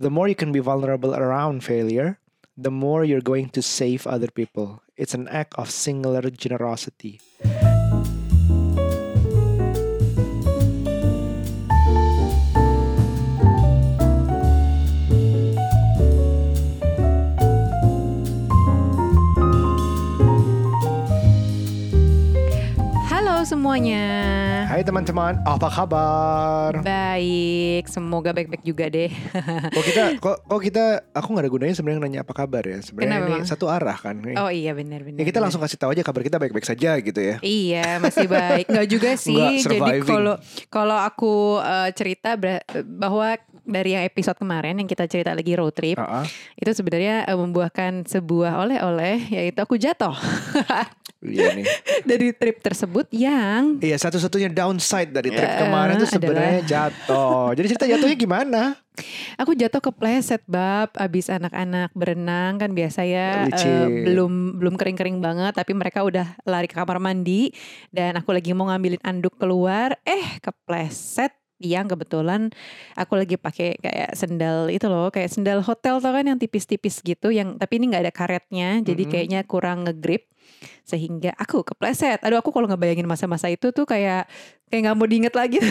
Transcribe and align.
The 0.00 0.08
more 0.08 0.28
you 0.28 0.34
can 0.34 0.50
be 0.50 0.60
vulnerable 0.64 1.14
around 1.14 1.60
failure, 1.60 2.16
the 2.56 2.70
more 2.70 3.04
you're 3.04 3.20
going 3.20 3.50
to 3.50 3.60
save 3.60 4.06
other 4.06 4.32
people. 4.32 4.80
It's 4.96 5.12
an 5.12 5.28
act 5.28 5.52
of 5.60 5.68
singular 5.68 6.24
generosity. 6.32 7.20
Halo 23.04 23.44
semuanya. 23.44 24.39
Hai 24.70 24.86
teman-teman, 24.86 25.34
apa 25.42 25.66
kabar? 25.66 26.70
Baik, 26.78 27.90
semoga 27.90 28.30
baik-baik 28.30 28.62
juga 28.62 28.86
deh. 28.86 29.10
Kok 29.74 29.82
kita, 29.82 30.02
kok, 30.22 30.46
kok 30.46 30.60
kita, 30.62 31.10
aku 31.10 31.26
nggak 31.34 31.42
ada 31.42 31.50
gunanya 31.50 31.74
sebenarnya 31.74 31.98
nanya 32.06 32.20
apa 32.22 32.30
kabar 32.30 32.62
ya. 32.62 32.78
Sebenarnya 32.78 33.18
ini 33.18 33.42
emang? 33.42 33.50
satu 33.50 33.66
arah 33.66 33.98
kan. 33.98 34.22
oh 34.22 34.46
iya 34.46 34.70
benar-benar. 34.70 35.18
ya 35.18 35.26
kita 35.26 35.42
langsung 35.42 35.58
kasih 35.58 35.74
tahu 35.74 35.90
aja 35.90 36.06
kabar 36.06 36.22
kita 36.22 36.38
baik-baik 36.38 36.62
saja 36.62 37.02
gitu 37.02 37.18
ya. 37.18 37.42
Iya 37.42 37.98
masih 37.98 38.30
baik. 38.30 38.70
Nggak 38.70 38.86
juga 38.86 39.10
sih. 39.26 39.34
Nggak, 39.34 39.58
Jadi 39.58 39.78
kalau 40.06 40.34
kalau 40.70 40.98
aku 41.02 41.58
eh, 41.58 41.90
cerita 41.90 42.38
bahwa 42.86 43.42
dari 43.66 43.90
yang 43.98 44.06
episode 44.06 44.38
kemarin 44.38 44.78
yang 44.78 44.86
kita 44.86 45.10
cerita 45.10 45.34
lagi 45.34 45.50
road 45.58 45.74
trip 45.74 45.98
Ah, 45.98 46.22
ah. 46.22 46.26
itu 46.54 46.70
sebenarnya 46.70 47.26
eh, 47.26 47.34
membuahkan 47.34 48.06
sebuah 48.06 48.62
oleh-oleh 48.62 49.34
yaitu 49.34 49.58
aku 49.58 49.74
jatuh 49.78 50.14
Iya 51.20 51.52
nih. 51.52 51.64
dari 52.08 52.32
trip 52.32 52.58
tersebut 52.58 53.06
yang 53.10 53.76
Iya 53.78 53.96
satu-satunya 53.96 54.48
downside 54.48 55.10
dari 55.10 55.28
trip 55.28 55.44
Ya, 55.46 55.60
kemarin 55.60 55.94
itu 55.94 56.08
adalah- 56.08 56.14
sebenarnya 56.16 56.60
jatuh. 56.64 57.46
Jadi 57.56 57.66
cerita 57.68 57.86
jatuhnya 57.86 58.16
gimana? 58.16 58.62
Aku 59.36 59.52
jatuh 59.52 59.80
ke 59.80 59.90
pleset 59.90 60.40
bab 60.44 60.92
abis 60.94 61.28
anak-anak 61.28 61.92
berenang 61.92 62.56
kan 62.56 62.70
biasa 62.70 63.00
ya 63.02 63.44
Licin. 63.44 63.64
eh, 63.64 63.86
belum 64.04 64.32
belum 64.56 64.74
kering-kering 64.76 65.18
banget 65.18 65.52
tapi 65.54 65.72
mereka 65.72 66.00
udah 66.02 66.36
lari 66.42 66.64
ke 66.64 66.74
kamar 66.74 66.96
mandi 66.98 67.48
dan 67.88 68.14
aku 68.14 68.28
lagi 68.30 68.52
mau 68.52 68.68
ngambilin 68.68 69.00
anduk 69.00 69.36
keluar 69.36 69.96
eh 70.02 70.36
kepleset 70.40 71.32
yang 71.56 71.84
kebetulan 71.86 72.48
aku 72.92 73.16
lagi 73.16 73.36
pakai 73.36 73.76
kayak 73.76 74.12
sendal 74.14 74.68
itu 74.68 74.84
loh 74.84 75.08
kayak 75.08 75.28
sendal 75.28 75.60
hotel 75.60 75.96
tau 75.96 76.08
kan 76.10 76.24
yang 76.24 76.36
tipis-tipis 76.36 77.00
gitu 77.00 77.28
yang 77.28 77.56
tapi 77.56 77.76
ini 77.76 77.88
nggak 77.88 78.04
ada 78.04 78.14
karetnya 78.14 78.80
jadi 78.80 79.02
Mhm. 79.02 79.10
kayaknya 79.10 79.40
kurang 79.44 79.84
ngegrip 79.84 80.28
sehingga 80.84 81.30
aku 81.38 81.62
kepleset. 81.62 82.20
Aduh 82.26 82.38
aku 82.42 82.50
kalau 82.50 82.66
ngebayangin 82.66 83.06
masa-masa 83.06 83.46
itu 83.48 83.70
tuh 83.70 83.86
kayak 83.86 84.26
kayak 84.70 84.80
nggak 84.82 84.96
mau 84.96 85.04
diinget 85.04 85.34
lagi. 85.34 85.58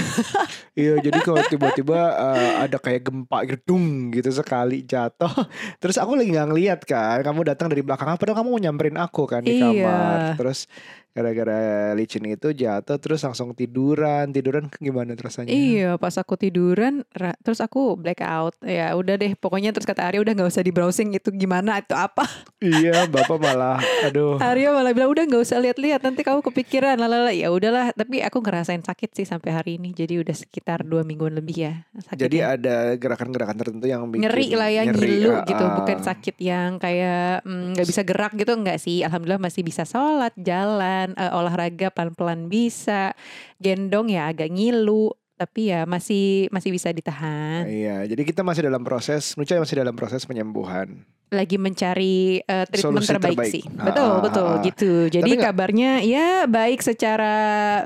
Iya 0.76 0.96
jadi 1.04 1.20
kalau 1.20 1.44
tiba-tiba 1.44 2.00
eh, 2.16 2.52
ada 2.64 2.80
kayak 2.80 3.04
gempa 3.04 3.44
gedung 3.44 3.84
gitu 4.10 4.32
sekali 4.32 4.80
jatuh. 4.82 5.28
Terus 5.84 6.00
aku 6.00 6.16
lagi 6.16 6.32
nggak 6.32 6.48
ngeliat 6.48 6.80
kan, 6.84 7.20
kamu 7.20 7.44
datang 7.46 7.68
dari 7.68 7.84
belakang 7.84 8.08
padahal 8.16 8.38
kamu 8.38 8.50
mau 8.50 8.62
nyamperin 8.62 8.96
aku 8.96 9.28
kan 9.28 9.44
di 9.44 9.60
Iya. 9.60 9.64
kamar. 9.66 10.20
Terus 10.36 10.72
gara-gara 11.10 11.60
licin 11.92 12.24
itu 12.24 12.54
jatuh 12.54 12.96
terus 12.96 13.20
langsung 13.20 13.52
tiduran. 13.52 14.32
Tiduran 14.32 14.72
gimana 14.72 15.12
rasanya? 15.14 15.52
Iya, 15.52 15.90
pas 15.98 16.16
aku 16.16 16.40
tiduran, 16.40 17.04
ra- 17.12 17.36
terus 17.42 17.60
aku 17.60 18.00
black 18.00 18.24
out. 18.24 18.56
Ya 18.64 18.96
udah 18.96 19.20
deh, 19.20 19.36
pokoknya 19.36 19.76
terus 19.76 19.84
kata 19.84 20.08
Arya 20.08 20.24
udah 20.24 20.32
nggak 20.32 20.48
usah 20.48 20.64
di 20.64 20.72
browsing 20.72 21.12
itu 21.12 21.28
gimana 21.30 21.84
itu 21.84 21.92
apa. 21.92 22.24
Iya, 22.60 23.04
Bapak 23.06 23.36
malah 23.36 23.80
aduh. 24.02 24.36
Arya 24.38 24.72
malah 24.72 24.92
bilang 24.92 25.08
udah 25.10 25.24
nggak 25.26 25.44
usah 25.44 25.60
lihat-lihat, 25.60 26.00
nanti 26.02 26.24
kamu 26.24 26.40
kepikiran. 26.42 26.96
Lalala, 26.96 27.32
ya 27.32 27.48
udahlah. 27.50 27.92
Tapi 27.92 28.20
aku 28.20 28.40
ngerasain 28.40 28.80
sakit 28.90 29.10
sih 29.14 29.26
sampai 29.30 29.54
hari 29.54 29.72
ini. 29.78 29.94
Jadi 29.94 30.18
udah 30.18 30.34
sekitar 30.34 30.82
dua 30.82 31.06
mingguan 31.06 31.38
lebih 31.38 31.70
ya. 31.70 31.74
Sakitnya. 32.02 32.24
Jadi 32.26 32.38
ada 32.42 32.78
gerakan-gerakan 32.98 33.58
tertentu 33.62 33.86
yang 33.86 34.10
bikin 34.10 34.26
nyeri 34.26 34.48
lah 34.58 34.70
ya 34.70 34.84
nyeri, 34.90 35.00
ngilu 35.00 35.32
ah, 35.34 35.46
gitu 35.46 35.66
ah. 35.66 35.74
bukan 35.78 35.98
sakit 36.02 36.36
yang 36.42 36.70
kayak 36.82 37.46
mm, 37.46 37.78
nggak 37.78 37.88
bisa 37.88 38.02
gerak 38.02 38.34
gitu 38.34 38.52
enggak 38.56 38.78
sih 38.82 39.06
alhamdulillah 39.06 39.42
masih 39.42 39.62
bisa 39.62 39.84
sholat 39.84 40.34
jalan 40.40 41.14
eh, 41.14 41.32
olahraga 41.34 41.94
pelan-pelan 41.94 42.48
bisa 42.48 43.14
gendong 43.62 44.10
ya 44.10 44.32
agak 44.32 44.50
ngilu 44.50 45.14
tapi 45.40 45.72
ya 45.72 45.88
masih 45.88 46.52
masih 46.52 46.70
bisa 46.76 46.92
ditahan 46.92 47.64
Iya, 47.64 48.04
jadi 48.12 48.28
kita 48.28 48.44
masih 48.44 48.68
dalam 48.68 48.84
proses, 48.84 49.40
Nucha 49.40 49.56
masih 49.56 49.80
dalam 49.80 49.96
proses 49.96 50.28
penyembuhan. 50.28 51.08
Lagi 51.30 51.56
mencari 51.56 52.18
eh, 52.40 52.66
treatment 52.66 53.02
Solusi 53.02 53.12
terbaik, 53.12 53.38
terbaik. 53.38 53.52
sih. 53.52 53.64
Ah, 53.72 53.86
Betul, 53.86 54.10
ah, 54.10 54.20
betul 54.20 54.48
ah. 54.48 54.62
gitu. 54.62 54.92
Jadi 55.08 55.30
nggak- 55.32 55.46
kabarnya 55.48 55.92
ya 56.02 56.28
baik 56.44 56.82
secara 56.82 57.36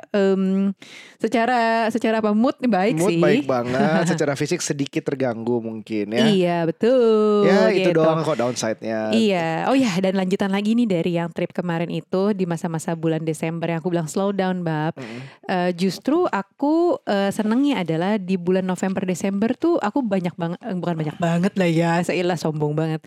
em, 0.09 0.71
secara 1.17 1.59
secara 1.87 2.19
apa 2.19 2.31
mood 2.31 2.55
baik 2.59 2.95
Mood 2.97 3.09
sih. 3.09 3.19
baik 3.19 3.43
banget, 3.43 3.79
secara 4.11 4.33
fisik 4.33 4.59
sedikit 4.59 5.03
terganggu 5.03 5.59
mungkin 5.59 6.09
ya. 6.09 6.25
Iya, 6.25 6.57
betul. 6.65 7.43
Ya 7.45 7.67
itu 7.69 7.91
gitu. 7.91 7.99
doang 7.99 8.19
kok 8.21 8.35
downside-nya. 8.35 9.11
Iya, 9.11 9.67
oh 9.67 9.75
ya 9.75 9.91
dan 9.97 10.15
lanjutan 10.15 10.49
lagi 10.49 10.71
nih 10.73 10.85
dari 10.85 11.11
yang 11.13 11.29
trip 11.29 11.51
kemarin 11.51 11.87
itu 11.87 12.31
di 12.31 12.43
masa-masa 12.43 12.91
bulan 12.93 13.21
Desember 13.21 13.65
yang 13.65 13.79
aku 13.79 13.89
bilang 13.89 14.07
slow 14.07 14.31
down 14.31 14.61
bab. 14.61 14.95
Mm-mm. 14.95 15.19
Eh, 15.45 15.71
justru 15.73 16.23
aku 16.25 16.99
eh, 17.03 17.29
senengnya 17.29 17.83
adalah 17.83 18.15
di 18.15 18.35
bulan 18.35 18.63
November 18.63 19.03
Desember 19.03 19.51
tuh 19.53 19.75
aku 19.77 19.99
banyak 19.99 20.31
banget, 20.33 20.59
bukan 20.73 20.95
banyak 20.97 21.17
banget 21.17 21.53
lah 21.53 21.69
ya, 21.69 21.91
seilah 22.01 22.35
sombong 22.35 22.73
banget. 22.73 22.99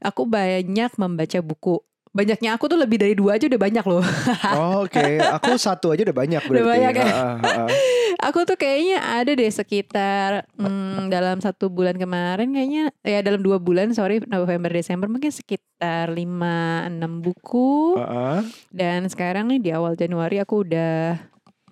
Aku 0.00 0.26
banyak 0.28 0.90
membaca 0.98 1.38
buku. 1.40 1.76
Banyaknya 2.12 2.52
aku 2.52 2.68
tuh 2.68 2.76
lebih 2.76 3.00
dari 3.00 3.16
dua 3.16 3.40
aja 3.40 3.48
udah 3.48 3.60
banyak 3.60 3.84
loh. 3.88 4.04
Oh, 4.52 4.84
Oke, 4.84 5.16
aku 5.16 5.56
satu 5.56 5.96
aja 5.96 6.04
udah 6.04 6.16
banyak 6.16 6.42
berarti. 6.44 6.68
banyak 6.68 6.92
ya? 6.92 7.08
Ah, 7.08 7.36
ah, 7.40 7.58
ah. 7.64 7.68
aku 8.28 8.44
tuh 8.44 8.60
kayaknya 8.60 9.00
ada 9.00 9.32
deh 9.32 9.48
sekitar 9.48 10.44
hmm, 10.60 11.08
dalam 11.08 11.40
satu 11.40 11.72
bulan 11.72 11.96
kemarin 11.96 12.52
kayaknya 12.52 12.92
ya 13.00 13.24
dalam 13.24 13.40
dua 13.40 13.56
bulan 13.56 13.96
sorry 13.96 14.20
November 14.28 14.68
Desember 14.68 15.08
mungkin 15.08 15.32
sekitar 15.32 16.12
lima 16.12 16.84
enam 16.84 17.24
buku. 17.24 17.96
Ah, 17.96 18.36
ah. 18.36 18.40
Dan 18.68 19.08
sekarang 19.08 19.48
nih 19.48 19.60
di 19.64 19.70
awal 19.72 19.96
Januari 19.96 20.36
aku 20.36 20.68
udah 20.68 21.16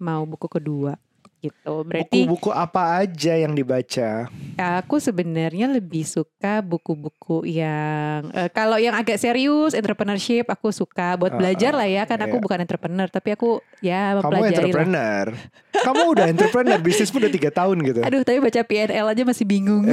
mau 0.00 0.24
buku 0.24 0.48
kedua 0.48 0.96
gitu. 1.40 1.82
Berarti 1.88 2.28
Buku-buku 2.28 2.50
apa 2.52 3.02
aja 3.02 3.34
yang 3.34 3.56
dibaca? 3.56 4.28
aku 4.60 5.00
sebenarnya 5.00 5.72
lebih 5.72 6.04
suka 6.04 6.60
buku-buku 6.60 7.48
yang 7.48 8.28
eh, 8.36 8.52
kalau 8.52 8.76
yang 8.76 8.92
agak 8.92 9.16
serius 9.16 9.72
entrepreneurship 9.72 10.44
aku 10.52 10.68
suka 10.68 11.16
buat 11.16 11.32
belajar 11.32 11.72
ah, 11.72 11.84
lah 11.84 11.88
ya 11.88 12.02
kan 12.04 12.20
aku 12.20 12.36
iya. 12.36 12.44
bukan 12.44 12.58
entrepreneur 12.60 13.08
tapi 13.08 13.32
aku 13.32 13.64
ya 13.80 14.14
Kamu 14.14 14.20
mempelajari 14.20 14.52
lah. 14.52 14.64
entrepreneur. 14.68 15.26
Kamu 15.70 16.02
udah 16.12 16.26
entrepreneur, 16.28 16.78
bisnis 16.82 17.08
pun 17.08 17.24
udah 17.24 17.32
tiga 17.32 17.50
tahun 17.50 17.76
gitu. 17.88 18.00
Aduh 18.04 18.20
tapi 18.20 18.38
baca 18.44 18.60
PNL 18.60 19.06
aja 19.08 19.22
masih 19.24 19.44
bingung. 19.48 19.88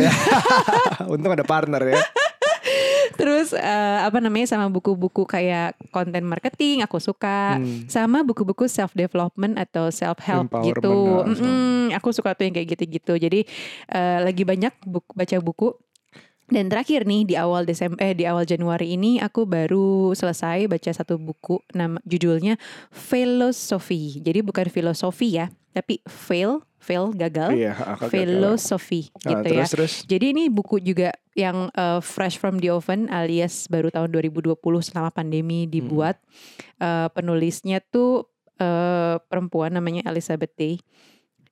Untung 1.13 1.31
ada 1.31 1.47
partner 1.47 1.81
ya. 1.96 2.02
Terus 3.17 3.51
eh, 3.51 4.00
apa 4.00 4.17
namanya 4.17 4.47
sama 4.47 4.69
buku-buku 4.69 5.25
kayak 5.25 5.73
content 5.89 6.23
marketing 6.23 6.81
aku 6.81 6.97
suka. 6.97 7.57
Hmm. 7.57 7.89
sama 7.89 8.22
buku-buku 8.22 8.66
self 8.67 8.94
development 8.94 9.57
atau 9.57 9.89
self 9.89 10.22
help 10.22 10.53
gitu. 10.61 11.25
Mm-mm, 11.25 11.89
aku 11.91 12.13
suka 12.13 12.31
tuh 12.31 12.45
yang 12.45 12.53
kayak 12.53 12.77
gitu-gitu. 12.77 13.17
Jadi 13.17 13.44
eh, 13.89 14.17
lagi 14.22 14.45
banyak 14.45 14.72
buku, 14.85 15.11
baca 15.11 15.38
buku. 15.39 15.69
Dan 16.47 16.72
terakhir 16.72 17.03
nih 17.03 17.27
di 17.27 17.35
awal 17.35 17.67
Desember 17.67 18.00
eh 18.00 18.16
di 18.16 18.23
awal 18.23 18.47
Januari 18.47 18.95
ini 18.95 19.19
aku 19.19 19.44
baru 19.44 20.16
selesai 20.16 20.72
baca 20.72 20.88
satu 20.88 21.19
buku 21.19 21.59
nama 21.73 22.00
judulnya 22.03 22.56
Philosophy. 23.27 24.22
Jadi 24.22 24.39
bukan 24.39 24.69
filosofi 24.69 25.35
ya, 25.35 25.51
tapi 25.73 26.00
fail, 26.06 26.63
fail 26.77 27.11
gagal, 27.11 27.51
Iya, 27.51 27.75
gagal. 27.75 28.07
philosophy 28.07 29.11
Ah, 29.22 29.35
gitu 29.35 29.47
ya. 29.51 29.66
terus 29.66 29.69
terus. 29.73 29.94
Jadi 30.06 30.25
ini 30.31 30.44
buku 30.47 30.79
juga 30.79 31.11
yang 31.38 31.70
uh, 31.78 32.02
fresh 32.02 32.42
from 32.42 32.58
the 32.58 32.74
oven 32.74 33.06
alias 33.14 33.70
baru 33.70 33.94
tahun 33.94 34.09
2020 34.09 34.58
selama 34.81 35.14
pandemi 35.14 35.70
dibuat. 35.70 36.18
Uh, 36.81 37.06
penulisnya 37.14 37.78
tuh 37.78 38.25
uh, 38.58 39.22
perempuan 39.30 39.78
namanya 39.78 40.02
Elizabeth 40.09 40.58
Day. 40.58 40.81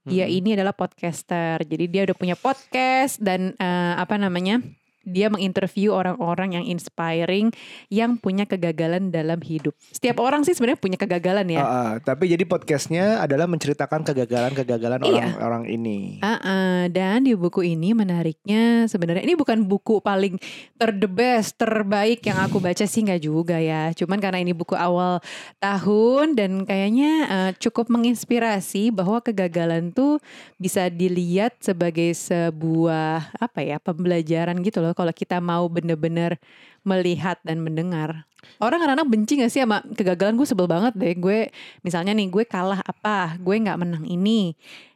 Dia 0.05 0.25
Hmm. 0.25 0.37
ini 0.37 0.49
adalah 0.57 0.73
podcaster. 0.73 1.61
Jadi 1.61 1.85
dia 1.85 2.01
udah 2.05 2.17
punya 2.17 2.33
podcast 2.33 3.21
dan 3.21 3.53
uh, 3.61 3.93
apa 3.97 4.17
namanya? 4.17 4.61
Dia 5.05 5.29
menginterview 5.29 5.93
orang-orang 5.93 6.57
yang 6.57 6.65
inspiring 6.65 7.53
yang 7.93 8.17
punya 8.17 8.49
kegagalan 8.49 9.13
dalam 9.13 9.37
hidup. 9.45 9.77
Setiap 9.93 10.17
orang 10.17 10.41
sih 10.41 10.57
sebenarnya 10.57 10.81
punya 10.81 10.97
kegagalan 10.97 11.45
ya. 11.45 11.61
Ah, 11.61 11.69
ah. 11.69 11.91
tapi 12.01 12.25
jadi 12.25 12.41
podcastnya 12.43 13.21
adalah 13.21 13.45
menceritakan 13.45 14.01
kegagalan-kegagalan 14.01 15.05
Iya. 15.05 15.37
orang-orang 15.37 15.63
ini. 15.69 15.97
Ah, 16.25 16.41
ah. 16.41 16.81
dan 16.89 17.21
di 17.29 17.37
buku 17.37 17.61
ini 17.61 17.93
menariknya 17.93 18.89
sebenarnya 18.89 19.21
ini 19.21 19.37
bukan 19.37 19.61
buku 19.69 20.01
paling 20.01 20.41
ter 20.81 20.89
the 20.89 21.05
best 21.05 21.61
terbaik 21.61 22.25
yang 22.25 22.41
aku 22.41 22.57
baca 22.57 22.83
sih 22.89 23.05
nggak 23.05 23.21
juga 23.21 23.61
ya. 23.61 23.93
Cuman 23.93 24.17
karena 24.17 24.41
ini 24.41 24.57
buku 24.57 24.73
awal 24.73 25.21
tahun 25.61 26.33
dan 26.33 26.65
kayaknya 26.65 27.11
eh, 27.29 27.51
cukup 27.61 27.93
menginspirasi 27.93 28.89
bahwa 28.89 29.21
kegagalan 29.21 29.93
tuh 29.93 30.17
bisa 30.57 30.89
dilihat 30.89 31.61
sebagai 31.61 32.09
sebuah 32.17 33.35
apa 33.37 33.59
ya 33.61 33.77
pembelajaran 33.77 34.57
gitu 34.65 34.81
loh. 34.81 34.94
Kalau 34.95 35.11
kita 35.11 35.43
mau 35.43 35.67
bener-bener 35.67 36.39
melihat 36.87 37.37
dan 37.43 37.59
mendengar. 37.59 38.23
Orang 38.61 38.79
kadang-kadang 38.79 39.09
benci 39.09 39.41
gak 39.41 39.51
sih 39.51 39.61
sama 39.65 39.81
kegagalan 39.97 40.37
gue 40.37 40.47
sebel 40.47 40.69
banget 40.69 40.93
deh. 40.95 41.13
Gue 41.17 41.49
misalnya 41.81 42.13
nih 42.13 42.29
gue 42.29 42.43
kalah 42.47 42.79
apa, 42.85 43.35
gue 43.41 43.55
nggak 43.57 43.79
menang 43.81 44.05
ini, 44.05 44.53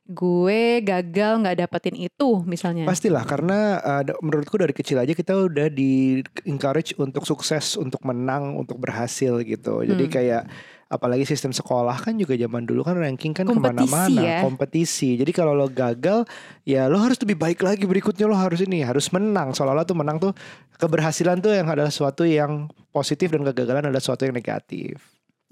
gue 0.10 0.82
gagal 0.82 1.42
nggak 1.42 1.58
dapetin 1.66 1.98
itu 1.98 2.42
misalnya. 2.46 2.86
Pastilah 2.86 3.26
karena 3.26 3.82
uh, 3.82 4.04
menurutku 4.22 4.58
dari 4.58 4.74
kecil 4.74 5.02
aja 5.02 5.14
kita 5.14 5.34
udah 5.50 5.70
di 5.70 6.22
encourage 6.46 6.94
untuk 6.98 7.26
sukses, 7.26 7.78
untuk 7.78 8.02
menang, 8.06 8.58
untuk 8.58 8.78
berhasil 8.78 9.42
gitu. 9.42 9.86
Jadi 9.86 10.06
Hmm. 10.08 10.14
kayak 10.14 10.44
apalagi 10.90 11.22
sistem 11.22 11.54
sekolah 11.54 12.02
kan 12.02 12.18
juga 12.18 12.34
zaman 12.34 12.66
dulu 12.66 12.82
kan 12.82 12.98
ranking 12.98 13.30
kan 13.30 13.46
ke 13.46 13.54
mana-mana 13.54 14.20
ya. 14.20 14.42
kompetisi. 14.42 15.22
Jadi 15.22 15.30
kalau 15.30 15.54
lo 15.54 15.70
gagal 15.70 16.26
ya 16.66 16.90
lo 16.90 16.98
harus 16.98 17.22
lebih 17.22 17.38
baik 17.38 17.62
lagi 17.62 17.86
berikutnya 17.86 18.26
lo 18.26 18.34
harus 18.34 18.66
ini 18.66 18.82
harus 18.82 19.14
menang. 19.14 19.54
Seolah-olah 19.54 19.86
tuh 19.86 19.96
menang 19.96 20.18
tuh 20.18 20.34
keberhasilan 20.82 21.40
tuh 21.46 21.54
yang 21.54 21.70
adalah 21.70 21.94
sesuatu 21.94 22.26
yang 22.26 22.66
positif 22.90 23.30
dan 23.30 23.46
kegagalan 23.46 23.94
adalah 23.94 24.02
sesuatu 24.02 24.26
yang 24.26 24.34
negatif. 24.34 24.98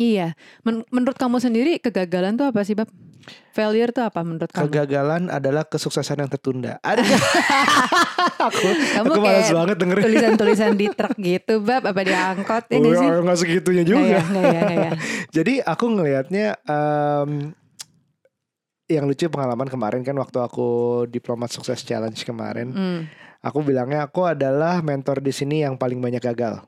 Iya. 0.02 0.34
Men- 0.66 0.86
menurut 0.90 1.18
kamu 1.22 1.38
sendiri 1.38 1.78
kegagalan 1.78 2.34
tuh 2.34 2.50
apa 2.50 2.66
sih 2.66 2.74
bab? 2.74 2.90
Failure 3.50 3.90
tuh 3.90 4.04
apa 4.04 4.22
menurut 4.22 4.48
kamu? 4.48 4.64
Kegagalan 4.66 5.24
adalah 5.28 5.64
kesuksesan 5.64 6.20
yang 6.20 6.28
tertunda. 6.28 6.78
Ada 6.80 7.02
aku 8.48 8.68
Kamu 8.94 9.08
aku 9.08 9.20
malas 9.20 9.50
banget 9.50 9.76
dengerin. 9.78 10.04
Tulisan-tulisan 10.04 10.72
di 10.74 10.88
truk 10.90 11.18
gitu 11.28 11.60
bab 11.60 11.84
apa 11.84 12.02
di 12.02 12.14
angkot 12.14 12.64
ya 12.66 12.76
nggak 12.76 12.88
Oh, 12.88 12.96
sih? 12.96 13.10
nggak 13.24 13.38
segitunya 13.38 13.84
juga. 13.84 14.06
ya, 14.08 14.22
nggak 14.22 14.46
ya, 14.46 14.64
ya. 14.70 14.92
Jadi 15.36 15.54
aku 15.60 15.86
ngelihatnya 15.90 16.48
em, 16.62 17.32
yang 18.88 19.04
lucu 19.04 19.28
pengalaman 19.28 19.68
kemarin 19.68 20.00
kan 20.00 20.16
waktu 20.16 20.40
aku 20.40 20.68
diplomat 21.06 21.50
sukses 21.50 21.82
challenge 21.82 22.24
kemarin, 22.24 22.72
Hmm, 22.72 23.02
aku 23.40 23.60
bilangnya 23.60 24.06
aku 24.06 24.24
adalah 24.24 24.80
mentor 24.80 25.20
di 25.20 25.30
sini 25.30 25.60
yang 25.60 25.76
paling 25.76 26.00
banyak 26.00 26.24
gagal. 26.24 26.64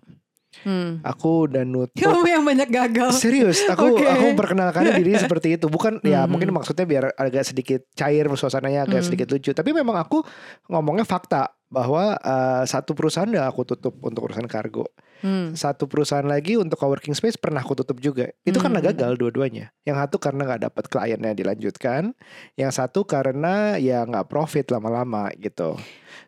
Hmm. 0.65 1.01
Aku 1.05 1.45
udah 1.47 1.63
nutup 1.63 1.95
Kamu 1.95 2.25
yang 2.25 2.43
banyak 2.43 2.69
gagal. 2.69 3.13
Serius, 3.15 3.63
aku 3.65 3.97
Oke. 3.97 4.05
aku 4.05 4.25
perkenalkan 4.33 4.85
diri 4.97 5.13
seperti 5.23 5.55
itu. 5.55 5.69
Bukan 5.69 6.01
ya 6.01 6.25
Mhm. 6.25 6.29
mungkin 6.29 6.49
maksudnya 6.51 6.85
biar 6.85 7.13
agak 7.15 7.45
sedikit 7.45 7.85
cair 7.93 8.25
suasananya 8.29 8.89
agak 8.89 9.01
Mhm. 9.01 9.07
sedikit 9.07 9.27
lucu. 9.29 9.51
Tapi 9.53 9.69
memang 9.71 9.97
aku 9.97 10.25
ngomongnya 10.67 11.05
fakta 11.05 11.49
bahwa 11.69 12.17
eh, 12.17 12.63
satu 12.65 12.97
perusahaan 12.97 13.29
udah 13.29 13.45
aku 13.45 13.61
tutup 13.61 13.93
untuk 14.01 14.25
urusan 14.25 14.49
kargo. 14.49 14.89
Hmm. 15.19 15.51
Satu 15.51 15.85
perusahaan 15.85 16.23
lagi 16.23 16.55
untuk 16.55 16.79
coworking 16.79 17.11
space 17.13 17.35
pernah 17.37 17.59
aku 17.61 17.75
tutup 17.75 17.99
juga. 17.99 18.31
Itu 18.41 18.57
karena 18.57 18.79
Mhm. 18.81 18.87
gagal 18.89 19.11
dua-duanya. 19.19 19.69
Yang 19.83 19.97
satu 20.01 20.15
karena 20.17 20.41
nggak 20.47 20.61
dapat 20.65 20.83
kliennya 20.87 21.31
dilanjutkan, 21.35 22.15
yang 22.55 22.71
satu 22.71 23.03
karena 23.03 23.75
ya 23.77 24.01
nggak 24.01 24.25
profit 24.25 24.71
lama-lama 24.71 25.29
gitu. 25.37 25.75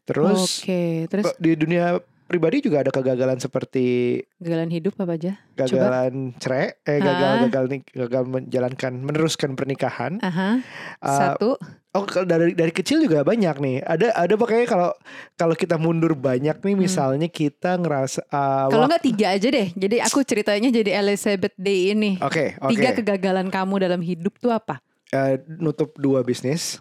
Terus 0.06 0.62
Oke, 0.62 1.08
terus 1.08 1.32
di 1.40 1.56
dunia 1.56 1.98
pribadi 2.32 2.64
juga 2.64 2.80
ada 2.80 2.90
kegagalan 2.90 3.36
seperti 3.36 4.18
kegagalan 4.40 4.72
hidup 4.72 4.96
apa 4.96 5.14
aja? 5.14 5.32
gagalan 5.54 6.32
cerai, 6.40 6.80
eh 6.82 6.98
gagal 6.98 7.28
Ah. 7.28 7.40
gagal 7.46 7.66
nik- 7.68 7.92
gagal 7.92 8.24
menjalankan 8.26 8.94
meneruskan 8.98 9.52
pernikahan. 9.54 10.18
Aha. 10.20 10.64
Uh, 10.98 11.12
Satu. 11.12 11.50
Oh 11.92 12.08
dari 12.24 12.56
dari 12.56 12.72
kecil 12.72 13.04
juga 13.04 13.20
banyak 13.22 13.52
nih. 13.54 13.78
Ada 13.84 14.16
ada 14.16 14.34
pokoknya 14.34 14.64
kalau 14.64 14.96
kalau 15.36 15.52
kita 15.54 15.76
mundur 15.76 16.16
banyak 16.16 16.56
nih 16.58 16.76
misalnya 16.80 17.28
kita 17.28 17.76
ngerasa 17.76 18.24
uh, 18.26 18.40
Hmm. 18.66 18.72
Kalau 18.72 18.86
nggak 18.88 19.04
tiga 19.04 19.28
aja 19.30 19.48
deh. 19.48 19.68
Jadi 19.76 20.00
aku 20.00 20.24
ceritanya 20.24 20.72
jadi 20.72 21.04
Elizabeth 21.04 21.52
Day 21.54 21.92
ini. 21.92 22.16
Oke, 22.18 22.56
oke. 22.58 22.72
Tiga 22.72 22.96
kegagalan 22.96 23.52
kamu 23.52 23.84
dalam 23.84 24.00
hidup 24.00 24.40
tuh 24.40 24.56
apa? 24.56 24.80
Eh, 25.12 25.44
nutup 25.60 25.92
dua 26.00 26.24
bisnis, 26.24 26.80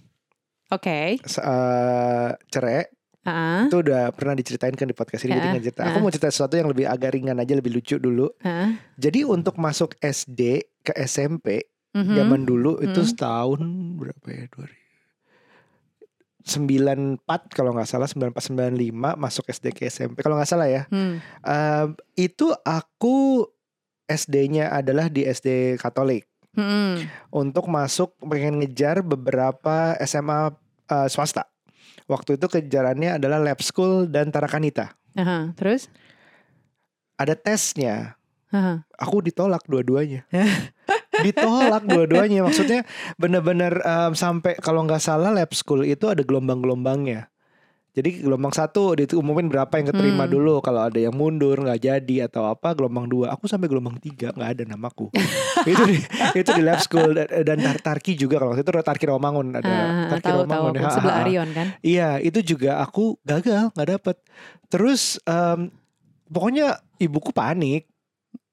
Oke. 0.70 1.18
se- 1.26 1.42
eh, 1.42 2.30
cerai 2.46 2.86
Ah, 3.20 3.68
itu 3.68 3.76
udah 3.78 4.08
pernah 4.10 4.32
diceritain 4.32 4.72
kan 4.72 4.84
di 4.84 4.92
podcast 4.92 5.24
ini. 5.24 5.34
Jadi 5.34 5.44
Ah, 5.44 5.52
nggak 5.52 5.64
cerita. 5.66 5.82
Aku 5.84 5.96
ah. 5.96 6.02
mau 6.02 6.08
cerita 6.08 6.28
sesuatu 6.28 6.54
yang 6.54 6.68
lebih 6.68 6.84
agak 6.84 7.12
ringan 7.12 7.36
aja, 7.36 7.52
lebih 7.52 7.72
lucu 7.72 7.96
dulu. 7.96 8.32
ah. 8.40 8.72
Jadi 8.96 9.22
untuk 9.22 9.56
masuk 9.56 9.92
SD 9.98 10.40
ke 10.80 10.92
SMP 10.98 11.68
Mhm. 11.90 12.14
zaman 12.14 12.40
dulu 12.42 12.78
itu 12.78 12.96
Mhm. 12.96 13.08
setahun 13.08 13.60
berapa 13.98 14.26
ya? 14.26 14.44
2000 14.48 14.78
94 16.40 17.20
kalau 17.52 17.76
nggak 17.76 17.84
salah 17.84 18.08
94 18.08 18.40
95 18.48 19.12
masuk 19.14 19.44
SD 19.46 19.66
ke 19.70 19.84
SMP 19.86 20.24
kalau 20.24 20.40
nggak 20.40 20.48
salah 20.48 20.66
ya 20.66 20.88
Hmm. 20.88 21.20
Em, 21.44 21.88
itu 22.16 22.48
aku 22.58 23.44
SD-nya 24.06 24.72
adalah 24.72 25.06
di 25.06 25.22
SD 25.22 25.76
Katolik 25.76 26.24
Hmm. 26.50 27.04
untuk 27.30 27.68
masuk 27.68 28.16
pengen 28.24 28.58
ngejar 28.58 29.04
beberapa 29.04 29.94
SMA 30.00 30.50
eh, 30.88 31.06
swasta 31.06 31.46
waktu 32.10 32.34
itu 32.34 32.50
kejarannya 32.50 33.22
adalah 33.22 33.38
lab 33.38 33.62
school 33.62 34.10
dan 34.10 34.34
tarakanita 34.34 34.98
Aha. 35.14 35.54
Terus? 35.54 35.86
ada 37.20 37.36
tesnya 37.36 38.18
Aha. 38.50 38.82
aku 38.98 39.22
ditolak 39.22 39.62
dua-duanya 39.70 40.26
ditolak 41.26 41.86
dua-duanya 41.86 42.42
maksudnya 42.42 42.82
bener-bener 43.20 43.78
em, 43.84 44.12
sampai 44.16 44.56
kalau 44.58 44.82
nggak 44.88 45.04
salah 45.04 45.30
lab 45.30 45.52
school 45.54 45.86
itu 45.86 46.08
ada 46.08 46.24
gelombang-gelombangnya 46.24 47.28
jadi 47.90 48.22
gelombang 48.22 48.50
satu 48.50 48.94
diumumin 48.94 49.46
berapa 49.46 49.70
yang 49.72 49.88
keterima 49.88 50.22
Hmm. 50.22 50.32
dulu 50.32 50.54
kalau 50.58 50.84
ada 50.84 50.94
yang 50.94 51.10
mundur 51.10 51.58
nggak 51.58 51.80
jadi 51.80 52.16
atau 52.24 52.46
apa 52.46 52.70
gelombang 52.72 53.04
dua 53.04 53.30
aku 53.30 53.44
sampai 53.44 53.66
gelombang 53.66 53.98
tiga 53.98 54.30
nggak 54.30 54.50
ada 54.52 54.62
namaku 54.64 55.10
itu 55.66 55.82
di, 55.84 55.96
itu 56.32 56.50
di 56.50 56.62
lab 56.62 56.78
school 56.78 57.10
dan, 57.12 57.26
dan 57.26 57.58
Tar- 57.58 57.82
Tarki 57.92 58.14
juga 58.14 58.38
kalau 58.38 58.52
waktu 58.52 58.62
itu 58.62 58.70
ada 58.70 58.84
Tarki 58.84 59.04
Romangun 59.04 59.46
ada 59.52 59.66
Ah, 59.66 60.06
Tarki 60.08 60.22
tahu 60.24 60.38
tahu 60.38 60.42
Romangun 60.44 60.72
aku 60.72 60.80
ya. 60.80 60.90
sebelah 60.92 61.12
ha. 61.12 61.22
Arion 61.22 61.48
kan. 61.50 61.66
Iya, 61.80 62.08
itu 62.18 62.38
juga 62.46 62.78
aku 62.78 63.18
gagal, 63.22 63.70
nggak 63.70 63.88
dapet. 63.90 64.16
Terus 64.66 65.02
em, 65.24 65.70
pokoknya 66.26 66.66
ibuku 66.96 67.30
panik. 67.30 67.90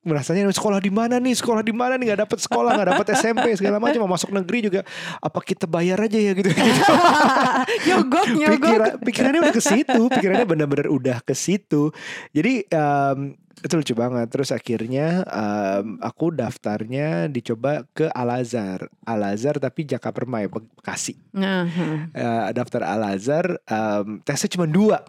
Merasanya 0.01 0.47
sekolah 0.47 0.79
di 0.79 0.87
mana 0.87 1.19
nih, 1.19 1.35
sekolah 1.35 1.59
di 1.59 1.75
mana 1.75 1.93
nih 1.93 2.07
nggak 2.07 2.21
dapet 2.23 2.39
sekolah, 2.39 2.71
nggak 2.73 2.89
dapet 2.95 3.05
SMP 3.13 3.51
segala 3.53 3.75
macam. 3.75 3.99
Mau 3.99 4.09
masuk 4.09 4.31
negeri 4.31 4.63
juga, 4.63 4.87
apa 5.17 5.39
kita 5.41 5.67
bayar 5.67 5.99
aja 5.99 6.15
ya 6.15 6.31
gitu. 6.31 6.47
nyogok 7.85 8.27
nyogok. 8.33 8.57
Pikiran, 8.57 8.91
pikirannya 9.03 9.39
udah 9.43 9.55
ke 9.55 9.63
situ, 9.63 10.01
pikirannya 10.09 10.47
benar-benar 10.47 10.87
udah 10.89 11.17
ke 11.21 11.33
situ. 11.37 11.93
Jadi 12.33 12.65
em, 12.69 13.19
itu 13.57 13.73
lucu 13.73 13.93
banget. 13.97 14.27
Terus 14.29 14.49
akhirnya 14.53 15.25
em, 15.27 15.97
aku 16.01 16.33
daftarnya 16.33 17.27
dicoba 17.29 17.85
ke 17.93 18.09
Al 18.13 18.29
Azhar, 18.41 18.89
Al 19.05 19.21
Azhar 19.33 19.57
tapi 19.57 19.85
Jaka 19.85 20.13
Permai 20.13 20.49
Be- 20.49 20.65
Bekasi. 20.77 21.17
Nah, 21.35 21.67
hmm. 21.67 22.15
Eh, 22.15 22.49
daftar 22.55 22.81
Al 22.87 23.03
Azhar, 23.17 23.59
em, 23.67 24.21
tesnya 24.23 24.49
cuma 24.55 24.65
dua, 24.69 25.03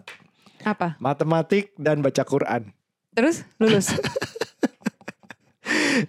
apa? 0.65 0.99
matematik 0.99 1.71
dan 1.79 2.03
baca 2.03 2.23
Quran. 2.27 2.73
Terus 3.15 3.47
lulus. 3.57 3.95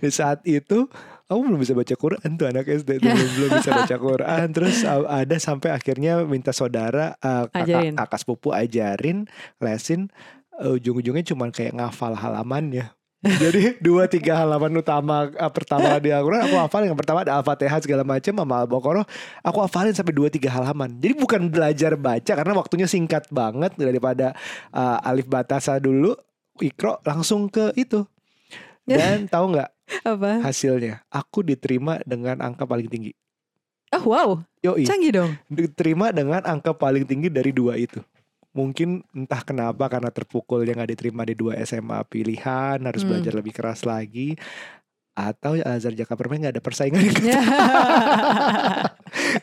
Di 0.00 0.08
saat 0.08 0.40
itu 0.48 0.88
aku 1.30 1.40
belum 1.46 1.60
bisa 1.62 1.78
baca 1.78 1.94
Quran 1.94 2.30
tuh 2.34 2.46
anak 2.50 2.66
SD 2.66 2.98
tuh 2.98 3.06
belum 3.06 3.30
belum 3.38 3.50
bisa 3.62 3.70
baca 3.70 3.96
Quran. 3.96 4.46
Terus 4.50 4.76
uh, 4.82 5.06
ada 5.06 5.36
sampai 5.38 5.70
akhirnya 5.70 6.26
minta 6.26 6.50
saudara 6.50 7.14
uh, 7.22 7.46
kakak, 7.46 7.94
kakak 7.94 8.18
sepupu 8.18 8.50
ajarin, 8.50 9.30
lesin. 9.62 10.10
uh, 10.58 10.74
ujung-ujungnya 10.74 11.22
cuma 11.22 11.46
kayak 11.54 11.78
ngafal 11.78 12.18
halamannya. 12.18 12.90
Jadi 13.20 13.76
dua 13.86 14.08
tiga 14.08 14.32
halaman 14.42 14.80
utama 14.80 15.28
uh, 15.28 15.52
pertama 15.52 16.00
di 16.00 16.08
Al-Quran 16.08 16.40
aku 16.50 16.56
hafalin 16.56 16.88
yang 16.88 16.98
pertama 16.98 17.20
ada 17.20 17.36
Al-Fatihah 17.36 17.80
segala 17.84 18.00
macam 18.00 18.32
sama 18.32 18.64
Al-Baqarah 18.64 19.04
aku 19.44 19.58
hafalin 19.60 19.92
sampai 19.92 20.16
dua 20.16 20.32
tiga 20.32 20.48
halaman. 20.50 20.96
Jadi 20.98 21.14
bukan 21.20 21.52
belajar 21.52 21.94
baca 22.00 22.32
karena 22.32 22.52
waktunya 22.56 22.88
singkat 22.88 23.28
banget 23.28 23.76
daripada 23.76 24.32
uh, 24.72 24.98
alif 25.04 25.28
batasa 25.28 25.76
dulu 25.76 26.16
ikro 26.64 26.96
langsung 27.04 27.52
ke 27.52 27.76
itu. 27.76 28.08
Dan 28.88 29.28
tahu 29.32 29.52
nggak 29.52 29.68
apa? 30.02 30.40
hasilnya? 30.44 31.02
Aku 31.08 31.40
diterima 31.40 31.98
dengan 32.02 32.38
angka 32.40 32.64
paling 32.64 32.86
tinggi. 32.86 33.12
Oh 33.90 34.06
wow, 34.06 34.28
Yoi, 34.62 34.86
canggih 34.86 35.10
dong. 35.10 35.30
diterima 35.50 36.14
dengan 36.14 36.46
angka 36.46 36.70
paling 36.70 37.02
tinggi 37.02 37.26
dari 37.26 37.50
dua 37.50 37.74
itu. 37.74 37.98
Mungkin 38.50 39.02
entah 39.14 39.42
kenapa 39.42 39.86
karena 39.86 40.10
terpukul 40.10 40.62
yang 40.62 40.78
gak 40.78 40.90
diterima 40.90 41.22
di 41.22 41.34
dua 41.34 41.54
SMA 41.62 42.02
pilihan 42.06 42.78
harus 42.82 43.02
Hmm. 43.02 43.14
belajar 43.14 43.32
lebih 43.34 43.54
keras 43.54 43.82
lagi 43.82 44.34
atau 45.10 45.58
Azhar 45.58 45.90
Jaka 45.92 46.14
Permen 46.14 46.38
nggak 46.40 46.54
ada 46.58 46.62
persaingan 46.62 47.02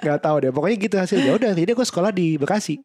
nggak 0.03 0.19
tahu 0.19 0.35
deh 0.41 0.51
pokoknya 0.51 0.77
gitu 0.79 0.95
hasilnya 0.97 1.31
udah 1.35 1.51
jadi 1.53 1.71
aku 1.75 1.83
sekolah 1.83 2.11
di 2.11 2.39
Bekasi 2.39 2.79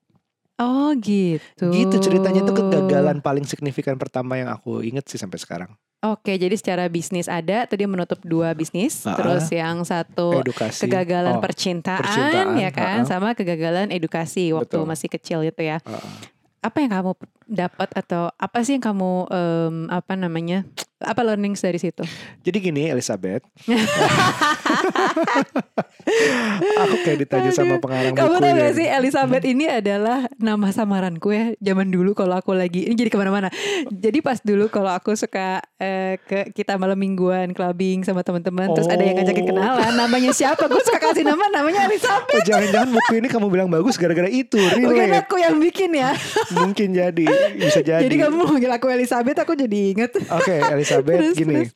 oh 0.60 0.92
gitu. 0.98 1.70
gitu 1.72 1.96
ceritanya 2.02 2.44
itu 2.44 2.52
kegagalan 2.52 3.22
paling 3.24 3.46
signifikan 3.46 3.96
pertama 3.96 4.36
yang 4.36 4.52
aku 4.52 4.82
inget 4.84 5.08
sih 5.08 5.16
sampai 5.20 5.38
sekarang 5.40 5.72
Oke, 6.02 6.34
jadi 6.34 6.50
secara 6.58 6.90
bisnis 6.90 7.30
ada, 7.30 7.62
tadi 7.62 7.86
menutup 7.86 8.18
dua 8.26 8.58
bisnis, 8.58 9.06
Ah, 9.06 9.14
terus 9.14 9.46
yang 9.54 9.86
satu 9.86 10.42
edukasi 10.42 10.82
kegagalan 10.82 11.38
Oh, 11.38 11.42
percintaan, 11.46 12.02
percintaan, 12.02 12.58
ya 12.58 12.74
kan, 12.74 13.06
ah. 13.06 13.06
sama 13.06 13.38
kegagalan 13.38 13.86
edukasi 13.94 14.50
waktu 14.50 14.82
Betul. 14.82 14.90
masih 14.90 15.06
kecil 15.06 15.46
itu 15.46 15.62
ya. 15.62 15.78
uh, 15.86 16.02
Apa 16.58 16.82
yang 16.82 16.90
kamu 16.90 17.14
dapat 17.44 17.88
atau 17.92 18.30
apa 18.32 18.62
sih 18.62 18.74
yang 18.74 18.84
kamu 18.84 19.12
em, 19.26 19.74
apa 19.88 20.12
namanya 20.12 20.62
apa 20.98 21.18
learnings 21.20 21.58
dari 21.58 21.76
situ? 21.76 22.06
Jadi 22.40 22.62
gini 22.62 22.86
Elizabeth, 22.86 23.42
aku 26.78 26.96
kayak 27.02 27.18
ditanya 27.20 27.50
sama 27.50 27.78
pengarang 27.78 28.14
Kamu 28.14 28.28
buku 28.28 28.38
tahu 28.38 28.46
ini. 28.48 28.60
gak 28.60 28.72
sih 28.72 28.86
Elizabeth 28.88 29.44
ini 29.44 29.64
adalah 29.66 30.18
nama 30.36 30.68
samaranku 30.70 31.28
ya 31.30 31.44
zaman 31.58 31.90
dulu 31.90 32.14
kalau 32.14 32.36
aku 32.36 32.52
lagi 32.52 32.86
ini 32.86 32.94
jadi 32.94 33.10
ke 33.10 33.18
mana-mana. 33.18 33.50
Jadi 33.88 34.18
pas 34.20 34.38
dulu 34.38 34.66
kalau 34.68 34.90
aku 34.90 35.14
suka 35.14 35.58
eh, 35.76 36.18
ke 36.20 36.52
kita 36.52 36.76
malam 36.76 36.94
mingguan 36.94 37.50
clubbing 37.50 38.02
sama 38.02 38.22
teman-teman 38.22 38.70
terus 38.72 38.86
ada 38.86 39.02
yang 39.02 39.18
ngajakin 39.18 39.40
Oh. 39.42 39.48
kenalan 39.50 39.92
namanya 39.96 40.30
siapa 40.30 40.64
gue 40.64 40.78
suka 40.80 41.02
kasih 41.02 41.24
nama 41.24 41.42
namanya 41.50 41.84
Elizabeth. 41.84 42.30
Oh, 42.32 42.42
jangan-jangan 42.42 42.88
buku 42.90 43.12
ini 43.16 43.26
kamu 43.26 43.46
bilang 43.48 43.66
bagus 43.66 43.96
gara-gara 43.96 44.30
itu, 44.30 44.54
Bukan 44.54 44.86
relate. 44.88 45.18
aku 45.20 45.36
yang 45.36 45.58
bikin 45.58 45.90
ya. 45.92 46.14
Mungkin 46.52 46.94
jadi, 46.94 47.26
bisa 47.54 47.80
jadi. 47.92 48.02
Jadi 48.02 48.16
kamu 48.18 48.38
manggil 48.44 48.70
aku 48.70 48.86
Elizabeth 48.88 49.38
aku 49.38 49.52
jadi 49.54 49.78
inget. 49.92 50.12
Oke, 50.28 50.54
Elizabeth 50.70 51.18
Terus, 51.18 51.36
gini. 51.36 51.54
terus. 51.64 51.70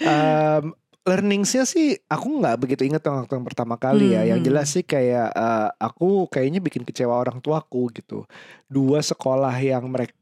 Um, 0.00 0.64
learningsnya 1.02 1.66
sih 1.66 1.98
aku 2.06 2.38
nggak 2.38 2.62
begitu 2.62 2.86
inget 2.86 3.02
waktu 3.02 3.34
yang 3.34 3.42
pertama 3.42 3.74
kali 3.74 4.14
ya. 4.14 4.22
Yang 4.24 4.38
Hmm. 4.38 4.46
jelas 4.46 4.66
sih 4.70 4.84
kayak 4.84 5.34
uh, 5.34 5.68
aku 5.76 6.30
kayaknya 6.30 6.62
bikin 6.62 6.82
kecewa 6.82 7.12
orang 7.12 7.42
tuaku 7.42 7.90
gitu. 7.90 8.22
Dua 8.66 9.02
sekolah 9.02 9.54
yang 9.58 9.82
mereka 9.90 10.14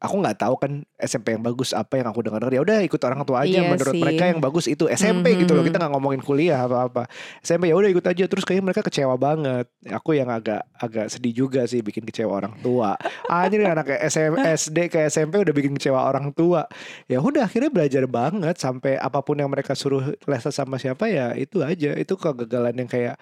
aku 0.00 0.16
nggak 0.24 0.36
tahu 0.40 0.54
kan 0.56 0.72
SMP 0.96 1.36
yang 1.36 1.44
bagus 1.44 1.76
apa 1.76 2.00
yang 2.00 2.08
aku 2.08 2.24
dengar 2.24 2.40
ya 2.48 2.64
udah 2.64 2.80
ikut 2.80 2.96
orang 3.04 3.20
tua 3.28 3.44
aja 3.44 3.60
Iya 3.60 3.68
menurut 3.68 3.92
sih. 3.92 4.00
mereka 4.00 4.24
yang 4.32 4.40
bagus 4.40 4.64
itu 4.64 4.88
SMP 4.88 5.36
gitu 5.36 5.52
loh. 5.52 5.60
Kita 5.60 5.76
nggak 5.76 5.92
ngomongin 5.92 6.24
kuliah 6.24 6.64
apa 6.64 6.88
apa 6.88 7.02
SMP 7.44 7.68
ya 7.68 7.76
udah 7.76 7.92
ikut 7.92 8.04
aja. 8.08 8.24
Terus 8.24 8.48
kayaknya 8.48 8.64
mereka 8.72 8.80
kecewa 8.80 9.14
banget. 9.20 9.68
Aku 9.92 10.16
yang 10.16 10.32
agak 10.32 10.64
agak 10.72 11.12
sedih 11.12 11.44
juga 11.44 11.68
sih 11.68 11.84
bikin 11.84 12.08
kecewa 12.08 12.32
orang 12.32 12.56
tua. 12.64 12.96
Anjir 13.28 13.60
anak 13.60 13.92
SM, 14.08 14.32
SD 14.40 14.88
ke 14.88 15.04
SMP 15.12 15.36
udah 15.36 15.52
bikin 15.52 15.76
kecewa 15.76 16.00
orang 16.00 16.32
tua. 16.32 16.64
Ya 17.04 17.20
udah 17.20 17.44
akhirnya 17.44 17.68
belajar 17.68 18.08
banget 18.08 18.56
sampai 18.56 18.96
apa 18.96 19.20
pun 19.20 19.36
yang 19.36 19.52
mereka 19.52 19.76
suruh 19.76 20.16
les 20.16 20.44
sama 20.48 20.80
siapa 20.80 21.12
ya 21.12 21.36
itu 21.36 21.60
aja. 21.60 21.92
Itu 21.92 22.16
kegagalan 22.16 22.72
yang 22.72 22.88
kayak 22.88 23.20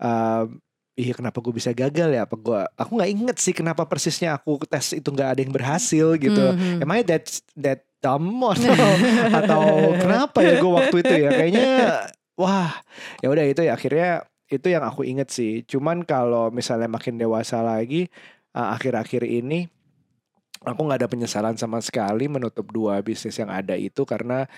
um, 0.00 0.60
Iya 0.96 1.12
kenapa 1.12 1.44
gue 1.44 1.52
bisa 1.52 1.76
gagal 1.76 2.08
ya? 2.08 2.24
Apa 2.24 2.36
gue? 2.40 2.60
Aku 2.80 2.96
nggak 2.96 3.10
inget 3.12 3.36
sih 3.36 3.52
kenapa 3.52 3.84
persisnya 3.84 4.40
aku 4.40 4.64
tes 4.64 4.96
itu 4.96 5.04
nggak 5.04 5.28
ada 5.36 5.40
yang 5.44 5.52
berhasil 5.52 6.16
gitu. 6.16 6.44
Mhm. 6.56 6.80
Am 6.80 6.90
I 6.90 7.04
that 7.04 7.28
that 7.52 7.80
dumb 8.00 8.40
atau, 8.40 8.88
atau 9.44 9.64
kenapa 10.00 10.40
ya 10.40 10.56
gue 10.56 10.72
waktu 10.72 10.96
itu 11.04 11.14
ya? 11.20 11.30
Kayaknya 11.36 11.70
wah 12.40 12.72
ya 13.20 13.28
udah 13.28 13.44
itu 13.44 13.60
ya 13.60 13.76
akhirnya 13.76 14.24
itu 14.48 14.66
yang 14.72 14.88
aku 14.88 15.04
inget 15.04 15.28
sih. 15.28 15.68
Cuman 15.68 16.00
kalau 16.08 16.48
misalnya 16.48 16.88
makin 16.88 17.20
dewasa 17.20 17.60
lagi 17.60 18.08
uh, 18.56 18.72
akhir-akhir 18.72 19.28
ini 19.28 19.68
aku 20.64 20.80
nggak 20.80 21.04
ada 21.04 21.10
penyesalan 21.12 21.56
sama 21.60 21.84
sekali 21.84 22.24
menutup 22.26 22.72
dua 22.72 23.04
bisnis 23.04 23.36
yang 23.36 23.52
ada 23.52 23.76
itu 23.76 24.02
karena 24.08 24.48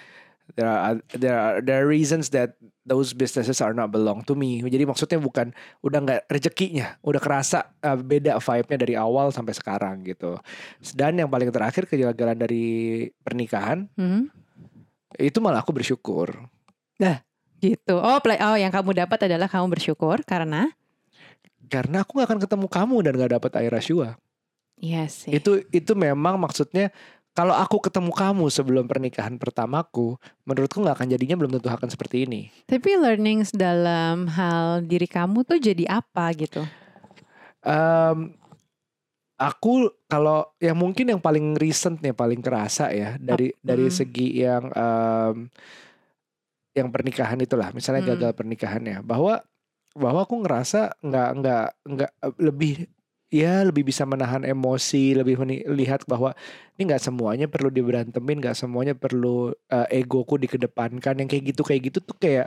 there 0.56 0.68
are 0.70 0.96
there 1.12 1.36
are, 1.36 1.56
there 1.60 1.78
are 1.82 1.88
reasons 1.88 2.30
that 2.32 2.56
those 2.88 3.12
businesses 3.12 3.60
are 3.60 3.76
not 3.76 3.92
belong 3.92 4.24
to 4.24 4.32
me. 4.32 4.64
Jadi 4.64 4.88
maksudnya 4.88 5.20
bukan 5.20 5.52
udah 5.84 5.98
nggak 6.00 6.22
rezekinya, 6.32 6.96
udah 7.04 7.20
kerasa 7.20 7.68
uh, 7.84 7.98
beda 7.98 8.40
vibe-nya 8.40 8.78
dari 8.80 8.94
awal 8.96 9.28
sampai 9.28 9.52
sekarang 9.52 10.06
gitu. 10.08 10.40
Dan 10.96 11.20
yang 11.20 11.28
paling 11.28 11.52
terakhir 11.52 11.84
kegagalan 11.84 12.38
dari 12.38 12.66
pernikahan 13.20 13.84
Mhm. 13.98 14.32
itu 15.20 15.38
malah 15.40 15.60
aku 15.60 15.72
bersyukur. 15.76 16.48
Gitu. 17.58 17.94
Oh, 17.98 18.22
play, 18.22 18.38
oh 18.38 18.54
yang 18.54 18.70
kamu 18.70 18.94
dapat 18.94 19.26
adalah 19.26 19.50
kamu 19.50 19.74
bersyukur 19.74 20.22
karena 20.22 20.70
Karena 21.68 22.00
aku 22.00 22.16
gak 22.16 22.32
akan 22.32 22.40
ketemu 22.40 22.66
kamu 22.70 22.96
dan 23.04 23.12
gak 23.20 23.32
dapat 23.36 23.52
air 23.60 23.68
Rashua. 23.68 24.16
Iya 24.78 25.04
sih. 25.10 25.34
Itu 25.34 25.60
itu 25.74 25.92
memang 25.92 26.38
maksudnya 26.38 26.94
kalau 27.38 27.54
aku 27.54 27.78
ketemu 27.78 28.10
kamu 28.10 28.50
sebelum 28.50 28.90
pernikahan 28.90 29.38
pertamaku, 29.38 30.18
menurutku 30.42 30.82
nggak 30.82 30.98
akan 30.98 31.08
jadinya 31.14 31.38
belum 31.38 31.54
tentu 31.54 31.70
akan 31.70 31.86
seperti 31.86 32.26
ini. 32.26 32.50
Tapi 32.66 32.98
learnings 32.98 33.54
dalam 33.54 34.26
hal 34.26 34.82
diri 34.82 35.06
kamu 35.06 35.46
tuh 35.46 35.62
jadi 35.62 35.86
apa 35.86 36.34
gitu? 36.34 36.66
Em, 37.62 38.34
aku 39.38 39.86
kalau 40.10 40.50
yang 40.58 40.74
mungkin 40.74 41.14
yang 41.14 41.22
paling 41.22 41.54
recent 41.54 42.02
nih 42.02 42.10
paling 42.10 42.42
kerasa 42.42 42.90
ya 42.90 43.14
dari 43.22 43.54
Ap- 43.54 43.62
dari 43.62 43.86
hmm. 43.86 43.94
segi 43.94 44.28
yang 44.42 44.64
em, 44.74 45.36
yang 46.74 46.90
pernikahan 46.90 47.38
itulah 47.38 47.70
misalnya 47.70 48.02
Hmm. 48.02 48.10
gagal 48.18 48.32
pernikahannya 48.34 48.98
bahwa 49.06 49.46
bahwa 49.94 50.26
aku 50.26 50.42
ngerasa 50.42 50.98
nggak 51.06 51.30
nggak 51.38 51.66
nggak 51.86 52.10
eh, 52.18 52.34
lebih 52.42 52.74
ya 53.28 53.60
lebih 53.68 53.84
bisa 53.84 54.08
menahan 54.08 54.40
emosi 54.44 55.12
lebih 55.20 55.36
meni- 55.40 55.64
lihat 55.68 56.04
bahwa 56.08 56.32
ini 56.76 56.88
nggak 56.88 57.02
semuanya 57.02 57.46
perlu 57.50 57.68
diberantemin 57.68 58.40
nggak 58.40 58.56
semuanya 58.56 58.94
perlu 58.96 59.52
eh, 59.68 59.86
egoku 60.02 60.40
dikedepankan. 60.40 61.20
Yang 61.20 61.28
kayak 61.36 61.44
gitu 61.54 61.62
kayak 61.66 61.82
gitu 61.92 61.98
tuh 62.04 62.16
kayak 62.16 62.46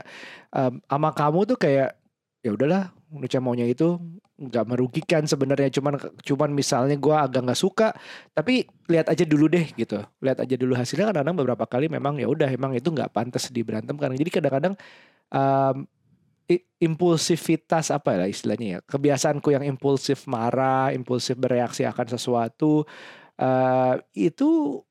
em, 0.54 0.82
sama 0.90 1.10
kamu 1.14 1.40
tuh 1.54 1.58
kayak 1.60 1.94
ya 2.42 2.50
udahlah 2.54 2.90
Nucha 3.12 3.44
maunya 3.44 3.68
itu 3.68 4.00
nggak 4.40 4.64
merugikan 4.66 5.22
sebenarnya. 5.28 5.68
Cuman 5.70 6.00
cuman 6.24 6.50
misalnya 6.56 6.96
gua 6.96 7.28
agak 7.28 7.44
nggak 7.44 7.60
suka 7.60 7.92
tapi 8.34 8.64
lihat 8.88 9.06
aja 9.12 9.24
dulu 9.28 9.46
deh 9.52 9.68
gitu. 9.76 10.00
Lihat 10.24 10.42
aja 10.42 10.54
dulu 10.56 10.72
hasilnya. 10.74 11.12
Kadang-kadang 11.12 11.36
beberapa 11.38 11.64
kali 11.68 11.86
memang 11.92 12.16
ya 12.18 12.26
udah 12.26 12.48
emang 12.50 12.72
itu 12.74 12.88
nggak 12.90 13.12
pantas 13.12 13.52
diberantemkan. 13.52 14.16
Jadi 14.16 14.30
kadang-kadang 14.32 14.74
i- 15.32 15.74
impulsivitas 16.82 17.94
apa 17.94 18.18
ya 18.18 18.26
istilahnya 18.26 18.66
ya 18.66 18.78
kebiasaanku 18.82 19.48
yang 19.54 19.64
impulsif 19.64 20.26
marah 20.26 20.90
impulsif 20.90 21.38
bereaksi 21.38 21.86
akan 21.86 22.06
sesuatu 22.10 22.82
eh, 23.38 23.94
itu 24.18 24.82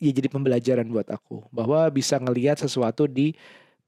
ya 0.00 0.12
jadi 0.12 0.28
pembelajaran 0.32 0.88
buat 0.88 1.08
aku 1.08 1.48
bahwa 1.52 1.88
bisa 1.92 2.16
ngelihat 2.20 2.60
sesuatu 2.60 3.04
di 3.04 3.36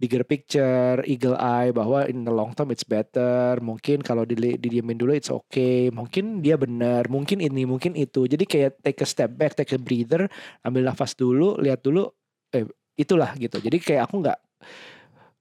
bigger 0.02 0.26
picture, 0.26 0.98
eagle 1.06 1.38
eye 1.38 1.70
bahwa 1.70 2.02
in 2.10 2.26
the 2.26 2.34
long 2.34 2.50
term 2.58 2.74
it's 2.74 2.82
better. 2.82 3.62
Mungkin 3.62 4.02
kalau 4.02 4.26
di 4.26 4.34
didiemin 4.34 4.98
dulu 4.98 5.14
it's 5.14 5.30
okay. 5.30 5.94
Mungkin 5.94 6.42
dia 6.42 6.58
benar, 6.58 7.06
mungkin 7.06 7.38
ini, 7.38 7.62
mungkin 7.62 7.94
itu. 7.94 8.26
Jadi 8.26 8.42
kayak 8.42 8.82
take 8.82 8.98
a 8.98 9.06
step 9.06 9.30
back, 9.38 9.54
take 9.54 9.70
a 9.70 9.78
breather, 9.78 10.26
ambil 10.66 10.90
nafas 10.90 11.14
dulu, 11.14 11.54
lihat 11.62 11.86
dulu 11.86 12.10
eh 12.50 12.66
itulah 12.98 13.30
gitu. 13.38 13.62
Jadi 13.62 13.78
kayak 13.78 14.10
aku 14.10 14.26
nggak 14.26 14.38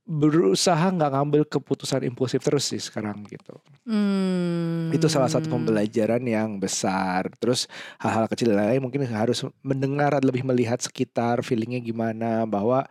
berusaha 0.06 0.92
nggak 0.92 1.12
ngambil 1.14 1.42
keputusan 1.46 2.02
impulsif 2.04 2.42
terus 2.42 2.66
sih 2.68 2.82
sekarang 2.82 3.22
gitu. 3.30 3.54
Hmm. 3.86 4.90
Itu 4.90 5.06
salah 5.08 5.30
satu 5.30 5.48
pembelajaran 5.48 6.22
yang 6.26 6.58
besar. 6.58 7.30
Terus 7.38 7.70
hal-hal 8.02 8.26
kecil 8.28 8.52
lain 8.58 8.82
mungkin 8.82 9.06
harus 9.08 9.46
mendengar 9.62 10.18
lebih 10.20 10.42
melihat 10.42 10.82
sekitar 10.82 11.46
feelingnya 11.46 11.80
gimana 11.80 12.44
bahwa 12.50 12.86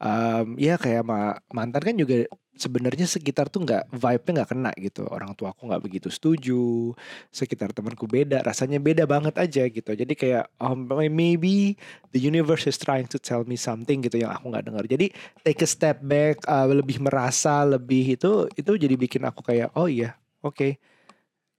em, 0.00 0.56
ya 0.56 0.80
kayak 0.80 1.04
ma- 1.04 1.38
mantan 1.52 1.82
kan 1.84 1.96
juga 1.96 2.26
sebenarnya 2.54 3.06
sekitar 3.06 3.50
tuh 3.50 3.66
nggak 3.66 3.90
vibe-nya 3.90 4.32
nggak 4.40 4.50
kena 4.50 4.72
gitu. 4.78 5.02
Orang 5.10 5.34
tua 5.34 5.50
aku 5.52 5.66
nggak 5.66 5.82
begitu 5.82 6.08
setuju. 6.10 6.94
Sekitar 7.30 7.74
temanku 7.74 8.06
beda, 8.06 8.40
rasanya 8.46 8.78
beda 8.78 9.04
banget 9.04 9.34
aja 9.38 9.66
gitu. 9.66 9.90
Jadi 9.90 10.14
kayak 10.14 10.50
oh, 10.62 10.74
maybe 11.10 11.74
the 12.14 12.20
universe 12.22 12.66
is 12.70 12.78
trying 12.78 13.06
to 13.10 13.18
tell 13.18 13.42
me 13.44 13.58
something 13.58 14.02
gitu 14.02 14.22
yang 14.22 14.32
aku 14.32 14.50
nggak 14.50 14.64
dengar. 14.70 14.84
Jadi 14.86 15.10
take 15.42 15.60
a 15.62 15.68
step 15.68 16.00
back, 16.02 16.42
uh, 16.46 16.66
lebih 16.70 17.02
merasa, 17.02 17.66
lebih 17.66 18.16
itu 18.16 18.46
itu 18.54 18.72
jadi 18.78 18.94
bikin 18.94 19.22
aku 19.26 19.42
kayak 19.42 19.74
oh 19.74 19.90
iya, 19.90 20.14
oke. 20.40 20.93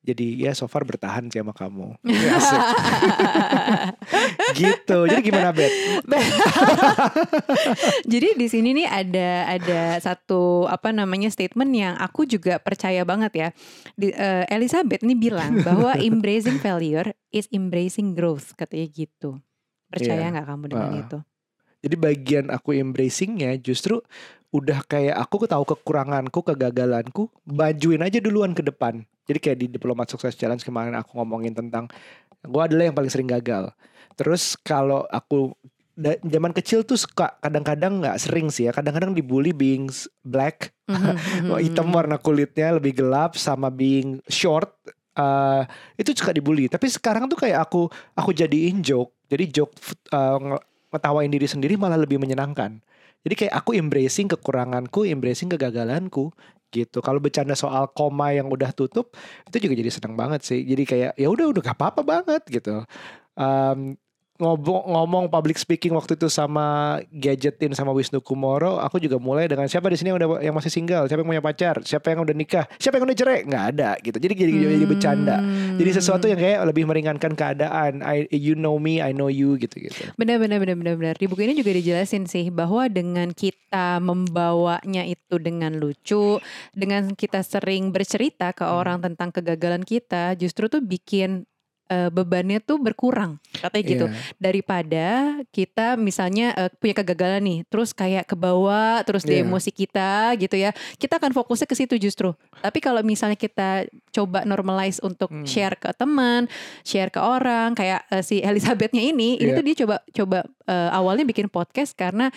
Jadi 0.06 0.38
ya 0.38 0.54
so 0.54 0.70
far 0.70 0.86
bertahan 0.86 1.34
sih 1.34 1.42
sama 1.42 1.50
kamu. 1.50 1.98
Gitu. 4.54 4.98
Jadi 5.10 5.22
gimana 5.26 5.50
Bet? 5.50 5.74
Jadi 8.14 8.38
di 8.38 8.48
sini 8.48 8.78
nih 8.78 8.88
ada 8.88 9.30
ada 9.58 9.82
satu 9.98 10.70
apa 10.70 10.94
namanya 10.94 11.34
statement 11.34 11.74
yang 11.74 11.94
aku 11.98 12.30
juga 12.30 12.62
percaya 12.62 13.02
banget 13.02 13.32
ya. 13.34 13.48
Di, 13.98 14.14
eh, 14.14 14.46
Elizabeth 14.54 15.02
nih 15.02 15.18
bilang 15.18 15.66
bahwa 15.66 15.98
embracing 16.08 16.62
failure 16.62 17.10
is 17.34 17.50
embracing 17.50 18.14
growth 18.14 18.54
katanya 18.54 18.86
gitu. 18.94 19.42
Percaya 19.90 20.30
Iya. 20.30 20.34
nggak 20.38 20.48
kamu 20.48 20.66
dengan 20.70 20.92
Ah. 20.92 21.02
itu? 21.02 21.18
Jadi 21.86 21.96
bagian 21.98 22.46
aku 22.50 22.78
embracingnya 22.78 23.58
justru 23.58 24.02
udah 24.50 24.86
kayak 24.86 25.18
aku 25.18 25.46
tahu 25.46 25.66
kekuranganku, 25.66 26.42
kegagalanku, 26.42 27.30
bajuin 27.46 28.02
aja 28.02 28.18
duluan 28.22 28.54
ke 28.54 28.62
depan. 28.62 29.06
Jadi 29.26 29.40
kayak 29.42 29.58
di 29.58 29.68
Diplomat 29.70 30.08
Sukses 30.08 30.34
Challenge 30.34 30.62
kemarin 30.62 30.94
aku 30.94 31.18
ngomongin 31.18 31.52
tentang 31.52 31.90
gue 32.42 32.62
adalah 32.62 32.86
yang 32.86 32.96
paling 32.96 33.10
sering 33.10 33.26
gagal. 33.26 33.74
Terus 34.14 34.54
kalau 34.56 35.04
aku 35.10 35.52
da- 35.92 36.22
zaman 36.22 36.54
kecil 36.54 36.86
tuh 36.86 36.96
suka 36.96 37.34
kadang-kadang 37.42 38.04
nggak 38.04 38.18
sering 38.22 38.48
sih 38.48 38.70
ya, 38.70 38.72
kadang-kadang 38.72 39.12
dibully 39.12 39.52
being 39.52 39.90
black, 40.22 40.70
Mhm, 40.86 41.50
oh, 41.50 41.58
hitam 41.58 41.90
mhm. 41.90 41.96
warna 41.96 42.18
kulitnya 42.22 42.78
lebih 42.78 42.96
gelap 42.96 43.36
sama 43.36 43.68
being 43.68 44.22
short. 44.30 44.70
eh, 45.16 45.64
itu 45.96 46.12
suka 46.12 46.36
dibully. 46.36 46.68
Tapi 46.68 46.92
sekarang 46.92 47.32
tuh 47.32 47.40
kayak 47.40 47.64
aku 47.64 47.88
aku 48.14 48.36
jadiin 48.36 48.84
joke. 48.84 49.16
Jadi 49.32 49.48
joke 49.48 49.72
nge- 50.12 50.64
ngetawain 50.92 51.32
diri 51.32 51.48
sendiri 51.48 51.80
malah 51.80 51.96
lebih 51.96 52.20
menyenangkan. 52.20 52.84
Jadi 53.24 53.34
kayak 53.34 53.54
aku 53.58 53.74
embracing 53.74 54.28
kekuranganku, 54.28 55.08
embracing 55.08 55.50
kegagalanku 55.50 56.30
gitu. 56.76 57.00
Kalau 57.00 57.24
bercanda 57.24 57.56
soal 57.56 57.88
koma 57.96 58.36
yang 58.36 58.52
udah 58.52 58.76
tutup, 58.76 59.16
itu 59.48 59.58
juga 59.64 59.74
jadi 59.80 59.92
seneng 59.96 60.14
banget 60.20 60.44
sih. 60.44 60.60
Jadi 60.68 60.84
kayak 60.84 61.12
ya 61.16 61.28
udah 61.32 61.46
udah 61.56 61.62
gak 61.64 61.78
apa-apa 61.80 62.02
banget 62.04 62.42
gitu. 62.52 62.84
um, 63.40 63.96
ngomong 64.36 64.84
ngomong 64.92 65.24
public 65.32 65.56
speaking 65.56 65.96
waktu 65.96 66.20
itu 66.20 66.28
sama 66.28 67.00
gadgetin 67.08 67.72
sama 67.72 67.96
Wisnu 67.96 68.20
Kumoro 68.20 68.78
aku 68.84 69.00
juga 69.00 69.16
mulai 69.16 69.48
dengan 69.48 69.72
siapa 69.72 69.88
di 69.88 69.96
sini 69.96 70.12
yang 70.12 70.20
udah 70.20 70.30
yang 70.44 70.52
masih 70.52 70.68
single? 70.68 71.08
Siapa 71.08 71.24
yang 71.24 71.30
punya 71.32 71.44
pacar? 71.44 71.76
Siapa 71.88 72.12
yang 72.12 72.28
udah 72.28 72.36
nikah? 72.36 72.68
Siapa 72.76 73.00
yang 73.00 73.08
udah 73.08 73.18
cerai? 73.18 73.40
Nggak 73.48 73.66
ada 73.72 73.90
gitu. 74.04 74.18
Jadi 74.20 74.34
jadi 74.36 74.52
jadi 74.76 74.86
bercanda. 74.86 75.38
Jadi 75.80 75.90
sesuatu 75.96 76.28
yang 76.28 76.38
kayak 76.38 76.60
lebih 76.68 76.84
meringankan 76.84 77.32
keadaan. 77.32 78.04
I, 78.04 78.28
you 78.30 78.60
know 78.60 78.76
me 78.76 79.00
I 79.00 79.16
know 79.16 79.32
you 79.32 79.56
gitu 79.56 79.80
gitu 79.80 80.12
Benar 80.20 80.38
benar 80.38 80.60
benar 80.60 80.76
benar 80.76 80.96
benar. 81.00 81.16
Di 81.16 81.26
buku 81.32 81.48
ini 81.48 81.56
juga 81.56 81.72
dijelasin 81.72 82.28
sih 82.28 82.52
bahwa 82.52 82.92
dengan 82.92 83.32
kita 83.32 84.04
membawanya 84.04 85.08
itu 85.08 85.40
dengan 85.40 85.80
lucu, 85.80 86.44
dengan 86.76 87.16
kita 87.16 87.40
sering 87.40 87.96
bercerita 87.96 88.52
ke 88.52 88.66
Hmm. 88.66 88.78
orang 88.82 88.98
tentang 89.00 89.30
kegagalan 89.32 89.84
kita, 89.86 90.36
justru 90.36 90.68
tuh 90.68 90.82
bikin 90.84 91.48
eh, 91.88 92.10
bebannya 92.10 92.60
tuh 92.60 92.78
berkurang 92.78 93.38
katanya 93.54 93.84
gitu 93.84 94.06
Iya. 94.06 94.18
daripada 94.38 95.08
kita 95.50 95.96
misalnya 95.96 96.52
eh, 96.54 96.70
punya 96.72 96.96
kegagalan 96.96 97.42
nih 97.42 97.60
terus 97.66 97.92
kayak 97.92 98.26
ke 98.26 98.34
bawah 98.34 99.02
terus 99.02 99.22
di 99.22 99.38
Iya. 99.38 99.44
emosi 99.44 99.70
kita 99.70 100.34
gitu 100.36 100.56
ya 100.56 100.72
kita 100.96 101.18
akan 101.18 101.32
fokusnya 101.32 101.66
ke 101.66 101.76
situ 101.76 101.96
justru 101.98 102.34
tapi 102.60 102.80
kalau 102.80 103.02
misalnya 103.02 103.36
kita 103.36 103.86
coba 104.10 104.42
normalize 104.44 104.98
untuk 105.00 105.28
Hmm. 105.28 105.44
share 105.44 105.76
ke 105.76 105.90
teman 105.92 106.48
share 106.82 107.10
ke 107.10 107.18
orang 107.18 107.74
kayak 107.74 108.06
eh, 108.08 108.22
si 108.22 108.40
Elizabethnya 108.40 109.02
ini 109.02 109.36
ini 109.36 109.50
Iya. 109.50 109.56
tuh 109.56 109.64
dia 109.64 109.76
coba 109.82 109.96
coba 110.08 110.40
eh, 110.66 110.90
awalnya 110.92 111.24
bikin 111.24 111.48
podcast 111.48 111.94
karena 111.94 112.30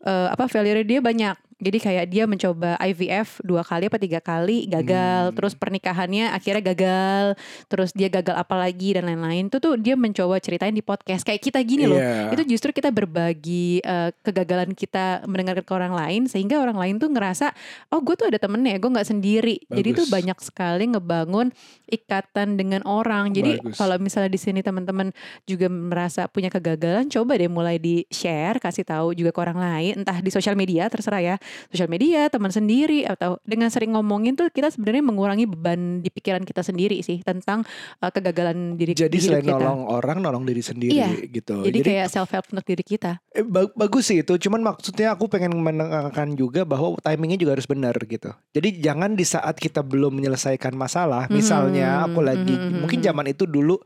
eh, 0.00 0.28
apa 0.28 0.44
failure 0.44 0.80
dia 0.82 0.98
banyak 0.98 1.36
jadi 1.60 1.78
kayak 1.78 2.06
dia 2.08 2.24
mencoba 2.24 2.80
IVF 2.80 3.44
dua 3.44 3.60
kali 3.60 3.92
apa 3.92 4.00
tiga 4.00 4.20
kali 4.24 4.64
gagal. 4.64 5.30
Hmm. 5.30 5.36
terus 5.36 5.52
pernikahannya 5.52 6.32
akhirnya 6.32 6.72
gagal. 6.72 7.24
Terus 7.68 7.92
dia 7.92 8.08
gagal 8.08 8.34
apa 8.34 8.56
lagi 8.56 8.96
dan 8.96 9.04
lain-lain. 9.06 9.52
Itu 9.52 9.60
tuh 9.60 9.76
dia 9.76 9.94
mencoba 9.94 10.40
ceritain 10.40 10.72
di 10.72 10.80
podcast. 10.80 11.22
Kayak 11.22 11.40
kita 11.44 11.60
gini 11.60 11.84
loh. 11.84 12.00
Iya. 12.00 12.32
itu 12.32 12.56
justru 12.56 12.72
kita 12.72 12.88
berbagi 12.88 13.84
eh, 13.84 14.10
kegagalan 14.24 14.72
kita 14.72 15.28
mendengarkan 15.28 15.64
ke 15.64 15.74
orang 15.76 15.92
lain. 15.92 16.22
Sehingga 16.26 16.58
orang 16.58 16.80
lain 16.80 16.94
tuh 16.96 17.12
ngerasa 17.12 17.52
oh 17.92 18.00
gue 18.00 18.16
tuh 18.16 18.32
ada 18.32 18.40
temennya 18.40 18.80
gue 18.80 18.90
nggak 18.90 19.08
sendiri. 19.08 19.56
Jadi 19.68 19.88
tuh 19.92 20.06
Bagus. 20.08 20.14
banyak 20.16 20.38
sekali 20.40 20.84
ngebangun 20.96 21.52
ikatan 21.92 22.56
dengan 22.56 22.80
orang. 22.88 23.36
Jadi 23.36 23.60
Bagus. 23.60 23.76
kalau 23.76 24.00
misalnya 24.00 24.32
di 24.32 24.40
sini 24.40 24.64
teman-teman 24.64 25.12
juga 25.44 25.68
merasa 25.68 26.24
punya 26.24 26.48
kegagalan 26.48 27.12
coba 27.12 27.36
deh 27.36 27.52
mulai 27.52 27.76
di 27.76 28.08
share 28.08 28.56
kasih 28.56 28.88
tahu 28.88 29.12
juga 29.12 29.36
ke 29.36 29.40
orang 29.44 29.60
lain. 29.60 29.92
Entah 30.00 30.16
di 30.24 30.32
sosial 30.32 30.56
media 30.56 30.88
terserah 30.88 31.20
ya 31.20 31.36
sosial 31.68 31.86
media 31.86 32.26
teman 32.26 32.48
sendiri 32.48 33.04
atau 33.04 33.38
dengan 33.42 33.68
sering 33.68 33.92
ngomongin 33.92 34.34
tuh 34.34 34.48
kita 34.48 34.68
sebenarnya 34.68 35.02
mengurangi 35.02 35.44
beban 35.44 36.00
di 36.00 36.08
pikiran 36.08 36.42
kita 36.42 36.60
sendiri 36.60 37.00
sih 37.00 37.20
tentang 37.20 37.62
eh, 37.96 38.10
kegagalan 38.10 38.74
diri 38.74 38.92
jadi 38.92 39.08
di 39.08 39.20
selain 39.20 39.42
kita. 39.42 39.54
nolong 39.54 39.80
orang 39.86 40.18
nolong 40.18 40.44
diri 40.44 40.60
sendiri 40.60 40.92
Iya. 40.92 41.10
gitu 41.26 41.62
jadi, 41.62 41.78
kayak 41.80 42.06
self 42.08 42.30
help 42.30 42.46
untuk 42.48 42.66
diri 42.66 42.82
kita 42.82 43.22
Eh, 43.30 43.42
ba- 43.42 43.70
bagus 43.72 44.06
sih 44.06 44.20
itu, 44.20 44.34
cuman 44.36 44.58
maksudnya 44.60 45.14
aku 45.14 45.24
pengen 45.24 45.54
menekankan 45.54 46.34
juga 46.34 46.62
bahwa 46.62 46.98
timingnya 46.98 47.38
juga 47.38 47.54
harus 47.54 47.64
benar 47.64 47.94
gitu. 48.02 48.26
Jadi 48.50 48.82
jangan 48.82 49.14
di 49.14 49.22
saat 49.22 49.54
kita 49.54 49.80
belum 49.80 50.10
menyelesaikan 50.12 50.74
masalah, 50.74 51.30
misalnya 51.30 52.02
aku 52.04 52.18
Mhm, 52.18 52.26
lagi, 52.26 52.54
mhm, 52.54 52.82
mungkin 52.82 52.98
mhm. 52.98 53.06
zaman 53.06 53.26
itu 53.28 53.46
dulu 53.46 53.78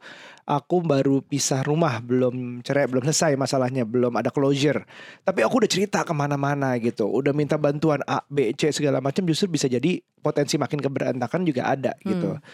aku 0.45 0.85
baru 0.85 1.25
pisah 1.25 1.65
rumah, 1.65 2.01
belum 2.05 2.61
cerai, 2.61 2.85
belum 2.85 3.05
selesai 3.09 3.33
masalahnya, 3.35 3.89
belum 3.89 4.13
ada 4.13 4.29
closure. 4.29 4.85
Tapi 5.25 5.41
aku 5.41 5.65
udah 5.65 5.71
cerita 5.73 6.05
ke 6.05 6.13
mana-mana 6.13 6.77
gitu, 6.77 7.09
udah 7.09 7.33
minta 7.33 7.57
bantuan 7.57 8.05
A, 8.05 8.21
B, 8.29 8.53
C 8.53 8.69
segala 8.71 9.01
macam, 9.01 9.25
justru 9.25 9.49
bisa 9.49 9.67
jadi 9.67 10.05
potensi 10.21 10.61
makin 10.61 10.81
keberantakan 10.81 11.45
juga 11.45 11.69
ada 11.73 11.97
gitu. 12.05 12.37
Hmm. 12.37 12.45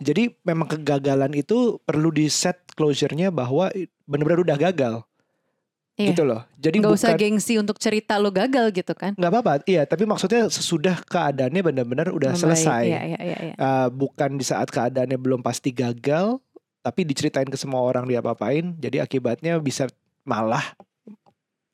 Jadi 0.00 0.32
memang 0.44 0.68
kegagalan 0.68 1.32
itu 1.36 1.80
perlu 1.82 2.12
di 2.12 2.28
set 2.28 2.68
closure-nya 2.76 3.32
bahwa 3.32 3.72
benar-benar 4.04 4.44
udah 4.44 4.56
gagal 4.56 4.94
Iya. 5.98 6.14
gitu 6.14 6.22
loh. 6.30 6.46
Jadi 6.62 6.78
nggak 6.78 6.94
usah 6.94 7.18
gengsi 7.18 7.58
untuk 7.58 7.74
cerita 7.82 8.22
lo 8.22 8.30
gagal 8.30 8.70
gitu 8.70 8.94
kan 8.94 9.18
nggak 9.18 9.30
apa-apa, 9.34 9.52
iya. 9.66 9.82
Tapi 9.82 10.06
maksudnya 10.06 10.46
sesudah 10.46 11.02
keadaannya 11.02 11.58
benar-benar 11.58 12.14
udah 12.14 12.38
Membaik. 12.38 12.54
selesai, 12.54 12.84
Iya, 12.86 13.02
iya, 13.02 13.18
iya, 13.18 13.38
iya. 13.50 13.54
Eh, 13.58 13.88
bukan 13.90 14.38
di 14.38 14.46
saat 14.46 14.70
keadaannya 14.70 15.18
belum 15.18 15.42
pasti 15.42 15.74
gagal, 15.74 16.38
tapi 16.88 17.04
diceritain 17.04 17.44
ke 17.46 17.60
semua 17.60 17.84
orang 17.84 18.08
dia 18.08 18.24
apa-apain. 18.24 18.72
Jadi 18.80 18.96
akibatnya 19.04 19.60
bisa 19.60 19.84
malah 20.24 20.64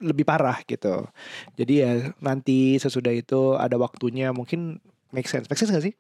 lebih 0.03 0.27
parah 0.27 0.59
gitu. 0.67 1.07
Jadi 1.55 1.75
ya 1.81 1.93
nanti 2.19 2.77
sesudah 2.77 3.15
itu 3.15 3.55
ada 3.55 3.79
waktunya 3.79 4.35
mungkin 4.35 4.83
make 5.15 5.31
sense, 5.31 5.47
make 5.47 5.57
sense 5.57 5.71
gak 5.71 5.87
sih? 5.87 5.95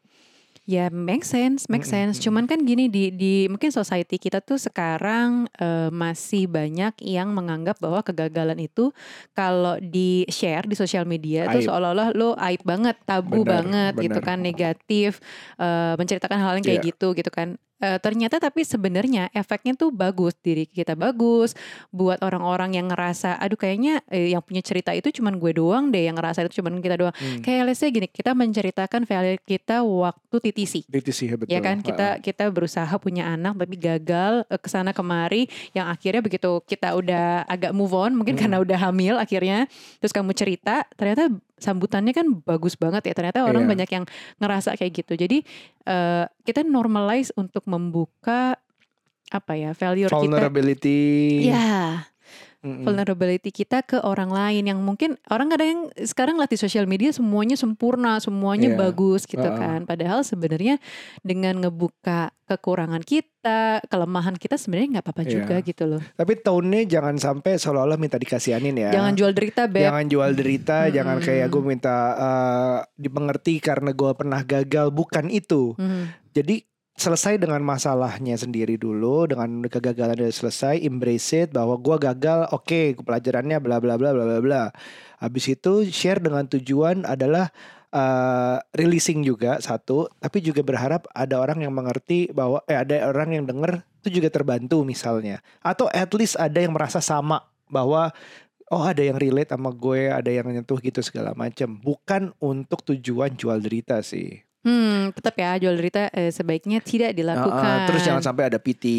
Ya 0.65 0.89
make 0.89 1.29
sense, 1.29 1.69
make 1.69 1.85
sense. 1.85 2.17
mm-mm. 2.17 2.25
Cuman 2.25 2.45
kan 2.49 2.57
gini 2.65 2.89
di 2.89 3.13
di 3.13 3.45
mungkin 3.53 3.69
society 3.69 4.17
kita 4.17 4.41
tuh 4.41 4.57
sekarang 4.57 5.45
eh, 5.61 5.93
masih 5.93 6.49
banyak 6.49 6.97
yang 7.05 7.37
menganggap 7.37 7.77
bahwa 7.77 8.01
kegagalan 8.01 8.57
itu 8.57 8.89
kalau 9.37 9.77
di 9.77 10.25
share 10.33 10.65
di 10.65 10.73
sosial 10.73 11.05
media 11.05 11.45
itu 11.53 11.69
seolah-olah 11.69 12.17
lo 12.17 12.33
aib 12.41 12.65
banget, 12.65 12.97
tabu 13.05 13.45
Benar, 13.45 13.61
banget 13.61 13.93
gitu 14.09 14.19
benar. 14.19 14.25
kan, 14.25 14.39
negatif, 14.41 15.21
eh, 15.61 15.95
menceritakan 16.01 16.39
hal 16.41 16.57
yang 16.57 16.65
kayak 16.65 16.81
Iya. 16.81 16.91
gitu 16.97 17.13
gitu 17.13 17.29
kan. 17.29 17.61
Eh, 17.83 17.99
ternyata 17.99 18.39
tapi 18.39 18.63
sebenarnya 18.63 19.35
efeknya 19.35 19.75
tuh 19.75 19.91
bagus 19.91 20.39
diri 20.39 20.63
kita 20.63 20.95
bagus 20.95 21.59
buat 21.91 22.23
orang-orang 22.23 22.79
yang 22.79 22.87
ngerasa 22.87 23.35
aduh 23.35 23.59
kayaknya 23.59 23.99
eh, 24.15 24.31
yang 24.31 24.47
punya 24.47 24.63
cerita 24.63 24.95
itu 24.95 25.11
cuman 25.11 25.43
gue 25.43 25.59
doang 25.59 25.91
deh 25.91 26.07
yang 26.07 26.15
ngerasa 26.15 26.47
itu 26.47 26.63
cuman 26.63 26.79
kita 26.79 26.95
doang 26.97 27.15
Hmm. 27.19 27.43
kayak 27.43 27.75
say 27.75 27.91
gini 27.91 28.07
kita 28.07 28.31
menceritakan 28.31 29.03
failure 29.05 29.43
kita 29.43 29.83
waktu 29.83 30.37
TTC 30.39 30.87
Itu 30.87 31.11
sih 31.11 31.27
betul. 31.35 31.51
ya 31.51 31.59
kan 31.59 31.83
kita 31.83 32.23
kita 32.23 32.47
berusaha 32.49 32.95
punya 32.97 33.27
anak 33.27 33.59
tapi 33.59 33.75
gagal 33.75 34.47
eh, 34.47 34.61
ke 34.63 34.69
sana 34.71 34.95
kemari 34.95 35.51
yang 35.75 35.91
akhirnya 35.91 36.23
begitu 36.23 36.63
kita 36.65 36.95
udah 36.95 37.43
agak 37.45 37.75
move 37.75 37.91
on 37.91 38.15
mungkin 38.15 38.39
Hmm. 38.39 38.43
karena 38.47 38.57
udah 38.63 38.79
hamil 38.81 39.19
akhirnya 39.19 39.67
terus 39.99 40.15
kamu 40.15 40.31
cerita 40.31 40.87
ternyata 40.95 41.27
sambutannya 41.65 42.13
kan 42.13 42.29
bagus 42.45 42.77
banget 42.77 43.09
ya 43.09 43.15
ternyata 43.17 43.49
orang 43.49 43.65
Iya. 43.65 43.71
banyak 43.73 43.91
yang 43.97 44.05
ngerasa 44.37 44.77
kayak 44.77 44.93
gitu 45.01 45.17
jadi 45.17 45.41
eh, 45.89 46.25
kita 46.45 46.61
normalize 46.61 47.33
untuk 47.35 47.65
membuka 47.65 48.61
apa 49.33 49.53
ya 49.57 49.73
kita 49.73 50.13
vulnerability. 50.13 51.49
ya 51.49 52.05
Mm-mm. 52.65 52.83
vulnerability 52.83 53.53
kita 53.53 53.85
ke 53.85 54.01
orang 54.01 54.33
lain 54.33 54.65
yang 54.65 54.81
mungkin 54.81 55.21
orang 55.29 55.53
kadang 55.53 55.69
yang 55.69 55.83
sekarang 56.01 56.41
latih 56.41 56.57
sosial 56.57 56.89
media 56.89 57.13
semuanya 57.13 57.55
sempurna, 57.55 58.17
semuanya 58.19 58.73
Iya. 58.73 58.79
bagus 58.81 59.29
gitu 59.29 59.45
Heeh. 59.45 59.55
kan. 59.55 59.81
Padahal 59.85 60.25
sebenarnya 60.25 60.81
dengan 61.21 61.61
ngebuka 61.61 62.33
kekurangan 62.45 63.01
kita, 63.01 63.85
kelemahan 63.87 64.37
kita 64.37 64.57
sebenarnya 64.57 64.89
nggak 64.97 65.05
apa-apa 65.05 65.23
Iya. 65.23 65.33
juga 65.35 65.57
gitu 65.61 65.85
loh. 65.87 66.01
Tapi 66.15 66.33
tone-nya 66.37 66.89
jangan 66.91 67.17
sampai 67.17 67.57
seolah-olah 67.57 67.97
minta 67.97 68.17
dikasihanin 68.17 68.75
ya. 68.75 68.91
Jangan 68.91 69.13
jual 69.13 69.33
derita, 69.33 69.69
Beb. 69.69 69.85
Jangan 69.85 70.07
jual 70.09 70.31
derita, 70.33 70.79
Mm-mm. 70.83 70.95
jangan 70.97 71.17
kayak 71.21 71.47
gue 71.47 71.63
minta 71.63 71.97
eh, 72.17 72.79
dimengerti 72.97 73.61
karena 73.61 73.93
gue 73.93 74.11
pernah 74.15 74.41
gagal, 74.41 74.89
bukan 74.89 75.29
itu. 75.29 75.77
Mhm. 75.77 76.33
Jadi 76.33 76.57
selesai 76.95 77.43
dengan 77.43 77.59
masalahnya 77.61 78.39
sendiri 78.39 78.79
dulu, 78.79 79.27
dengan 79.27 79.67
kegagalan 79.67 80.15
udah 80.15 80.31
selesai, 80.31 80.79
embrace 80.87 81.35
it 81.35 81.49
bahwa 81.51 81.75
gue 81.79 81.97
gagal, 81.99 82.47
oke, 82.55 83.03
pelajarannya 83.03 83.59
bla 83.59 83.83
bla 83.83 83.99
bla 83.99 84.15
bla 84.15 84.25
bla 84.25 84.41
bla. 84.41 84.65
Habis 85.19 85.59
itu 85.59 85.91
share 85.91 86.23
dengan 86.23 86.47
tujuan 86.47 87.03
adalah 87.03 87.51
eh, 87.91 88.59
releasing 88.79 89.27
juga 89.27 89.59
satu, 89.59 90.07
tapi 90.23 90.39
juga 90.39 90.63
berharap 90.63 91.11
ada 91.11 91.43
orang 91.43 91.67
yang 91.67 91.75
mengerti 91.75 92.31
bahwa 92.31 92.63
eh 92.71 92.79
ada 92.79 93.11
orang 93.11 93.43
yang 93.43 93.45
denger 93.45 93.83
itu 94.05 94.23
juga 94.23 94.29
terbantu 94.31 94.87
misalnya, 94.87 95.43
atau 95.67 95.91
at 95.91 96.11
least 96.15 96.39
ada 96.39 96.63
yang 96.63 96.77
merasa 96.77 97.03
sama 97.03 97.43
bahwa 97.67 98.15
oh 98.71 98.85
ada 98.85 99.03
yang 99.03 99.19
relate 99.19 99.51
sama 99.51 99.75
gue, 99.75 100.15
ada 100.15 100.31
yang 100.31 100.47
nyentuh 100.47 100.79
gitu 100.79 101.03
segala 101.03 101.35
macam. 101.35 101.75
Bukan 101.75 102.33
untuk 102.39 102.87
tujuan 102.87 103.35
jual 103.35 103.59
derita 103.59 103.99
sih. 104.05 104.45
Hmm, 104.65 105.13
tetap 105.13 105.37
ya 105.37 105.61
jual 105.61 105.77
derita 105.77 106.09
eh, 106.09 106.29
sebaiknya 106.29 106.81
tidak 106.81 107.13
dilakukan. 107.13 107.53
uh, 107.53 107.85
terus 107.85 108.01
jangan 108.01 108.25
sampai 108.25 108.49
ada 108.49 108.57
piti 108.57 108.97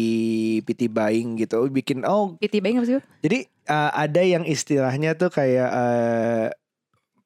piti 0.62 0.86
buying 0.86 1.34
gitu, 1.36 1.66
bikin 1.66 2.06
oh 2.06 2.38
Piti 2.38 2.62
baik 2.62 2.78
apa 2.78 2.86
sih? 2.86 3.02
Jadi 3.20 3.38
uh, 3.66 3.90
ada 3.92 4.22
yang 4.22 4.46
istilahnya 4.46 5.12
tuh 5.12 5.26
kayak 5.26 5.66
uh, 5.66 6.46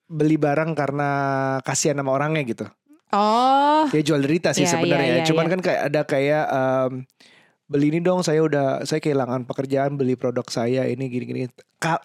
beli 0.09 0.35
barang 0.35 0.73
karena 0.73 1.11
kasihan 1.61 1.95
sama 1.95 2.11
orangnya 2.11 2.43
gitu. 2.43 2.67
Oh, 3.11 3.85
Ya 3.91 4.01
jual 4.01 4.23
derita 4.23 4.51
sih 4.51 4.63
Iya, 4.63 4.73
sebenarnya. 4.73 5.05
iya, 5.05 5.17
iya, 5.21 5.27
Cuman 5.27 5.45
iya. 5.45 5.53
kan 5.53 5.61
kayak 5.61 5.81
ada 5.85 6.01
kayak 6.03 6.45
um, 6.49 6.93
beli 7.67 7.87
ini 7.89 8.01
dong 8.01 8.23
saya 8.23 8.41
udah 8.41 8.67
saya 8.83 8.99
kehilangan 8.99 9.45
pekerjaan 9.45 9.95
beli 9.95 10.15
produk 10.15 10.47
saya 10.47 10.87
ini 10.87 11.07
gini-gini. 11.07 11.51
Ka- 11.77 12.03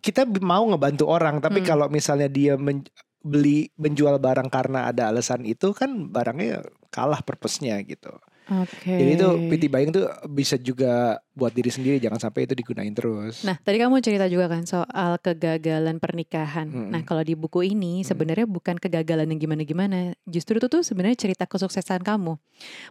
kita 0.00 0.24
mau 0.40 0.64
ngebantu 0.64 1.06
orang 1.06 1.38
tapi 1.38 1.60
Hmm. 1.60 1.68
kalau 1.68 1.86
misalnya 1.86 2.26
dia 2.26 2.56
men- 2.56 2.88
beli 3.24 3.70
menjual 3.76 4.18
barang 4.22 4.48
karena 4.48 4.90
ada 4.90 5.10
alasan 5.10 5.42
itu 5.44 5.72
kan 5.74 6.08
barangnya 6.08 6.62
kalah 6.90 7.20
purpose-nya 7.20 7.80
gitu. 7.84 8.14
Oke. 8.46 8.94
Jadi 8.94 9.18
itu 9.18 9.28
PT 9.50 9.62
buying 9.66 9.90
tuh 9.90 10.06
bisa 10.30 10.54
juga 10.54 11.18
buat 11.34 11.50
diri 11.50 11.66
sendiri 11.66 11.98
jangan 11.98 12.22
sampai 12.22 12.46
itu 12.46 12.54
digunain 12.54 12.94
terus. 12.94 13.42
Nah, 13.42 13.58
tadi 13.58 13.82
kamu 13.82 13.98
cerita 13.98 14.30
juga 14.30 14.46
kan 14.46 14.62
soal 14.62 15.18
kegagalan 15.18 15.98
pernikahan. 15.98 16.70
Mm-mm. 16.70 16.94
Nah, 16.94 17.02
kalau 17.02 17.26
di 17.26 17.34
buku 17.34 17.66
ini 17.66 18.00
Mm. 18.00 18.06
sebenarnya 18.06 18.46
bukan 18.46 18.78
kegagalan 18.78 19.26
yang 19.34 19.42
gimana-gimana. 19.42 20.14
Justru 20.30 20.62
itu 20.62 20.70
tuh 20.70 20.86
sebenarnya 20.86 21.18
cerita 21.18 21.42
kesuksesan 21.42 22.06
kamu. 22.06 22.38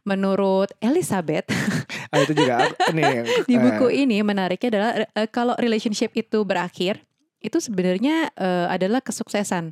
Menurut 0.03 0.75
Elizabeth, 0.83 1.47
Ah, 2.11 2.19
itu 2.19 2.35
juga 2.35 2.75
nih 2.91 3.23
di 3.49 3.55
eh, 3.55 3.59
buku 3.59 3.87
ini 3.95 4.19
menariknya 4.27 4.69
adalah 4.75 4.91
eh, 5.07 5.27
kalau 5.31 5.55
relationship 5.55 6.11
itu 6.19 6.43
berakhir, 6.43 6.99
itu 7.39 7.63
sebenarnya 7.63 8.27
eh, 8.35 8.67
adalah 8.67 8.99
kesuksesan 8.99 9.71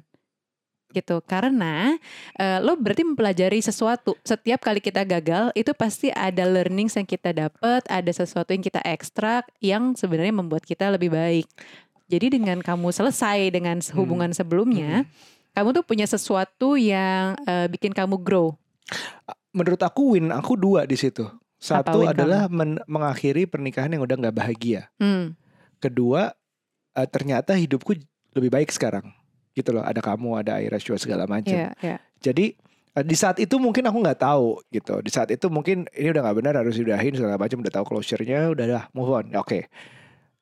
gitu 0.94 1.20
karena 1.26 1.98
eh, 2.38 2.62
lo 2.62 2.78
berarti 2.78 3.02
mempelajari 3.02 3.60
sesuatu 3.60 4.14
setiap 4.22 4.62
kali 4.62 4.78
kita 4.80 5.02
gagal 5.04 5.50
itu 5.58 5.74
pasti 5.74 6.14
ada 6.14 6.46
learnings 6.46 6.94
yang 6.94 7.10
kita 7.10 7.34
dapat 7.34 7.82
ada 7.90 8.12
sesuatu 8.14 8.54
yang 8.54 8.62
kita 8.62 8.80
ekstrak 8.86 9.50
yang 9.60 9.98
sebenarnya 9.98 10.38
membuat 10.38 10.64
kita 10.64 10.94
lebih 10.94 11.10
baik 11.10 11.50
jadi 12.06 12.30
dengan 12.30 12.62
kamu 12.62 12.94
selesai 12.94 13.50
dengan 13.50 13.82
hubungan 13.98 14.30
sebelumnya 14.32 15.10
kamu 15.58 15.82
tuh 15.82 15.86
punya 15.86 16.06
sesuatu 16.06 16.78
yang 16.78 17.34
eh, 17.50 17.66
bikin 17.68 17.92
kamu 17.92 18.22
grow 18.22 18.54
menurut 19.54 19.80
aku 19.86 20.18
win 20.18 20.34
aku 20.34 20.58
dua 20.58 20.84
di 20.84 20.98
situ. 20.98 21.24
Satu 21.62 22.04
adalah 22.04 22.52
men- 22.52 22.84
mengakhiri 22.84 23.48
pernikahan 23.48 23.96
yang 23.96 24.04
udah 24.04 24.20
nggak 24.20 24.36
bahagia. 24.36 24.92
hmm. 25.00 25.38
Kedua 25.80 26.34
eh, 26.98 27.08
ternyata 27.08 27.56
hidupku 27.56 27.96
lebih 28.36 28.52
baik 28.52 28.74
sekarang. 28.74 29.16
Gitu 29.54 29.70
loh, 29.70 29.86
ada 29.86 30.02
kamu, 30.02 30.42
ada 30.42 30.58
Aira 30.58 30.82
Shua 30.82 30.98
segala 30.98 31.30
macam. 31.30 31.54
ya 31.54 31.72
ya 31.80 31.98
Jadi 32.20 32.58
eh, 32.98 33.06
di 33.06 33.16
saat 33.18 33.38
itu 33.38 33.56
mungkin 33.62 33.86
aku 33.86 33.98
nggak 34.02 34.20
tahu 34.22 34.60
gitu. 34.74 35.00
Di 35.06 35.12
saat 35.14 35.30
itu 35.30 35.46
mungkin 35.48 35.86
ini 35.94 36.10
udah 36.10 36.22
nggak 36.26 36.38
benar 36.42 36.54
harus 36.58 36.78
diudahin 36.78 37.14
segala 37.14 37.38
macam. 37.38 37.62
Udah 37.62 37.74
tahu 37.74 37.86
closure-nya, 37.86 38.52
udah 38.54 38.66
dah 38.66 38.84
move 38.98 39.14
on. 39.14 39.26
Oke. 39.38 39.70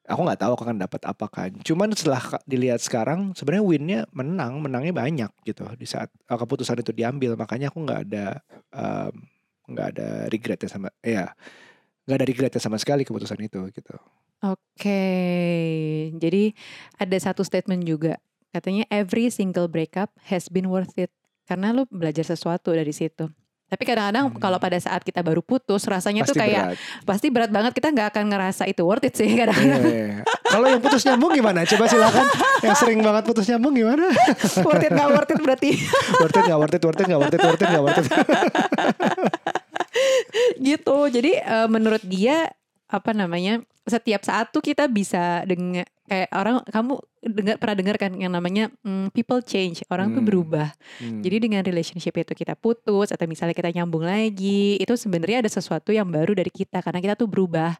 Aku 0.07 0.27
nggak 0.27 0.43
tahu 0.43 0.51
aku 0.57 0.63
akan 0.67 0.79
dapat 0.81 1.01
apa 1.07 1.25
kan. 1.31 1.51
Cuman 1.63 1.93
setelah 1.95 2.19
dilihat 2.43 2.83
sekarang, 2.83 3.31
sebenarnya 3.37 3.63
win-nya 3.63 3.99
menang, 4.11 4.59
menangnya 4.59 4.91
banyak 4.91 5.31
gitu. 5.47 5.63
Di 5.75 5.87
saat 5.87 6.07
eh, 6.07 6.37
keputusan 6.39 6.79
itu 6.79 6.91
diambil, 6.95 7.35
makanya 7.35 7.71
aku 7.71 7.83
nggak 7.83 8.01
ada 8.07 8.25
nggak 9.71 9.87
ada 9.95 10.07
regretnya 10.27 10.67
sama, 10.67 10.89
ya 10.99 11.31
nggak 12.07 12.17
ada 12.17 12.27
regretnya 12.27 12.61
sama 12.61 12.75
sekali 12.75 13.07
keputusan 13.07 13.39
itu 13.39 13.61
gitu. 13.71 13.95
Oke, 14.41 15.05
jadi 16.17 16.57
ada 16.97 17.17
satu 17.21 17.45
statement 17.45 17.85
juga 17.85 18.17
katanya 18.51 18.83
every 18.87 19.27
single 19.27 19.65
breakup 19.65 20.11
has 20.25 20.45
been 20.45 20.67
worth 20.67 20.91
it 20.95 21.09
karena 21.43 21.71
lo 21.71 21.87
belajar 21.87 22.23
sesuatu 22.23 22.71
dari 22.71 22.91
situ. 22.91 23.27
Tapi 23.65 23.87
kadang-kadang 23.87 24.27
Hmm. 24.27 24.35
kalau 24.35 24.59
pada 24.59 24.75
saat 24.75 24.99
kita 24.99 25.19
baru 25.19 25.39
putus 25.39 25.87
rasanya 25.87 26.21
Pasti 26.21 26.29
tuh 26.29 26.37
kayak 26.37 26.63
berat. 26.67 26.79
pasti 27.07 27.27
berat 27.27 27.47
banget 27.49 27.71
kita 27.71 27.87
nggak 27.87 28.07
akan 28.11 28.23
ngerasa 28.27 28.63
itu 28.67 28.83
worth 28.83 28.99
it 29.01 29.15
sih 29.15 29.23
Iya, 29.25 29.47
kadang-kadang 29.47 29.83
iya. 29.87 30.27
Kalau 30.43 30.67
yang 30.67 30.81
putus 30.81 31.01
nyambung 31.01 31.31
gimana? 31.31 31.63
Coba 31.63 31.87
silakan. 31.87 32.27
yang 32.61 32.75
sering 32.75 32.99
banget 32.99 33.23
putus 33.23 33.47
nyambung 33.47 33.71
gimana? 33.73 34.11
worth 34.61 34.83
it 34.83 34.91
nggak 34.91 35.09
worth 35.09 35.31
it 35.31 35.39
berarti 35.39 35.69
worth 36.19 36.35
it 36.35 36.43
nggak 36.43 36.59
worth 36.59 36.75
it, 36.75 36.83
worth 36.83 36.99
it 36.99 37.07
nggak 37.07 37.21
worth 37.21 37.31
it, 37.31 37.41
worth 37.41 37.55
it 37.57 37.69
nggak 37.69 37.81
worth 37.81 37.97
it. 37.97 38.07
gitu. 40.59 40.97
Jadi 41.07 41.31
eh, 41.37 41.67
menurut 41.67 42.03
dia 42.03 42.51
apa 42.91 43.15
namanya 43.15 43.63
setiap 43.87 44.21
saat 44.21 44.51
tuh 44.51 44.59
kita 44.59 44.85
bisa 44.91 45.41
dengar 45.47 45.87
kayak 46.05 46.27
orang 46.35 46.59
kamu 46.67 46.93
dengar 47.23 47.55
pernah 47.55 47.75
dengar 47.79 47.95
kan 47.95 48.11
yang 48.19 48.35
namanya 48.35 48.67
mm, 48.83 49.15
people 49.15 49.39
change 49.39 49.79
orang 49.87 50.11
tuh 50.11 50.19
Hmm. 50.19 50.27
berubah. 50.27 50.69
Hmm. 50.99 51.23
Jadi 51.23 51.47
dengan 51.47 51.63
relationship 51.63 52.13
itu 52.19 52.35
kita 52.35 52.59
putus 52.59 53.15
atau 53.15 53.25
misalnya 53.31 53.55
kita 53.55 53.71
nyambung 53.71 54.03
lagi, 54.03 54.75
itu 54.75 54.93
sebenarnya 54.99 55.39
ada 55.39 55.49
sesuatu 55.49 55.95
yang 55.95 56.11
baru 56.11 56.35
dari 56.35 56.51
kita 56.51 56.83
karena 56.83 56.99
kita 56.99 57.15
tuh 57.15 57.31
berubah 57.31 57.79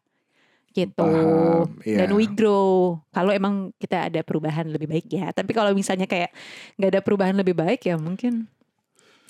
gitu. 0.71 1.03
Paham, 1.03 1.67
iya. 1.83 2.07
Dan 2.07 2.15
we 2.15 2.23
grow. 2.31 2.95
Kalau 3.11 3.35
emang 3.35 3.75
kita 3.75 4.07
ada 4.07 4.23
perubahan 4.23 4.71
lebih 4.71 4.87
baik 4.87 5.11
ya. 5.11 5.27
Tapi 5.35 5.51
kalau 5.51 5.75
misalnya 5.75 6.07
kayak 6.07 6.31
nggak 6.79 6.89
ada 6.95 7.01
perubahan 7.03 7.35
lebih 7.35 7.51
baik 7.51 7.83
ya 7.83 7.99
mungkin 7.99 8.47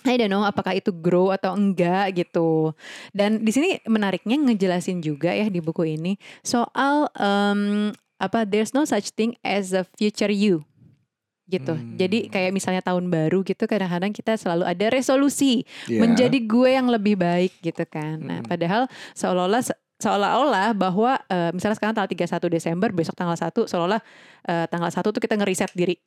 I 0.03 0.17
don't 0.17 0.33
know 0.33 0.41
apakah 0.41 0.73
itu 0.73 0.89
grow 0.89 1.29
atau 1.29 1.53
enggak 1.53 2.17
gitu. 2.17 2.73
Dan 3.13 3.45
di 3.45 3.51
sini 3.53 3.77
menariknya 3.85 4.37
ngejelasin 4.37 4.99
juga 4.99 5.29
ya 5.31 5.45
di 5.47 5.61
buku 5.61 5.95
ini 5.95 6.17
soal 6.41 7.05
em, 7.15 7.91
apa 8.17 8.45
there's 8.45 8.73
no 8.73 8.85
such 8.85 9.13
thing 9.13 9.37
as 9.41 9.73
a 9.73 9.85
future 9.97 10.29
you 10.29 10.65
gitu. 11.45 11.75
Hmm. 11.75 11.99
Jadi 11.99 12.31
kayak 12.31 12.55
misalnya 12.55 12.79
tahun 12.79 13.11
baru 13.11 13.43
gitu 13.43 13.67
kadang-kadang 13.67 14.15
kita 14.15 14.39
selalu 14.39 14.63
ada 14.63 14.85
resolusi 14.87 15.67
Iya. 15.91 15.99
menjadi 15.99 16.37
gue 16.39 16.69
yang 16.71 16.87
lebih 16.87 17.19
baik 17.19 17.59
gitu 17.59 17.83
kan. 17.83 18.23
Nah, 18.23 18.39
Mm-mm. 18.39 18.47
padahal 18.47 18.87
seolah-olah 19.11 19.59
seolah-olah 19.99 20.71
bahwa 20.73 21.19
eh, 21.27 21.51
misalnya 21.51 21.75
sekarang 21.77 21.93
tanggal 21.93 22.09
31 22.09 22.47
Desember, 22.49 22.89
besok 22.95 23.13
tanggal 23.13 23.35
1 23.35 23.67
seolah-olah 23.67 24.01
eh, 24.47 24.65
tanggal 24.71 24.89
1 24.89 25.11
tuh 25.11 25.21
kita 25.21 25.35
ngeriset 25.35 25.75
diri. 25.75 25.99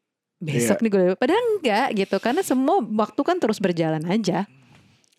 Besok 0.42 0.83
nih 0.83 0.90
gue 0.90 1.05
padahal 1.16 1.42
enggak 1.59 1.88
gitu 1.94 2.16
karena 2.18 2.42
semua 2.42 2.83
waktu 2.83 3.20
kan 3.23 3.37
terus 3.38 3.59
berjalan 3.62 4.03
aja. 4.07 4.49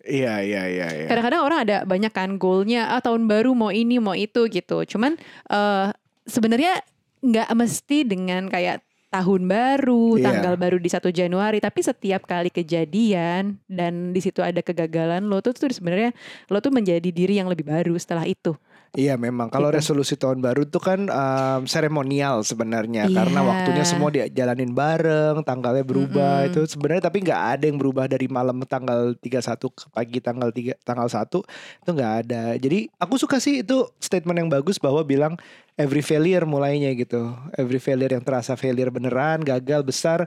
Iya 0.06 0.38
iya 0.38 0.62
iya. 0.70 0.86
iya. 1.02 1.06
Kadang-kadang 1.10 1.42
orang 1.42 1.58
ada 1.66 1.76
banyak 1.82 2.12
kan 2.14 2.38
goalnya 2.38 2.94
ah 2.94 3.02
tahun 3.02 3.26
baru 3.26 3.56
mau 3.58 3.74
ini 3.74 3.98
mau 3.98 4.14
itu 4.14 4.46
gitu. 4.46 4.86
Cuman 4.86 5.18
eh 5.50 5.86
sebenarnya 6.26 6.78
nggak 7.26 7.48
mesti 7.58 8.06
dengan 8.06 8.46
kayak 8.46 8.86
tahun 9.10 9.48
baru, 9.48 10.18
Iya. 10.18 10.24
tanggal 10.28 10.54
baru 10.60 10.76
di 10.76 10.90
1 10.92 11.08
Januari, 11.14 11.58
tapi 11.62 11.80
setiap 11.80 12.26
kali 12.26 12.52
kejadian 12.52 13.56
dan 13.64 14.12
di 14.12 14.20
situ 14.20 14.44
ada 14.44 14.60
kegagalan 14.60 15.24
lo 15.24 15.40
tuh 15.40 15.56
tuh 15.56 15.72
sebenarnya 15.72 16.12
lo 16.52 16.58
tuh 16.60 16.74
menjadi 16.74 17.08
diri 17.14 17.38
yang 17.40 17.48
lebih 17.48 17.64
baru 17.64 17.96
setelah 17.96 18.26
itu. 18.28 18.54
Iya 18.96 19.20
memang 19.20 19.52
kalau 19.52 19.68
Gitu. 19.68 19.76
resolusi 19.76 20.16
tahun 20.16 20.40
baru 20.40 20.64
itu 20.64 20.80
kan 20.80 21.04
em, 21.04 21.60
seremonial 21.68 22.40
sebenarnya 22.40 23.12
karena 23.12 23.44
Iya. 23.44 23.48
waktunya 23.52 23.84
semua 23.84 24.08
dijalanin 24.08 24.72
bareng, 24.72 25.44
tanggalnya 25.44 25.84
berubah 25.84 26.42
Mm-mm. 26.42 26.48
itu 26.48 26.60
sebenarnya 26.64 27.04
tapi 27.04 27.20
nggak 27.20 27.42
ada 27.60 27.64
yang 27.68 27.76
berubah 27.76 28.08
dari 28.08 28.24
malam 28.24 28.64
tanggal 28.64 29.12
31 29.20 29.68
ke 29.68 29.84
pagi 29.92 30.18
tanggal 30.18 30.48
3 30.48 30.72
tanggal 30.80 31.08
1 31.12 31.44
itu 31.84 31.90
nggak 31.92 32.12
ada. 32.24 32.42
Jadi 32.56 32.88
aku 32.96 33.20
suka 33.20 33.36
sih 33.36 33.60
itu 33.60 33.84
statement 34.00 34.40
yang 34.40 34.48
bagus 34.48 34.80
bahwa 34.80 35.04
bilang 35.04 35.36
every 35.76 36.00
failure 36.00 36.48
mulainya 36.48 36.96
gitu. 36.96 37.36
Every 37.52 37.76
failure 37.76 38.08
yang 38.08 38.24
terasa 38.24 38.56
failure 38.56 38.88
beneran, 38.88 39.44
gagal 39.44 39.84
besar, 39.84 40.24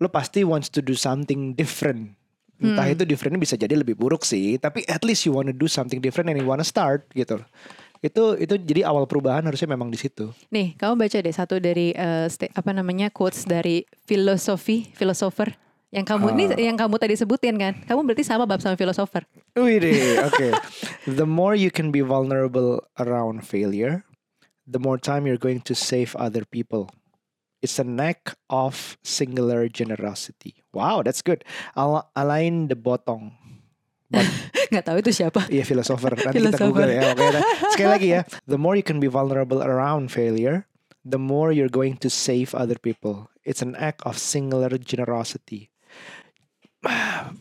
lo 0.00 0.08
pasti 0.08 0.40
wants 0.40 0.72
to 0.72 0.80
do 0.80 0.96
something 0.96 1.52
different. 1.52 2.16
Entah 2.56 2.88
Hmm. 2.88 2.96
itu 2.96 3.04
differentnya 3.04 3.36
bisa 3.36 3.52
jadi 3.52 3.76
lebih 3.76 3.92
buruk 3.92 4.24
sih, 4.24 4.56
tapi 4.56 4.80
at 4.88 5.04
least 5.04 5.28
you 5.28 5.36
wanna 5.36 5.52
do 5.52 5.68
something 5.68 6.00
different 6.00 6.32
and 6.32 6.40
you 6.40 6.48
wanna 6.48 6.64
start 6.64 7.04
gitu. 7.12 7.36
Itu 7.98 8.36
itu 8.36 8.54
jadi 8.56 8.84
awal 8.84 9.04
perubahan 9.04 9.42
harusnya 9.42 9.68
memang 9.68 9.88
di 9.88 9.96
situ. 9.96 10.30
Nih, 10.48 10.74
kamu 10.74 10.96
baca 10.96 11.18
deh 11.18 11.32
satu 11.32 11.56
dari 11.56 11.90
sta- 12.26 12.50
apa 12.50 12.70
namanya 12.70 13.08
quotes 13.08 13.42
dari 13.42 13.84
filosofi, 14.04 14.88
filosofer 14.92 15.54
yang 15.90 16.02
kamu 16.02 16.26
ini 16.34 16.44
Ah. 16.50 16.58
yang 16.60 16.76
kamu 16.76 16.98
tadi 16.98 17.14
sebutin 17.14 17.56
kan. 17.56 17.74
Kamu 17.84 18.04
berarti 18.04 18.22
sama 18.22 18.44
bab 18.44 18.60
sama 18.60 18.74
filosofer. 18.74 19.24
Wih 19.54 19.78
deh, 19.78 19.94
oke. 20.28 20.48
The 21.08 21.24
more 21.24 21.54
you 21.54 21.70
can 21.70 21.88
be 21.88 22.02
vulnerable 22.02 22.82
around 22.98 23.46
failure, 23.46 24.02
the 24.66 24.78
more 24.78 24.98
time 24.98 25.24
you're 25.24 25.40
going 25.40 25.62
to 25.64 25.72
save 25.72 26.12
other 26.18 26.42
people. 26.44 26.90
It's 27.64 27.80
an 27.80 27.96
act 27.98 28.36
of 28.52 29.00
singular 29.00 29.66
generosity. 29.72 30.60
Wow, 30.76 31.00
that's 31.00 31.24
good. 31.24 31.40
Al- 31.72 32.04
Alain 32.12 32.68
de 32.68 32.76
Botong. 32.76 33.32
Nggak 34.70 34.84
tahu 34.86 34.96
itu 35.02 35.10
siapa. 35.22 35.40
Iya 35.50 35.64
filosofer. 35.66 36.14
Nanti 36.14 36.38
kita 36.42 36.58
google 36.62 36.90
ya. 36.90 37.14
Oke, 37.14 37.26
nah, 37.26 37.42
sekali 37.74 37.90
lagi 37.90 38.08
ya. 38.18 38.20
The 38.50 38.58
more 38.58 38.78
you 38.78 38.86
can 38.86 39.02
be 39.02 39.10
vulnerable 39.10 39.62
around 39.62 40.10
failure, 40.10 40.66
the 41.06 41.18
more 41.18 41.50
you're 41.50 41.72
going 41.72 41.98
to 42.02 42.08
save 42.10 42.54
other 42.54 42.78
people. 42.78 43.30
It's 43.46 43.62
an 43.62 43.78
act 43.78 44.02
of 44.02 44.18
singular 44.18 44.70
generosity. 44.78 45.70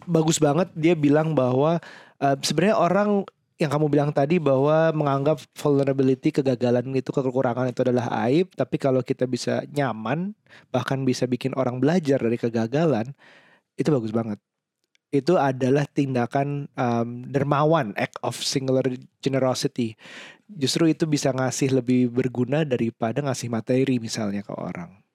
Bagus 0.05 0.37
banget 0.41 0.73
dia 0.73 0.93
bilang 0.93 1.33
bahwa 1.33 1.81
eh, 2.21 2.37
sebenarnya 2.41 2.77
orang 2.77 3.09
yang 3.55 3.71
kamu 3.71 3.87
bilang 3.87 4.11
tadi 4.11 4.35
bahwa 4.35 4.91
menganggap 4.91 5.39
vulnerability 5.55 6.27
kegagalan 6.27 6.91
itu 6.91 7.07
kekurangan 7.07 7.71
itu 7.71 7.87
adalah 7.87 8.11
aib, 8.27 8.51
tapi 8.51 8.75
kalau 8.75 8.99
kita 8.99 9.23
bisa 9.23 9.63
nyaman 9.71 10.35
bahkan 10.75 11.07
bisa 11.07 11.23
bikin 11.23 11.55
orang 11.55 11.79
belajar 11.79 12.19
dari 12.19 12.35
kegagalan 12.35 13.15
itu 13.79 13.87
bagus 13.95 14.11
banget 14.11 14.43
itu 15.21 15.39
adalah 15.39 15.85
tindakan 15.87 16.67
um, 16.75 17.23
dermawan 17.27 17.95
act 17.95 18.19
of 18.21 18.35
singular 18.35 18.83
generosity 19.23 19.95
justru 20.45 20.91
itu 20.91 21.07
bisa 21.07 21.31
ngasih 21.33 21.73
lebih 21.81 22.11
berguna 22.11 22.61
daripada 22.67 23.23
ngasih 23.23 23.49
materi 23.49 23.97
misalnya 23.97 24.43
ke 24.45 24.53
orang 24.53 25.05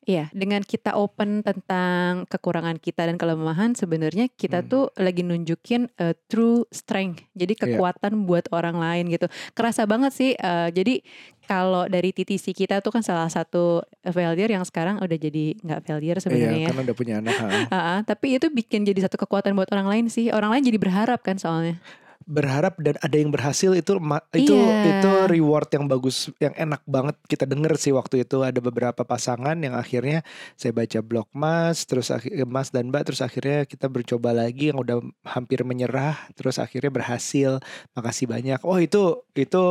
Iya, 0.00 0.32
dengan 0.32 0.64
kita 0.64 0.96
open 0.96 1.44
tentang 1.44 2.24
kekurangan 2.24 2.80
kita 2.80 3.04
dan 3.04 3.20
kelemahan, 3.20 3.76
sebenarnya 3.76 4.32
kita 4.32 4.64
Hmm. 4.64 4.68
tuh 4.72 4.84
lagi 4.96 5.20
nunjukin 5.20 5.92
uh, 6.00 6.16
true 6.24 6.64
strength. 6.72 7.20
Jadi 7.36 7.52
Iya. 7.54 7.62
kekuatan 7.76 8.24
buat 8.24 8.48
orang 8.48 8.80
lain 8.80 9.12
gitu. 9.12 9.28
Kerasa 9.52 9.84
banget 9.84 10.16
sih. 10.16 10.32
uh, 10.40 10.72
jadi 10.72 11.04
kalau 11.50 11.90
dari 11.90 12.14
TTC 12.14 12.54
kita 12.54 12.78
tuh 12.78 12.94
kan 12.94 13.02
salah 13.02 13.26
satu 13.26 13.82
failure 14.06 14.46
yang 14.46 14.62
sekarang 14.62 15.02
udah 15.02 15.18
jadi 15.18 15.58
nggak 15.58 15.80
failure 15.82 16.22
sebenarnya 16.22 16.54
iya 16.54 16.62
ya. 16.62 16.68
karena 16.70 16.82
udah 16.86 16.96
punya 16.96 17.14
anak 17.18 17.34
ah, 17.74 17.98
tapi 18.10 18.38
itu 18.38 18.46
bikin 18.54 18.86
jadi 18.86 19.10
satu 19.10 19.18
kekuatan 19.18 19.58
buat 19.58 19.66
orang 19.74 19.90
lain 19.90 20.04
sih. 20.06 20.30
Orang 20.30 20.54
lain 20.54 20.62
jadi 20.62 20.78
berharap 20.78 21.26
kan 21.26 21.42
soalnya. 21.42 21.82
Berharap 22.30 22.78
dan 22.78 22.94
ada 23.02 23.16
yang 23.18 23.34
berhasil 23.34 23.74
itu 23.74 23.98
itu 24.30 24.54
Iya. 24.54 25.02
itu 25.02 25.10
reward 25.26 25.66
yang 25.74 25.90
bagus 25.90 26.30
yang 26.38 26.54
enak 26.54 26.78
banget 26.86 27.18
kita 27.26 27.42
denger 27.42 27.74
sih 27.74 27.90
waktu 27.90 28.22
itu. 28.22 28.46
Ada 28.46 28.62
beberapa 28.62 29.02
pasangan 29.02 29.58
yang 29.58 29.74
akhirnya 29.74 30.22
saya 30.54 30.70
baca 30.70 31.02
blog 31.02 31.26
Mas 31.34 31.82
terus 31.84 32.14
akhi- 32.14 32.30
Mas 32.46 32.70
dan 32.70 32.94
Mbak 32.94 33.02
terus 33.10 33.20
akhirnya 33.20 33.66
kita 33.66 33.90
bercoba 33.90 34.30
lagi 34.30 34.70
yang 34.70 34.78
udah 34.78 35.02
hampir 35.26 35.66
menyerah 35.66 36.14
terus 36.38 36.62
akhirnya 36.62 36.94
berhasil. 36.94 37.58
Makasih 37.98 38.30
banyak. 38.30 38.62
Oh 38.62 38.78
itu 38.78 39.26
itu 39.34 39.62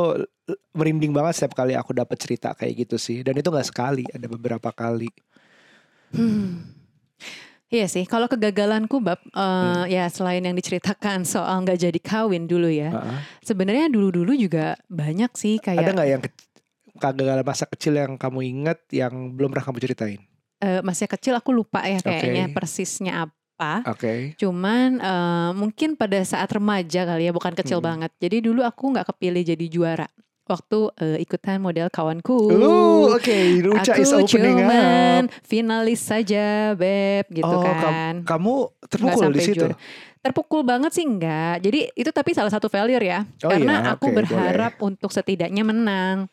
merinding 0.75 1.15
banget 1.15 1.39
setiap 1.39 1.55
kali 1.63 1.79
aku 1.79 1.95
dapat 1.95 2.19
cerita 2.19 2.51
kayak 2.51 2.83
gitu 2.83 2.99
sih. 2.99 3.23
Dan 3.23 3.39
itu 3.39 3.47
nggak 3.47 3.69
sekali 3.71 4.03
ada 4.11 4.27
beberapa 4.27 4.67
kali. 4.75 5.07
Hmm. 6.11 6.75
Iya 7.69 7.85
sih, 7.85 8.01
kalau 8.03 8.25
kegagalanku 8.25 8.97
bab 8.97 9.21
eh, 9.21 9.29
Hmm. 9.37 9.85
ya 9.85 10.09
selain 10.09 10.41
yang 10.41 10.57
diceritakan 10.57 11.21
soal 11.21 11.61
nggak 11.61 11.77
jadi 11.79 11.99
kawin 12.01 12.49
dulu 12.49 12.65
ya, 12.65 12.89
Heeh. 12.89 13.17
sebenarnya 13.45 13.85
dulu-dulu 13.87 14.33
juga 14.33 14.73
banyak 14.89 15.29
sih 15.37 15.61
ada 15.61 15.77
kayak 15.77 15.93
nggak 15.93 16.09
yang 16.09 16.21
ke- 16.25 16.33
kegagalan 16.97 17.45
masa 17.45 17.69
kecil 17.69 17.93
yang 17.93 18.17
kamu 18.17 18.39
inget 18.43 18.79
yang 18.89 19.13
belum 19.31 19.53
pernah 19.53 19.65
kamu 19.69 19.79
ceritain 19.79 20.21
eh, 20.59 20.81
masih 20.81 21.05
kecil 21.07 21.37
aku 21.37 21.53
lupa 21.53 21.85
ya 21.85 22.01
kayaknya 22.01 22.49
Oke. 22.49 22.55
persisnya 22.57 23.13
apa. 23.29 23.85
oke 23.85 24.33
Cuman 24.35 24.97
eh, 24.97 25.51
mungkin 25.53 25.93
pada 25.93 26.17
saat 26.25 26.49
remaja 26.49 27.05
kali 27.05 27.29
ya, 27.29 27.31
bukan 27.31 27.53
kecil 27.53 27.79
Hmm. 27.79 27.87
banget. 27.93 28.11
Jadi 28.17 28.49
dulu 28.49 28.65
aku 28.65 28.91
nggak 28.91 29.13
kepilih 29.13 29.45
jadi 29.45 29.65
juara 29.69 30.07
waktu 30.49 30.79
eh, 30.97 31.17
ikutan 31.21 31.61
model 31.61 31.87
kawanku. 31.93 32.49
Uh, 32.49 33.13
oke, 33.13 33.37
Ruca 33.61 33.93
is 33.95 34.09
aku 34.09 34.25
opening 34.25 34.65
cuman 34.65 35.21
up. 35.29 35.33
finalis 35.45 36.01
saja, 36.01 36.73
beb, 36.73 37.29
gitu 37.29 37.45
Oh, 37.45 37.61
kan. 37.61 38.25
Kamu 38.25 38.53
Nggak 38.73 38.89
terpukul 38.89 39.29
di 39.31 39.41
situ. 39.45 39.65
Terpukul 40.19 40.61
banget 40.67 40.91
sih 40.91 41.05
enggak. 41.07 41.63
Jadi 41.63 41.95
itu 41.95 42.09
tapi 42.11 42.35
salah 42.35 42.51
satu 42.51 42.67
failure 42.67 42.99
ya. 42.99 43.23
Oh 43.45 43.53
Karena 43.53 43.75
iya, 43.79 43.89
aku 43.95 44.11
oke, 44.11 44.15
berharap 44.19 44.73
untuk 44.83 45.13
setidaknya 45.15 45.63
menang. 45.63 46.27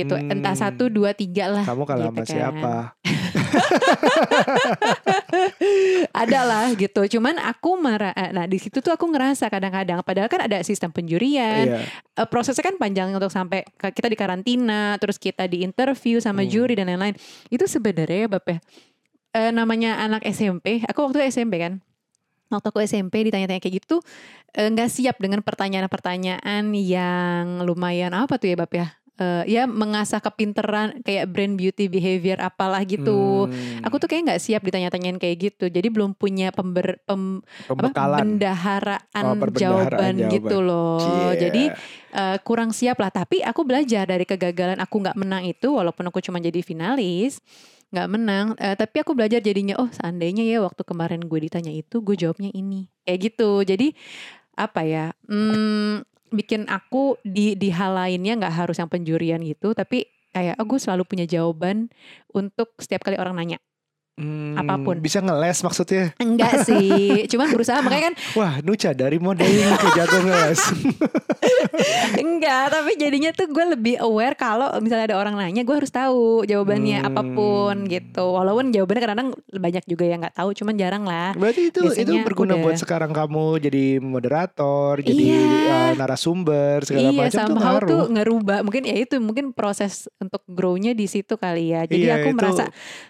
Gitu. 0.00 0.14
Entah 0.16 0.52
Hmm. 0.52 0.62
satu, 0.62 0.86
dua, 0.86 1.10
tiga 1.12 1.46
lah. 1.46 1.62
Kamu 1.62 1.82
kalah 1.84 2.06
gitu 2.06 2.10
sama 2.10 2.20
kan. 2.20 2.26
siapa? 2.26 2.72
Ada 6.12 6.40
lah 6.42 6.64
gitu. 6.74 7.00
Cuman 7.08 7.36
aku 7.38 7.76
marah. 7.76 8.12
Nah 8.30 8.44
di 8.44 8.56
situ 8.56 8.78
tuh 8.78 8.90
aku 8.90 9.04
ngerasa 9.06 9.46
kadang-kadang. 9.46 10.00
Padahal 10.02 10.26
kan 10.26 10.40
ada 10.40 10.58
sistem 10.60 10.90
penjurian. 10.90 11.64
Iya. 11.66 11.78
Eh, 12.16 12.26
prosesnya 12.26 12.62
kan 12.62 12.74
panjang 12.76 13.10
untuk 13.10 13.28
sampai 13.28 13.62
kita 13.76 14.06
di 14.06 14.14
karantina, 14.14 14.94
terus 14.96 15.16
kita 15.16 15.44
di 15.46 15.60
interview 15.60 16.18
sama 16.18 16.40
Hmm. 16.40 16.48
juri 16.50 16.72
dan 16.74 16.86
lain-lain. 16.86 17.14
Itu 17.48 17.64
sebenarnya 17.66 18.26
Bap 18.26 18.44
ya. 18.46 18.58
eh, 19.30 19.50
namanya 19.50 19.96
anak 20.00 20.20
SMP. 20.26 20.82
Aku 20.84 21.06
waktu 21.06 21.22
SMP 21.24 21.56
kan. 21.56 21.78
Waktu 22.50 22.66
aku 22.66 22.82
SMP 22.82 23.22
ditanya-tanya 23.22 23.62
kayak 23.62 23.78
gitu, 23.78 24.02
eh, 24.50 24.66
nggak 24.66 24.90
siap 24.90 25.14
dengan 25.22 25.38
pertanyaan-pertanyaan 25.38 26.66
yang 26.74 27.62
lumayan 27.62 28.10
apa 28.10 28.34
tuh 28.42 28.50
ya 28.50 28.56
Bap 28.58 28.74
ya? 28.74 28.90
Eh, 29.20 29.44
ya 29.52 29.68
mengasah 29.68 30.16
kepinteran 30.16 31.04
kayak 31.04 31.28
brand 31.28 31.52
beauty 31.52 31.92
behavior 31.92 32.40
apalah 32.40 32.80
gitu. 32.88 33.52
Hmm, 33.52 33.84
Aku 33.84 34.00
tuh 34.00 34.08
kayak 34.08 34.32
nggak 34.32 34.40
siap 34.40 34.64
ditanya-tanyain 34.64 35.20
kayak 35.20 35.36
gitu. 35.52 35.68
Jadi 35.68 35.92
belum 35.92 36.16
punya 36.16 36.48
pember, 36.48 36.96
pem, 37.04 37.44
apa, 37.68 37.68
pembekalan. 37.68 38.18
bendaharaan 38.24 39.24
Oh, 39.28 39.36
jawaban, 39.52 40.16
jawaban. 40.16 40.32
gitu 40.32 40.56
loh. 40.64 41.04
Cie. 41.04 41.36
Jadi 41.36 41.64
eh, 42.16 42.38
kurang 42.40 42.72
siap 42.72 42.96
lah. 42.96 43.12
Tapi 43.12 43.44
aku 43.44 43.60
belajar 43.60 44.08
dari 44.08 44.24
kegagalan 44.24 44.80
aku 44.80 45.04
nggak 45.04 45.16
menang 45.20 45.44
itu, 45.44 45.68
walaupun 45.68 46.08
aku 46.08 46.24
cuma 46.24 46.40
jadi 46.40 46.64
finalis, 46.64 47.44
nggak 47.92 48.08
menang. 48.08 48.46
Eh, 48.56 48.72
tapi 48.72 49.04
aku 49.04 49.12
belajar 49.12 49.44
jadinya, 49.44 49.76
oh 49.84 49.92
seandainya 49.92 50.48
ya 50.48 50.64
waktu 50.64 50.80
kemarin 50.80 51.28
gue 51.28 51.44
ditanya 51.44 51.68
itu, 51.68 52.00
gue 52.00 52.16
jawabnya 52.16 52.48
ini, 52.56 52.88
kayak 53.04 53.36
gitu. 53.36 53.68
Jadi 53.68 53.92
apa 54.56 54.80
ya? 54.80 55.12
Hmm, 55.28 56.08
bikin 56.30 56.66
aku 56.70 57.18
di 57.26 57.54
di 57.58 57.68
hal 57.74 57.94
lainnya 57.94 58.38
nggak 58.40 58.54
harus 58.66 58.76
yang 58.80 58.90
penjurian 58.90 59.42
gitu, 59.44 59.74
tapi 59.76 60.06
kayak 60.30 60.58
oh, 60.62 60.66
gue 60.66 60.78
selalu 60.78 61.02
punya 61.06 61.26
jawaban 61.26 61.90
untuk 62.30 62.74
setiap 62.78 63.02
kali 63.06 63.18
orang 63.18 63.34
nanya. 63.38 63.58
Hmm, 64.14 64.52
apa 64.54 64.74
pun. 64.76 64.98
Bisa 64.98 65.18
ngeles 65.18 65.60
maksudnya. 65.60 66.12
Enggak 66.16 66.60
sih, 66.68 67.24
cuman 67.26 67.48
berusaha 67.50 67.80
makanya 67.80 68.10
kan 68.10 68.14
Wah, 68.34 68.54
Nuca 68.60 68.90
dari 68.90 69.16
modeling 69.16 69.72
ke 69.72 69.88
jago 69.94 70.18
ngeles. 70.20 70.60
enggak, 72.20 72.64
tapi 72.70 72.90
jadinya 72.96 73.30
tuh 73.30 73.48
gue 73.48 73.64
lebih 73.70 73.94
aware 73.98 74.34
kalau 74.34 74.68
misalnya 74.78 75.08
ada 75.08 75.18
orang 75.18 75.34
nanya, 75.34 75.62
gue 75.62 75.72
harus 75.74 75.88
tahu 75.88 76.44
jawabannya 76.44 77.00
Hmm. 77.00 77.08
apa 77.08 77.22
pun 77.24 77.86
gitu. 77.86 78.24
Walaupun 78.30 78.70
jawabannya 78.70 79.00
kadang-kadang 79.00 79.30
banyak 79.50 79.84
juga 79.86 80.04
yang 80.04 80.20
nggak 80.20 80.36
tahu, 80.36 80.50
cuman 80.52 80.74
jarang 80.74 81.04
lah. 81.04 81.32
Berarti 81.32 81.70
itu 81.70 81.80
itu 81.86 82.12
berguna 82.20 82.54
udah. 82.54 82.62
buat 82.62 82.76
sekarang 82.76 83.10
kamu 83.10 83.46
jadi 83.60 83.84
moderator, 84.00 85.00
jadi 85.00 85.22
Iya. 85.22 85.40
uh, 85.66 85.90
narasumber 85.96 86.84
segala 86.84 87.08
iya, 87.08 87.20
macam 87.24 87.46
tuh 87.46 87.56
ngaruh. 87.56 87.88
tuh 87.88 88.02
ngerubah. 88.10 88.58
Mungkin 88.62 88.82
ya 88.84 88.96
itu 88.96 89.16
mungkin 89.16 89.52
proses 89.52 90.08
untuk 90.16 90.42
grow-nya 90.46 90.92
di 90.92 91.06
situ 91.06 91.36
kali 91.36 91.72
ya. 91.72 91.84
Jadi 91.84 92.04
Iya, 92.04 92.20
aku 92.20 92.28
itu- 92.30 92.36
merasa 92.36 92.64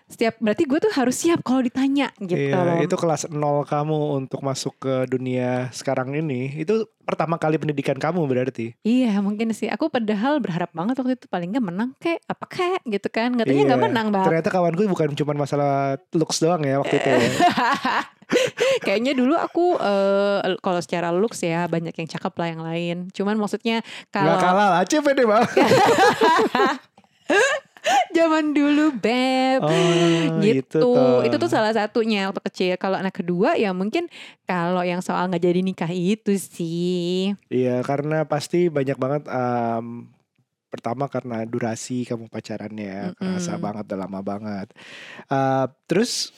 setiap 0.06 0.34
berarti 0.38 0.62
gue 0.64 0.78
tuh 0.80 0.89
harus 0.90 1.16
siap 1.16 1.40
kalau 1.40 1.60
ditanya 1.60 2.10
gitu 2.18 2.36
Iya, 2.36 2.82
itu 2.82 2.94
kelas 2.94 3.30
nol 3.30 3.62
kamu 3.62 4.18
untuk 4.18 4.40
masuk 4.40 4.74
ke 4.78 4.94
dunia 5.06 5.70
sekarang 5.70 6.10
ini. 6.12 6.54
Itu 6.54 6.90
pertama 7.02 7.36
kali 7.36 7.56
pendidikan 7.56 7.94
kamu 7.94 8.22
berarti. 8.24 8.74
Iya 8.82 9.18
mungkin 9.18 9.50
sih. 9.50 9.66
Aku 9.66 9.86
padahal 9.88 10.38
berharap 10.38 10.70
banget 10.70 10.94
waktu 10.96 11.14
itu 11.14 11.26
paling 11.26 11.50
nggak 11.50 11.66
menang 11.66 11.90
kek 11.96 12.18
apa 12.24 12.44
kek 12.46 12.80
gitu 12.84 13.08
kan. 13.08 13.34
Katanya 13.34 13.62
nggak 13.70 13.80
Iya. 13.80 13.86
menang 13.88 14.06
bang. 14.10 14.26
Ternyata 14.26 14.48
kawanku 14.48 14.82
bukan 14.86 15.08
cuma 15.14 15.32
masalah 15.34 15.98
looks 16.10 16.38
doang 16.38 16.62
ya 16.62 16.78
waktu 16.78 16.98
itu. 16.98 17.08
ya. 17.08 17.20
Kayaknya 18.86 19.12
dulu 19.18 19.34
aku 19.34 19.74
eh, 19.76 20.54
kalau 20.62 20.78
secara 20.78 21.10
looks 21.10 21.42
ya 21.42 21.66
banyak 21.66 21.90
yang 21.92 22.08
cakep 22.08 22.30
lah 22.34 22.48
yang 22.48 22.62
lain. 22.62 22.96
Cuman 23.10 23.34
maksudnya 23.34 23.82
Nggak 23.82 24.22
kalau 24.22 24.34
kalah 24.38 24.68
lah, 24.78 24.82
CPD 24.86 25.26
bang. 25.26 25.44
zaman 28.10 28.52
dulu 28.52 28.92
beb 28.92 29.60
Oh, 29.62 30.40
gitu. 30.40 30.78
toh. 30.80 31.20
Itu 31.22 31.36
tuh 31.36 31.46
salah 31.46 31.70
satunya 31.70 32.28
waktu 32.28 32.42
kecil. 32.46 32.72
Kalau 32.76 32.96
anak 32.96 33.14
kedua 33.16 33.54
ya 33.54 33.70
mungkin 33.70 34.08
kalau 34.44 34.82
yang 34.82 35.00
soal 35.00 35.28
nggak 35.28 35.42
jadi 35.42 35.60
nikah 35.60 35.90
itu 35.90 36.34
sih. 36.36 37.34
Iya, 37.48 37.82
karena 37.82 38.24
pasti 38.24 38.66
banyak 38.68 38.96
banget. 38.96 39.22
em, 39.26 40.06
pertama 40.70 41.10
karena 41.10 41.42
durasi 41.42 42.06
kamu 42.06 42.30
pacarannya, 42.30 43.18
kerasa 43.18 43.58
Mm-mm. 43.58 43.62
banget, 43.62 43.84
udah 43.90 43.98
lama 43.98 44.20
banget. 44.22 44.68
Eh, 45.26 45.66
terus, 45.90 46.30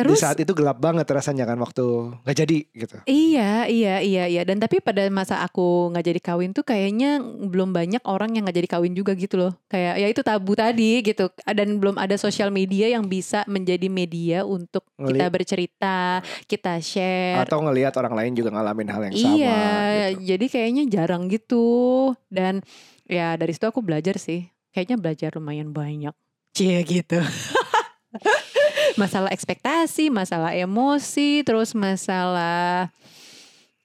Terus 0.00 0.16
di 0.16 0.24
saat 0.24 0.38
itu 0.40 0.52
gelap 0.56 0.80
banget 0.80 1.04
rasanya 1.04 1.44
kan 1.44 1.60
waktu 1.60 1.84
nggak 2.24 2.36
jadi 2.36 2.58
gitu. 2.72 2.96
Iya, 3.04 3.68
iya, 3.68 3.94
iya, 4.00 4.24
iya. 4.26 4.42
Dan 4.48 4.56
tapi 4.56 4.80
pada 4.80 5.04
masa 5.12 5.44
aku 5.44 5.92
nggak 5.92 6.04
jadi 6.08 6.20
kawin 6.20 6.50
tuh 6.56 6.64
kayaknya 6.64 7.20
belum 7.22 7.76
banyak 7.76 8.02
orang 8.08 8.32
yang 8.32 8.48
nggak 8.48 8.58
jadi 8.64 8.68
kawin 8.70 8.96
juga 8.96 9.12
gitu 9.12 9.36
loh. 9.36 9.52
Kayak 9.68 9.94
ya 10.00 10.06
itu 10.08 10.22
tabu 10.24 10.56
tadi 10.56 11.04
gitu. 11.04 11.28
Dan 11.44 11.76
belum 11.76 12.00
ada 12.00 12.16
sosial 12.16 12.48
media 12.48 12.88
yang 12.88 13.04
bisa 13.04 13.44
menjadi 13.44 13.86
media 13.86 14.38
untuk 14.48 14.88
kita 14.96 15.26
Ngeli- 15.28 15.34
bercerita, 15.34 16.24
kita 16.48 16.80
share. 16.80 17.44
Atau 17.44 17.60
ngelihat 17.60 17.92
orang 18.00 18.16
lain 18.16 18.32
juga 18.32 18.50
ngalamin 18.56 18.88
hal 18.88 19.02
yang 19.10 19.14
sama. 19.14 19.34
iya, 19.36 19.60
gitu. 20.16 20.34
jadi 20.34 20.46
kayaknya 20.48 20.82
jarang 20.88 21.28
gitu. 21.28 21.66
Dan 22.32 22.64
ya 23.04 23.36
dari 23.36 23.52
situ 23.52 23.68
aku 23.68 23.84
belajar 23.84 24.16
sih. 24.16 24.48
Kayaknya 24.70 24.96
belajar 25.02 25.30
lumayan 25.36 25.74
banyak. 25.74 26.14
Cie 26.54 26.82
gitu. 26.82 27.18
masalah 29.00 29.30
ekspektasi, 29.30 30.10
masalah 30.10 30.52
emosi, 30.54 31.46
terus 31.46 31.72
masalah 31.72 32.90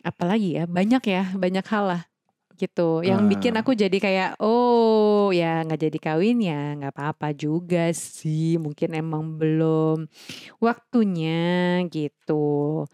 apa 0.02 0.24
lagi 0.26 0.58
ya? 0.58 0.66
Banyak 0.66 1.04
ya, 1.06 1.24
banyak 1.34 1.66
hal 1.66 1.86
lah 1.86 2.04
gitu. 2.56 3.04
Yang 3.04 3.22
Ah. 3.22 3.30
bikin 3.36 3.54
aku 3.60 3.72
jadi 3.76 3.98
kayak 4.00 4.32
oh 4.40 5.28
ya 5.36 5.60
nggak 5.68 5.92
jadi 5.92 5.98
kawin 6.00 6.40
ya 6.40 6.62
nggak 6.80 6.94
apa-apa 6.96 7.36
juga 7.36 7.92
sih. 7.92 8.56
Mungkin 8.56 8.96
emang 8.96 9.36
belum 9.36 10.08
waktunya 10.64 11.84
gitu. 11.92 12.86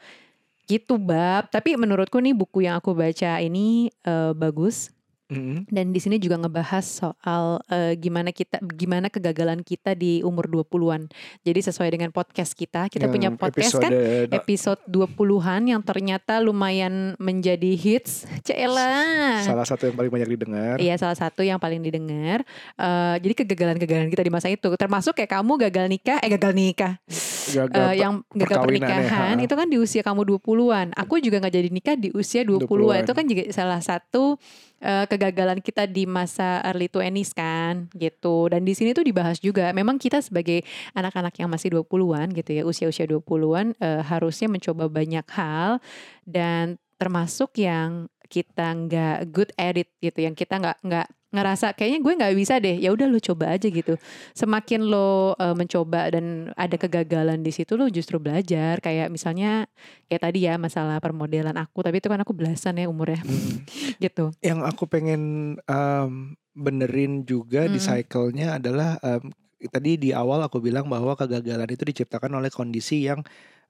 Gitu 0.65 0.93
bab. 0.97 1.51
Tapi 1.51 1.75
menurutku 1.77 2.17
nih 2.17 2.33
buku 2.33 2.65
yang 2.65 2.79
aku 2.79 2.95
baca 2.95 3.37
ini 3.37 3.91
eh, 4.07 4.33
bagus 4.33 4.89
Mm-mm. 5.31 5.63
dan 5.71 5.89
di 5.89 5.97
sini 5.97 6.19
juga 6.19 6.35
ngebahas 6.35 6.83
soal 6.83 7.63
eh, 7.65 7.95
gimana 7.95 8.29
kita 8.29 8.59
gimana 8.67 9.07
kegagalan 9.07 9.63
kita 9.63 9.95
di 9.95 10.19
umur 10.21 10.45
20-an. 10.45 11.07
Jadi 11.41 11.59
sesuai 11.63 11.87
dengan 11.89 12.11
podcast 12.11 12.51
kita, 12.51 12.91
kita 12.91 13.07
Yang 13.07 13.13
punya 13.15 13.29
podcast 13.31 13.79
kan 13.79 13.91
episode- 13.95 14.35
episode 14.35 14.81
20-an 14.85 15.61
yang 15.65 15.79
ternyata 15.79 16.37
lumayan 16.37 17.15
menjadi 17.15 17.71
hits. 17.73 18.27
Cela. 18.43 19.39
salah 19.41 19.63
satu 19.63 19.87
yang 19.87 19.95
paling 19.95 20.11
banyak 20.11 20.29
didengar. 20.29 20.75
Iya 20.77 20.99
salah 20.99 21.15
satu 21.15 21.41
yang 21.41 21.57
paling 21.57 21.79
didengar. 21.79 22.43
Eh, 22.75 23.15
jadi 23.23 23.33
kegagalan-kegagalan 23.41 24.11
kita 24.11 24.21
di 24.21 24.31
masa 24.33 24.51
itu, 24.51 24.67
termasuk 24.75 25.15
kayak 25.15 25.31
kamu 25.31 25.55
gagal 25.69 25.87
nikah, 25.87 26.17
eh 26.19 26.29
gagal 26.29 26.51
nikah, 26.51 26.93
Gagal 27.41 27.89
Eh, 27.91 27.95
yang 27.99 28.21
gagal 28.31 28.57
ya, 28.57 28.63
pernikahan 28.63 29.35
ha. 29.37 29.43
itu 29.43 29.53
kan 29.53 29.67
di 29.67 29.77
usia 29.77 30.01
kamu 30.01 30.21
20-an. 30.37 30.93
Aku 30.93 31.17
juga 31.17 31.39
nggak 31.39 31.53
jadi 31.53 31.69
nikah 31.69 31.95
di 31.95 32.09
usia 32.11 32.43
20-an. 32.43 32.67
20-an. 32.67 33.01
Itu 33.03 33.13
kan 33.13 33.25
juga 33.25 33.43
salah 33.49 33.81
satu 33.81 34.35
eh, 34.81 35.05
kegagalan 35.05 35.61
kita 35.61 35.85
di 35.87 36.09
masa 36.09 36.59
early 36.65 36.89
20s 36.89 37.31
kan 37.37 37.87
gitu. 37.95 38.49
Dan 38.51 38.65
di 38.65 38.73
sini 38.73 38.91
tuh 38.91 39.05
dibahas 39.05 39.37
juga 39.39 39.69
memang 39.71 40.01
kita 40.01 40.19
sebagai 40.19 40.65
anak-anak 40.97 41.37
yang 41.37 41.47
masih 41.47 41.71
20-an 41.71 42.33
gitu 42.33 42.51
ya, 42.57 42.63
usia-usia 42.65 43.05
20-an 43.05 43.77
eh, 43.77 44.01
harusnya 44.01 44.49
mencoba 44.49 44.89
banyak 44.89 45.25
hal 45.31 45.79
dan 46.25 46.81
termasuk 46.97 47.57
yang 47.57 48.09
kita 48.31 48.71
nggak 48.71 49.17
good 49.35 49.51
at 49.59 49.75
it 49.75 49.91
gitu, 49.99 50.23
yang 50.23 50.31
kita 50.31 50.55
nggak 50.55 50.79
nggak 50.79 51.07
ngerasa 51.31 51.71
kayaknya 51.75 51.99
gue 52.03 52.13
nggak 52.19 52.35
bisa 52.35 52.59
deh, 52.59 52.75
ya 52.75 52.91
udah 52.91 53.07
lo 53.07 53.19
coba 53.19 53.55
aja 53.55 53.67
gitu. 53.67 53.95
Semakin 54.35 54.83
lo 54.83 55.31
uh, 55.35 55.55
mencoba 55.55 56.11
dan 56.11 56.51
ada 56.59 56.75
kegagalan 56.75 57.39
di 57.43 57.51
situ, 57.51 57.75
lo 57.79 57.87
justru 57.87 58.19
belajar. 58.19 58.79
Kayak 58.79 59.11
misalnya 59.11 59.67
kayak 60.11 60.21
tadi 60.27 60.47
ya 60.47 60.55
masalah 60.59 60.99
permodelan 61.03 61.55
aku, 61.55 61.83
tapi 61.83 61.99
itu 62.03 62.07
kan 62.11 62.19
aku 62.23 62.31
belasan 62.35 62.79
ya 62.79 62.87
umurnya, 62.87 63.23
Hmm. 63.23 63.63
gitu. 64.03 64.31
Yang 64.43 64.59
aku 64.71 64.83
pengen 64.87 65.55
um, 65.67 66.35
benerin 66.51 67.23
juga 67.23 67.67
di 67.71 67.79
Mm. 67.79 67.85
cycle-nya 67.87 68.47
adalah 68.59 68.99
um, 68.99 69.31
tadi 69.71 69.95
di 69.95 70.09
awal 70.11 70.43
aku 70.43 70.59
bilang 70.59 70.91
bahwa 70.91 71.15
kegagalan 71.15 71.69
itu 71.71 71.87
diciptakan 71.87 72.43
oleh 72.43 72.51
kondisi 72.51 73.07
yang 73.07 73.23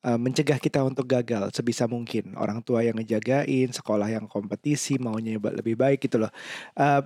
uh, 0.06 0.20
mencegah 0.20 0.58
kita 0.58 0.82
untuk 0.82 1.06
gagal 1.10 1.54
sebisa 1.54 1.86
mungkin. 1.86 2.34
Orang 2.38 2.62
tua 2.66 2.86
yang 2.86 2.98
ngejagain, 2.98 3.70
sekolah 3.74 4.10
yang 4.10 4.26
kompetisi, 4.30 4.98
maunya 5.02 5.38
lebih 5.38 5.78
baik 5.78 6.06
gitu 6.06 6.22
loh. 6.22 6.32
Uh, 6.78 7.02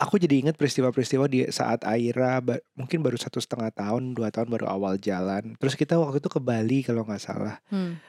aku 0.00 0.16
jadi 0.16 0.40
ingat 0.40 0.56
peristiwa-peristiwa 0.56 1.28
di 1.28 1.44
saat 1.52 1.84
Aira 1.84 2.40
ba- 2.40 2.64
mungkin 2.72 3.04
baru 3.04 3.20
satu 3.20 3.36
setengah 3.36 3.68
tahun, 3.68 4.16
dua 4.16 4.32
tahun 4.32 4.48
baru 4.48 4.66
awal 4.72 4.96
jalan. 4.96 5.54
Terus 5.60 5.76
kita 5.76 6.00
waktu 6.00 6.24
itu 6.24 6.32
ke 6.32 6.40
Bali 6.40 6.80
kalau 6.80 7.04
nggak 7.04 7.22
salah. 7.22 7.60
Hmm. 7.68 8.00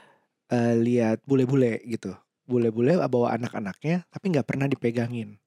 eh, 0.51 0.75
lihat 0.75 1.23
bule-bule 1.23 1.79
gitu. 1.87 2.11
Bule-bule 2.43 2.99
bawa 3.07 3.39
anak-anaknya 3.39 4.03
tapi 4.11 4.35
nggak 4.35 4.47
pernah 4.47 4.67
dipegangin. 4.67 5.39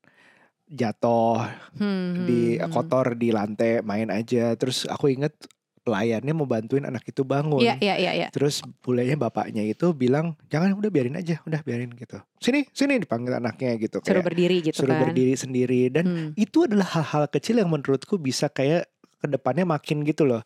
Jatuh, 0.65 1.45
Hmm, 1.77 2.25
di 2.25 2.57
hmm, 2.57 2.65
hmm. 2.65 2.73
kotor 2.73 3.13
di 3.13 3.29
lantai, 3.29 3.85
main 3.85 4.09
aja. 4.09 4.57
Terus 4.57 4.89
aku 4.89 5.13
inget 5.13 5.37
pelayannya 5.85 6.33
mau 6.33 6.49
bantuin 6.49 6.83
anak 6.83 7.05
itu 7.05 7.23
bangun. 7.23 7.61
Iya 7.61 7.77
iya 7.79 7.95
iya. 7.95 8.13
iya. 8.17 8.29
Terus 8.33 8.65
bulenya 8.81 9.15
bapaknya 9.15 9.61
itu 9.63 9.93
bilang, 9.93 10.33
"Jangan, 10.49 10.73
udah 10.75 10.89
biarin 10.89 11.15
aja, 11.15 11.45
udah 11.45 11.61
biarin 11.61 11.93
gitu. 11.93 12.17
Sini, 12.41 12.65
sini 12.73 12.97
dipanggil 12.99 13.37
anaknya 13.37 13.77
gitu 13.77 14.01
Suruh 14.01 14.19
kayak 14.21 14.27
berdiri 14.27 14.57
gitu 14.65 14.77
suruh 14.81 14.97
kan. 14.97 15.05
berdiri 15.07 15.35
sendiri 15.37 15.93
dan 15.93 16.05
Hmm. 16.05 16.31
itu 16.35 16.65
adalah 16.65 16.89
hal-hal 16.91 17.25
kecil 17.29 17.61
yang 17.61 17.69
menurutku 17.69 18.17
bisa 18.17 18.49
kayak 18.49 18.89
ke 19.21 19.27
depannya 19.29 19.65
makin 19.65 20.05
gitu 20.05 20.25
loh 20.25 20.45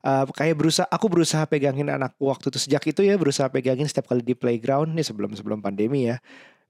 Eh, 0.00 0.24
kayak 0.32 0.56
berusaha 0.56 0.86
aku 0.86 1.06
berusaha 1.10 1.44
pegangin 1.44 1.88
anakku 1.88 2.24
waktu 2.24 2.48
itu 2.48 2.58
sejak 2.60 2.84
itu 2.86 3.00
ya 3.02 3.16
berusaha 3.18 3.48
pegangin 3.48 3.84
setiap 3.84 4.08
kali 4.08 4.22
di 4.22 4.32
playground 4.32 4.94
nih 4.94 5.04
sebelum 5.04 5.32
sebelum 5.32 5.58
pandemi 5.58 6.08
ya 6.08 6.16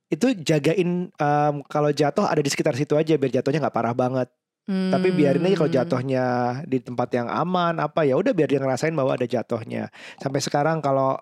itu 0.09 0.33
jagain 0.35 1.12
em, 1.12 1.54
kalau 1.68 1.90
jatuh 1.92 2.24
ada 2.24 2.40
di 2.40 2.48
sekitar 2.48 2.72
situ 2.72 2.96
aja 2.96 3.12
biar 3.14 3.31
jatuhnya 3.31 3.61
nggak 3.61 3.76
parah 3.76 3.92
banget 3.92 4.28
tapi 4.68 5.09
biarin 5.11 5.40
aja 5.42 5.57
kalau 5.57 5.70
Hmm. 5.72 5.78
jatuhnya 5.81 6.24
di 6.68 6.78
tempat 6.78 7.09
yang 7.11 7.24
aman 7.26 7.81
apa 7.81 8.04
ya 8.04 8.20
udah 8.20 8.37
biar 8.37 8.52
dia 8.52 8.61
ngerasain 8.61 8.92
bahwa 8.92 9.16
ada 9.16 9.24
jatuhnya 9.24 9.88
sampai 10.20 10.44
sekarang 10.44 10.85
kalau 10.85 11.16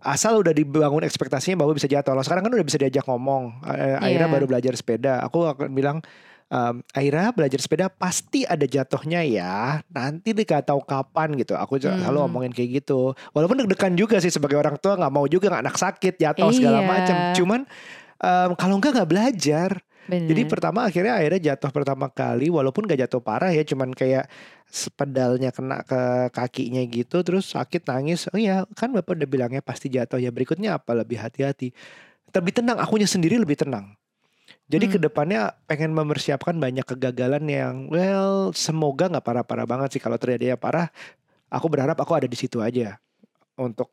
asal 0.00 0.40
udah 0.40 0.54
dibangun 0.54 1.02
ekspektasinya 1.02 1.60
bahwa 1.60 1.74
bisa 1.74 1.90
jatuh. 1.90 2.14
Kalau 2.14 2.22
sekarang 2.22 2.46
kan 2.46 2.52
udah 2.54 2.62
bisa 2.62 2.78
diajak 2.78 3.02
ngomong. 3.04 3.58
Eh, 3.66 4.06
Aira 4.06 4.28
Iya. 4.28 4.32
baru 4.32 4.44
belajar 4.46 4.72
sepeda. 4.78 5.18
Aku 5.24 5.42
akan 5.42 5.72
bilang 5.72 5.98
ehm, 6.46 6.78
Aira 6.94 7.34
belajar 7.34 7.58
sepeda 7.58 7.90
pasti 7.90 8.46
ada 8.46 8.62
jatuhnya 8.62 9.26
ya. 9.26 9.82
Nanti 9.90 10.30
deh 10.30 10.46
gak 10.46 10.70
tahu 10.70 10.78
kapan 10.86 11.34
gitu. 11.34 11.58
Aku 11.58 11.74
selalu 11.76 11.98
Hmm. 11.98 12.30
ngomongin 12.30 12.54
kayak 12.54 12.86
gitu. 12.86 13.18
Walaupun 13.34 13.66
deg-degan 13.66 13.98
juga 13.98 14.22
sih 14.22 14.30
sebagai 14.30 14.54
orang 14.54 14.78
tua 14.78 14.94
nggak 14.94 15.10
mau 15.10 15.26
juga 15.26 15.50
nggak 15.50 15.62
anak 15.66 15.76
sakit 15.76 16.14
jatuh 16.14 16.54
segala 16.54 16.80
Iya. 16.80 16.86
macam. 16.86 17.16
Cuman 17.34 17.60
em, 18.22 18.50
kalau 18.54 18.78
enggak 18.78 18.92
nggak 18.94 19.10
belajar. 19.10 19.70
Bener. 20.06 20.30
Jadi 20.30 20.42
pertama 20.46 20.86
akhirnya 20.86 21.18
akhirnya 21.18 21.52
jatuh 21.52 21.70
pertama 21.74 22.06
kali 22.10 22.46
walaupun 22.46 22.86
gak 22.86 23.06
jatuh 23.06 23.18
parah 23.18 23.50
ya 23.50 23.66
cuman 23.66 23.90
kayak 23.90 24.30
pedalnya 24.94 25.50
kena 25.50 25.82
ke 25.82 26.30
kakinya 26.30 26.82
gitu 26.86 27.22
terus 27.26 27.50
sakit 27.54 27.86
nangis. 27.90 28.30
Oh 28.30 28.38
iya 28.38 28.62
kan 28.78 28.94
Bapak 28.94 29.18
udah 29.18 29.28
bilangnya 29.28 29.62
pasti 29.62 29.90
jatuh 29.90 30.22
ya 30.22 30.30
berikutnya 30.30 30.78
apa 30.78 30.94
lebih 30.94 31.18
hati-hati. 31.18 31.74
Lebih 32.30 32.52
tenang 32.54 32.78
akunya 32.78 33.06
sendiri 33.06 33.38
lebih 33.38 33.58
tenang. 33.58 33.98
Jadi 34.66 34.90
Hmm. 34.90 34.92
ke 34.94 34.98
depannya 34.98 35.40
pengen 35.70 35.94
mempersiapkan 35.94 36.58
banyak 36.58 36.86
kegagalan 36.86 37.46
yang 37.46 37.74
well 37.90 38.50
semoga 38.54 39.06
nggak 39.10 39.22
parah-parah 39.22 39.66
banget 39.66 39.98
sih 39.98 40.02
kalau 40.02 40.18
terjadi 40.18 40.58
parah. 40.58 40.90
Aku 41.50 41.70
berharap 41.70 41.94
aku 41.98 42.18
ada 42.18 42.26
di 42.26 42.34
situ 42.34 42.58
aja 42.58 42.98
untuk 43.54 43.90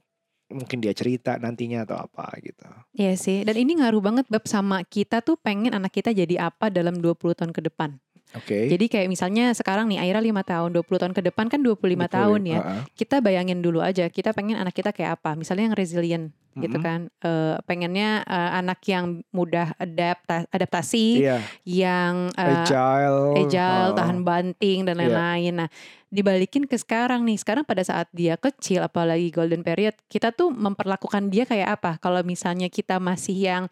mungkin 0.51 0.83
dia 0.83 0.91
cerita 0.91 1.39
nantinya 1.39 1.87
atau 1.87 1.97
apa 1.99 2.27
gitu. 2.43 2.65
Iya 2.93 3.13
sih, 3.17 3.41
dan 3.41 3.55
ini 3.57 3.79
ngaruh 3.79 4.01
banget 4.03 4.25
bab 4.29 4.45
sama 4.45 4.83
kita 4.83 5.23
tuh 5.23 5.39
pengen 5.39 5.73
anak 5.73 5.95
kita 5.95 6.11
jadi 6.11 6.49
apa 6.51 6.69
dalam 6.69 6.99
20 6.99 7.33
tahun 7.37 7.51
ke 7.51 7.61
depan. 7.71 7.97
Oke. 8.33 8.65
Jadi 8.65 8.85
kayak 8.89 9.07
misalnya 9.13 9.53
sekarang 9.53 9.85
nih 9.93 10.01
Aira 10.01 10.17
5 10.17 10.41
tahun, 10.41 10.69
20 10.73 11.01
tahun 11.01 11.13
ke 11.13 11.21
depan 11.29 11.45
kan 11.53 11.61
25 11.61 11.77
Betul, 11.77 12.09
tahun 12.09 12.41
ya. 12.49 12.59
uh-uh. 12.59 12.81
Kita 12.97 13.21
bayangin 13.21 13.61
dulu 13.61 13.77
aja, 13.79 14.09
kita 14.09 14.33
pengen 14.33 14.57
anak 14.57 14.73
kita 14.73 14.89
kayak 14.89 15.21
apa. 15.21 15.37
Misalnya 15.37 15.69
yang 15.69 15.77
resilient 15.77 16.25
gitu 16.53 16.77
Mm-mm. 16.77 16.85
kan. 16.85 16.99
Eh, 17.21 17.57
pengennya 17.65 18.21
eh, 18.25 18.51
anak 18.57 18.81
yang 18.85 19.21
mudah 19.29 19.73
adapta- 19.77 20.45
adaptasi, 20.49 21.25
Iya, 21.25 21.37
yang 21.65 22.29
eh, 22.33 22.61
agile, 22.61 23.37
agile, 23.41 23.89
uh, 23.93 23.97
tahan 23.97 24.19
banting 24.21 24.85
dan 24.85 24.97
Iya. 24.97 25.01
lain-lain. 25.09 25.53
Nah, 25.65 25.69
dibalikin 26.09 26.69
ke 26.69 26.77
sekarang 26.77 27.25
nih. 27.25 27.37
Sekarang 27.37 27.65
pada 27.65 27.81
saat 27.81 28.05
dia 28.13 28.37
kecil 28.37 28.85
apalagi 28.85 29.29
golden 29.29 29.61
period, 29.61 29.97
kita 30.09 30.29
tuh 30.29 30.53
memperlakukan 30.53 31.29
dia 31.29 31.45
kayak 31.45 31.81
apa? 31.81 31.97
Kalau 31.97 32.21
misalnya 32.21 32.69
kita 32.69 32.97
masih 32.97 33.33
yang 33.37 33.63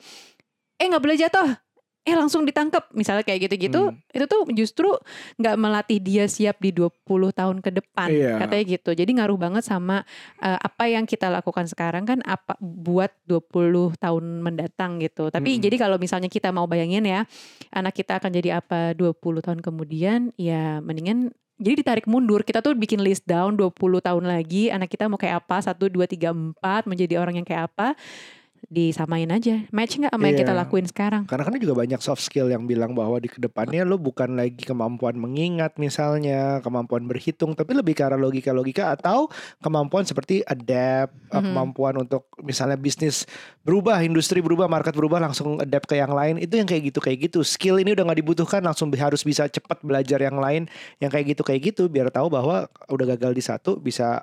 eh 0.77 0.85
nggak 0.85 1.01
boleh 1.01 1.17
jatuh. 1.17 1.49
Eh 2.01 2.17
langsung 2.17 2.41
ditangkap 2.49 2.89
misalnya 2.97 3.21
kayak 3.21 3.45
gitu-gitu, 3.45 3.93
Hmm. 3.93 4.01
itu 4.09 4.25
tuh 4.25 4.41
justru 4.57 4.89
nggak 5.37 5.53
melatih 5.53 6.01
dia 6.01 6.25
siap 6.25 6.57
di 6.57 6.73
20 6.73 7.29
tahun 7.29 7.61
ke 7.61 7.69
depan. 7.77 8.09
Iya. 8.09 8.41
Katanya 8.41 8.63
gitu. 8.65 8.89
Jadi 8.97 9.11
ngaruh 9.21 9.37
banget 9.37 9.61
sama 9.61 10.01
eh, 10.41 10.57
apa 10.57 10.89
yang 10.89 11.05
kita 11.05 11.29
lakukan 11.29 11.69
sekarang 11.69 12.09
kan 12.09 12.25
apa 12.25 12.57
buat 12.57 13.13
20 13.29 13.93
tahun 14.01 14.25
mendatang 14.41 14.97
gitu. 14.97 15.29
Tapi 15.29 15.57
Mm-mm. 15.57 15.63
jadi 15.63 15.75
kalau 15.77 16.01
misalnya 16.01 16.25
kita 16.25 16.49
mau 16.49 16.65
bayangin 16.65 17.05
ya, 17.05 17.21
anak 17.69 17.93
kita 17.93 18.17
akan 18.17 18.33
jadi 18.33 18.57
apa 18.57 18.97
20 18.97 19.45
tahun 19.45 19.61
kemudian, 19.61 20.33
ya 20.41 20.81
mendingan 20.81 21.29
jadi 21.61 21.85
ditarik 21.85 22.09
mundur. 22.09 22.41
Kita 22.41 22.65
tuh 22.65 22.73
bikin 22.73 23.05
list 23.05 23.29
down 23.29 23.53
20 23.53 24.01
tahun 24.01 24.25
lagi, 24.25 24.73
anak 24.73 24.89
kita 24.89 25.05
mau 25.05 25.21
kayak 25.21 25.45
apa, 25.45 25.61
1 25.61 25.85
2 25.93 26.09
3 26.09 26.33
4 26.33 26.89
menjadi 26.89 27.21
orang 27.21 27.37
yang 27.37 27.45
kayak 27.45 27.69
apa. 27.69 27.93
Disamain 28.69 29.25
aja. 29.33 29.65
Match 29.73 29.97
nggak 29.97 30.13
sama 30.13 30.29
yang 30.29 30.37
kita 30.37 30.53
Iya. 30.53 30.61
lakuin 30.61 30.85
sekarang? 30.85 31.23
Karena 31.25 31.43
kan 31.49 31.57
juga 31.57 31.73
banyak 31.81 31.97
soft 31.97 32.21
skill 32.21 32.45
yang 32.45 32.69
bilang 32.69 32.93
bahwa 32.93 33.17
di 33.17 33.25
ke 33.25 33.41
depannya 33.41 33.81
lo 33.81 33.97
bukan 33.97 34.37
lagi 34.37 34.61
kemampuan 34.61 35.17
mengingat 35.17 35.81
misalnya, 35.81 36.61
kemampuan 36.61 37.09
berhitung, 37.09 37.57
tapi 37.57 37.73
lebih 37.73 37.97
ke 37.97 38.05
arah 38.05 38.21
logika-logika 38.21 38.93
atau 38.93 39.27
kemampuan 39.65 40.05
seperti 40.05 40.45
adapt, 40.45 41.09
eh, 41.33 41.41
Mhm. 41.41 41.45
kemampuan 41.51 41.95
untuk 42.05 42.29
misalnya 42.45 42.77
bisnis 42.77 43.25
berubah, 43.65 43.97
industri 44.05 44.45
berubah, 44.45 44.69
market 44.69 44.93
berubah, 44.93 45.17
langsung 45.17 45.57
adapt 45.57 45.89
ke 45.89 45.97
yang 45.97 46.13
lain. 46.13 46.37
Itu 46.37 46.61
yang 46.61 46.69
kayak 46.69 46.93
gitu 46.93 46.99
kayak 47.01 47.19
gitu. 47.33 47.39
Skill 47.41 47.81
ini 47.81 47.97
udah 47.97 48.05
nggak 48.13 48.19
dibutuhkan, 48.21 48.61
langsung 48.61 48.93
harus 48.93 49.25
bisa 49.25 49.49
cepat 49.49 49.81
belajar 49.81 50.21
yang 50.21 50.37
lain, 50.37 50.69
yang 51.01 51.09
kayak 51.09 51.33
gitu 51.33 51.41
kayak 51.41 51.73
gitu, 51.73 51.89
biar 51.89 52.13
tahu 52.13 52.29
bahwa 52.29 52.69
udah 52.93 53.05
gagal 53.17 53.33
di 53.33 53.41
satu 53.41 53.81
bisa 53.81 54.21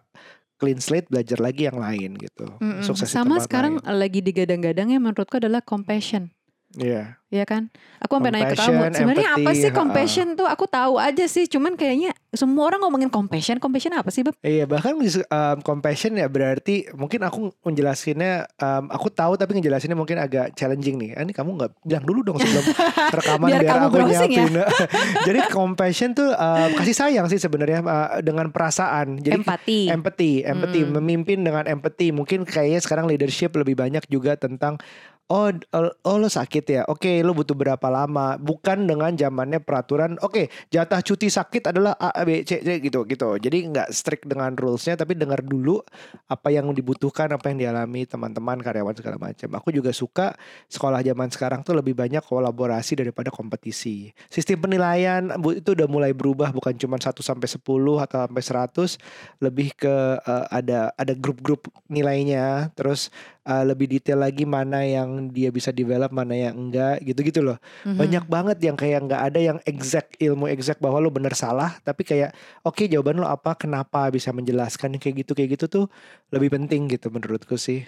clean 0.58 0.82
slate 0.82 1.06
belajar 1.06 1.38
lagi 1.38 1.70
yang 1.70 1.78
lain 1.78 2.18
gitu. 2.18 2.58
Sukses 2.82 3.08
di 3.08 3.14
Sama 3.14 3.38
sekarang 3.38 3.78
lain. 3.80 3.96
lagi 3.96 4.20
digadang-gadangnya 4.20 4.98
menurutku 4.98 5.38
adalah 5.38 5.62
compassion. 5.62 6.34
Iya. 6.76 7.16
ya 7.28 7.44
kan? 7.44 7.68
Aku 8.00 8.16
sampai 8.20 8.32
nanya 8.32 8.52
ke 8.52 8.56
kamu, 8.56 8.92
sebenarnya 8.92 9.28
apa 9.36 9.50
sih 9.52 9.68
compassion 9.68 10.32
tuh? 10.32 10.48
Aku 10.48 10.64
tahu 10.64 10.96
aja 10.96 11.24
sih, 11.28 11.44
cuman 11.44 11.76
kayaknya 11.76 12.12
semua 12.32 12.68
orang 12.68 12.84
ngomongin 12.84 13.08
compassion. 13.08 13.56
Compassion 13.56 13.92
apa 13.96 14.08
sih, 14.08 14.20
Beb? 14.24 14.36
Iya 14.40 14.64
bahkan 14.64 14.96
um, 14.96 15.56
compassion 15.60 16.16
ya 16.16 16.28
berarti 16.28 16.88
mungkin 16.96 17.24
aku 17.24 17.52
menjelasinnya 17.64 18.48
um, 18.60 18.88
aku 18.88 19.08
tahu 19.08 19.36
tapi 19.36 19.56
ngejelasinnya 19.56 19.96
mungkin 19.96 20.20
agak 20.20 20.56
challenging 20.56 20.96
nih. 21.00 21.10
Ah, 21.16 21.24
Ini 21.24 21.32
kamu 21.32 21.50
nggak 21.56 21.70
bilang 21.84 22.04
dulu 22.04 22.20
dong 22.24 22.36
sebelum 22.40 22.64
rekaman 23.20 23.48
Biar 23.48 23.60
biar, 23.60 23.70
kamu 23.72 23.84
aku 23.84 23.96
browsing 23.96 24.30
ya. 24.32 24.44
nyiapin. 24.44 24.52
Jadi 25.28 25.38
compassion 25.52 26.10
tuh 26.12 26.28
um, 26.32 26.70
kasih 26.80 26.96
sayang 26.96 27.26
sih 27.28 27.40
sebenarnya 27.40 27.80
uh, 27.84 28.20
dengan 28.24 28.48
perasaan. 28.52 29.20
Jadi 29.20 29.40
Empati. 29.40 29.80
empathy, 29.88 30.32
empathy, 30.44 30.80
Hmm. 30.84 30.96
memimpin 31.00 31.44
dengan 31.44 31.64
empathy. 31.64 32.08
Mungkin 32.12 32.44
kayaknya 32.48 32.80
sekarang 32.80 33.04
leadership 33.04 33.52
lebih 33.52 33.76
banyak 33.76 34.04
juga 34.08 34.36
tentang 34.36 34.80
oh 35.28 35.52
oh, 35.52 35.92
oh, 36.08 36.16
lo 36.16 36.28
sakit 36.28 36.64
ya. 36.64 36.82
Oke, 36.88 37.20
lo 37.20 37.36
butuh 37.36 37.52
berapa 37.52 37.84
lama? 37.92 38.40
Bukan 38.40 38.88
dengan 38.88 39.12
zamannya 39.12 39.60
peraturan. 39.60 40.16
Oke, 40.24 40.48
jatah 40.72 41.04
cuti 41.04 41.28
sakit 41.28 41.68
adalah 41.68 41.92
A 42.00 42.24
B 42.24 42.42
C 42.48 42.64
C 42.64 42.80
gitu 42.80 43.04
gitu. 43.04 43.36
Jadi 43.36 43.68
nggak 43.68 43.88
strict 43.92 44.24
dengan 44.24 44.56
rulesnya, 44.56 44.96
tapi 44.96 45.12
dengar 45.12 45.44
dulu 45.44 45.84
apa 46.32 46.48
yang 46.48 46.72
dibutuhkan, 46.72 47.28
apa 47.28 47.52
yang 47.52 47.60
dialami 47.60 48.08
teman-teman 48.08 48.56
karyawan 48.64 48.96
segala 48.96 49.20
macam. 49.20 49.48
Aku 49.60 49.68
juga 49.68 49.92
suka 49.92 50.32
sekolah 50.72 51.04
zaman 51.04 51.28
sekarang 51.28 51.60
tuh 51.60 51.76
lebih 51.76 51.92
banyak 51.92 52.24
kolaborasi 52.24 53.04
daripada 53.04 53.28
kompetisi. 53.28 54.08
Sistem 54.32 54.64
penilaian 54.64 55.28
itu 55.52 55.76
udah 55.76 55.88
mulai 55.88 56.16
berubah 56.16 56.50
bukan 56.56 56.72
cuma 56.80 56.96
1 56.96 57.12
sampai 57.20 57.48
10 57.48 57.60
atau 58.04 58.18
sampai 58.24 58.42
100 58.42 59.44
lebih 59.44 59.76
ke 59.76 59.94
eh, 60.24 60.46
ada 60.48 60.90
ada 60.96 61.12
grup-grup 61.12 61.68
nilainya 61.90 62.72
terus 62.72 63.12
eh, 63.44 63.64
lebih 63.66 63.90
detail 63.92 64.24
lagi 64.24 64.48
mana 64.48 64.84
yang 64.84 65.17
dia 65.34 65.50
bisa 65.50 65.74
develop 65.74 66.14
mana 66.14 66.38
yang 66.38 66.54
enggak 66.54 67.02
gitu-gitu 67.02 67.42
loh 67.42 67.58
Mhm. 67.82 67.98
banyak 67.98 68.24
banget 68.30 68.58
yang 68.62 68.76
kayak 68.78 69.02
nggak 69.04 69.22
ada 69.26 69.40
yang 69.42 69.58
exact 69.66 70.14
ilmu 70.16 70.46
exact 70.46 70.78
bahwa 70.78 71.02
lo 71.02 71.10
bener 71.10 71.34
salah 71.34 71.74
tapi 71.82 72.06
kayak 72.06 72.30
oke 72.62 72.86
jawaban 72.86 73.18
lo 73.18 73.26
apa 73.26 73.58
kenapa 73.58 74.06
bisa 74.08 74.30
menjelaskan 74.30 74.96
kayak 74.96 75.26
gitu 75.26 75.34
kayak 75.34 75.58
gitu 75.58 75.66
tuh 75.66 75.84
lebih 76.30 76.54
penting 76.54 76.86
gitu 76.86 77.10
menurutku 77.10 77.58
sih 77.58 77.82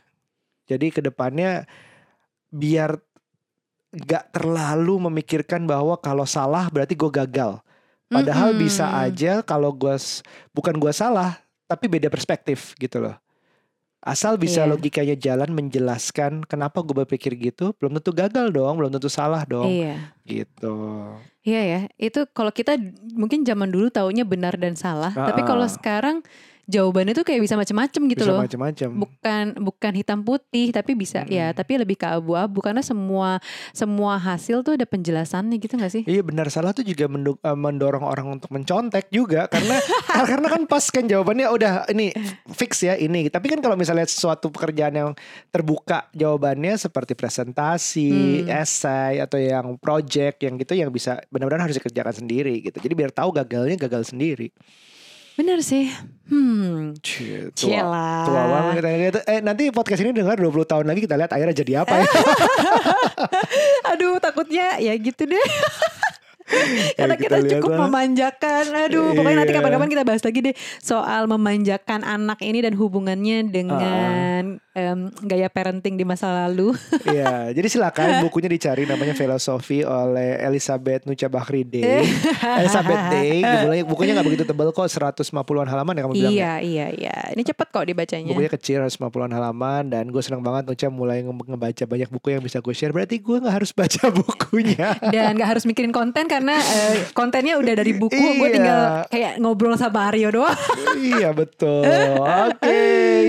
jadi 0.67 0.91
ke 0.91 1.01
depannya 1.01 1.67
biar 2.51 2.99
gak 3.91 4.35
terlalu 4.35 5.11
memikirkan 5.11 5.67
bahwa 5.67 5.99
kalau 5.99 6.23
salah 6.23 6.71
berarti 6.71 6.95
gue 6.95 7.11
gagal. 7.11 7.59
Padahal 8.07 8.55
Mm-mm. 8.55 8.63
bisa 8.63 8.87
aja 8.91 9.43
kalau 9.43 9.71
gue 9.71 9.95
bukan 10.51 10.75
gue 10.79 10.91
salah, 10.91 11.39
tapi 11.67 11.87
beda 11.87 12.07
perspektif 12.07 12.75
gitu 12.79 13.03
loh. 13.03 13.15
Asal 14.01 14.41
bisa 14.41 14.65
Iya. 14.65 14.71
logikanya 14.73 15.13
jalan 15.13 15.53
menjelaskan 15.53 16.49
kenapa 16.49 16.81
gue 16.81 17.05
berpikir 17.05 17.37
gitu, 17.37 17.77
belum 17.77 18.01
tentu 18.01 18.17
gagal 18.17 18.49
dong, 18.49 18.81
belum 18.81 18.97
tentu 18.97 19.13
salah 19.13 19.45
dong, 19.45 19.69
Iya. 19.69 20.17
gitu. 20.25 20.73
Iya 21.45 21.61
ya, 21.65 21.81
itu 22.01 22.25
kalau 22.33 22.49
kita 22.49 22.81
mungkin 23.13 23.45
zaman 23.45 23.69
dulu 23.69 23.93
taunya 23.93 24.25
benar 24.25 24.57
dan 24.57 24.73
salah, 24.73 25.13
tapi 25.13 25.45
Ah, 25.45 25.49
kalau 25.49 25.69
ah. 25.69 25.73
sekarang 25.73 26.25
jawabannya 26.71 27.13
tuh 27.13 27.27
kayak 27.27 27.43
bisa 27.43 27.59
macam-macam 27.59 28.03
gitu 28.07 28.23
bisa 28.23 28.31
loh. 28.31 28.41
macam-macam. 28.47 28.89
Bukan 28.95 29.45
bukan 29.59 29.93
hitam 29.99 30.19
putih, 30.23 30.71
tapi 30.71 30.95
bisa 30.95 31.27
ya, 31.27 31.51
Mm-mm. 31.51 31.59
tapi 31.59 31.73
lebih 31.83 31.99
ke 31.99 32.07
abu-abu 32.07 32.63
karena 32.63 32.81
semua 32.81 33.43
semua 33.75 34.15
hasil 34.17 34.63
tuh 34.63 34.79
ada 34.79 34.87
penjelasannya 34.87 35.59
gitu 35.59 35.75
gak 35.75 35.91
sih? 35.91 36.03
Iya 36.07 36.23
benar 36.23 36.47
salah 36.49 36.71
tuh 36.71 36.87
juga 36.87 37.11
eh, 37.11 37.59
mendorong 37.59 38.07
orang 38.07 38.39
untuk 38.39 38.55
mencontek 38.55 39.11
juga 39.11 39.51
karena 39.51 39.77
karena 40.31 40.47
kan 40.47 40.63
pas 40.65 40.85
kan 40.87 41.05
jawabannya 41.05 41.51
udah 41.51 41.73
ini 41.91 42.15
fix 42.55 42.87
ya 42.87 42.95
ini. 42.95 43.27
Tapi 43.27 43.51
kan 43.51 43.59
kalau 43.59 43.75
misalnya 43.75 44.07
sesuatu 44.07 44.55
pekerjaan 44.55 44.95
yang 44.95 45.11
terbuka 45.51 46.07
jawabannya 46.15 46.79
seperti 46.79 47.19
presentasi, 47.19 48.09
Hmm. 48.11 48.63
esai 48.63 49.19
atau 49.19 49.41
yang 49.41 49.75
project 49.81 50.45
yang 50.45 50.55
gitu 50.55 50.77
yang 50.77 50.91
bisa 50.93 51.19
benar-benar 51.33 51.67
harus 51.67 51.77
dikerjakan 51.77 52.15
sendiri 52.15 52.61
gitu. 52.63 52.79
Jadi 52.79 52.95
biar 52.95 53.11
tahu 53.11 53.35
gagalnya 53.35 53.75
gagal 53.81 54.13
sendiri. 54.13 54.53
Bener 55.39 55.59
sih. 55.63 55.91
Hmm. 56.31 56.95
Cie, 57.03 57.51
tua, 57.51 57.59
Cielah. 57.59 58.23
tua 58.23 58.43
banget 58.47 58.73
kita 58.79 58.89
lihat. 58.95 59.15
Eh 59.27 59.41
nanti 59.43 59.75
podcast 59.75 60.01
ini 60.07 60.15
dengar 60.15 60.39
20 60.39 60.63
tahun 60.63 60.87
lagi 60.87 61.03
kita 61.03 61.19
lihat 61.19 61.31
akhirnya 61.35 61.57
jadi 61.59 61.73
apa 61.83 61.95
ya. 61.99 62.07
Aduh, 63.95 64.23
takutnya 64.23 64.79
ya 64.79 64.95
gitu 64.95 65.27
deh. 65.27 65.43
Karena 66.99 67.15
kita 67.15 67.37
kita, 67.39 67.51
cukup 67.57 67.71
lah. 67.71 67.79
memanjakan. 67.85 68.65
Aduh, 68.83 69.13
pokoknya 69.13 69.37
nanti 69.39 69.51
Iya. 69.51 69.59
kapan-kapan 69.59 69.89
kita 69.89 70.03
bahas 70.03 70.23
lagi 70.23 70.39
deh 70.41 70.55
soal 70.79 71.23
memanjakan 71.27 72.01
anak 72.01 72.39
ini 72.41 72.59
dan 72.61 72.75
hubungannya 72.75 73.39
dengan 73.47 74.43
em, 74.71 74.99
gaya 75.21 75.47
parenting 75.47 75.95
di 75.95 76.03
masa 76.03 76.31
lalu. 76.47 76.73
Iya, 77.11 77.51
jadi 77.51 77.67
silakan 77.67 78.23
bukunya 78.23 78.47
dicari 78.47 78.85
namanya 78.85 79.13
Filosofi 79.13 79.83
oleh 79.83 80.39
Elizabeth 80.41 81.05
Nucha 81.05 81.27
Bahride. 81.27 81.83
Elizabeth 82.61 83.03
Day, 83.11 83.43
bukunya, 83.43 83.83
bukunya 83.85 84.13
gak 84.13 84.27
begitu 84.27 84.45
tebal 84.45 84.71
kok, 84.71 84.87
150-an 84.87 85.67
halaman 85.67 85.93
ya 85.93 86.03
kamu 86.03 86.15
bilang 86.15 86.31
ya. 86.31 86.37
iya, 86.37 86.53
iya, 86.61 86.87
iya. 86.91 87.15
Ini 87.31 87.43
cepet 87.43 87.69
kok 87.69 87.85
dibacanya. 87.85 88.31
Bukunya 88.31 88.49
kecil 88.49 88.79
150-an 88.81 89.33
halaman 89.33 89.83
dan 89.89 90.09
gue 90.09 90.21
senang 90.21 90.41
banget 90.41 90.65
Nucha 90.65 90.89
mulai 90.89 91.21
nge- 91.21 91.47
ngebaca 91.47 91.85
banyak 91.85 92.09
buku 92.09 92.27
yang 92.31 92.41
bisa 92.41 92.59
gue 92.59 92.73
share. 92.73 92.91
Berarti 92.91 93.19
gue 93.19 93.37
gak 93.39 93.55
harus 93.55 93.71
baca 93.73 94.03
bukunya. 94.15 94.89
Dan 95.05 95.35
gak 95.35 95.51
harus 95.51 95.65
mikirin 95.65 95.91
konten 95.91 96.25
karena 96.25 96.40
eh, 96.47 97.11
kontennya 97.11 97.57
udah 97.57 97.75
dari 97.75 97.93
buku. 97.93 98.17
Gue 98.37 98.49
Iya. 98.49 98.55
tinggal 98.55 98.81
kayak 99.09 99.33
ngobrol 99.37 99.75
sama 99.75 100.09
Aryo 100.09 100.31
doang. 100.31 100.57
iya 100.97 101.31
betul. 101.31 101.85
Oke, 102.47 102.81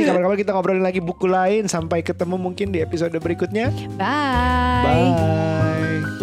kapan-kapan 0.05 0.37
kita 0.37 0.51
ngobrolin 0.51 0.81
lagi 0.81 0.99
buku 0.99 1.25
lain. 1.25 1.65
Sampai 1.65 2.01
ketemu 2.01 2.35
mungkin 2.37 2.69
di 2.69 2.79
episode 2.79 3.13
berikutnya. 3.13 3.73
Bye. 3.95 4.83
Bye. 4.85 6.20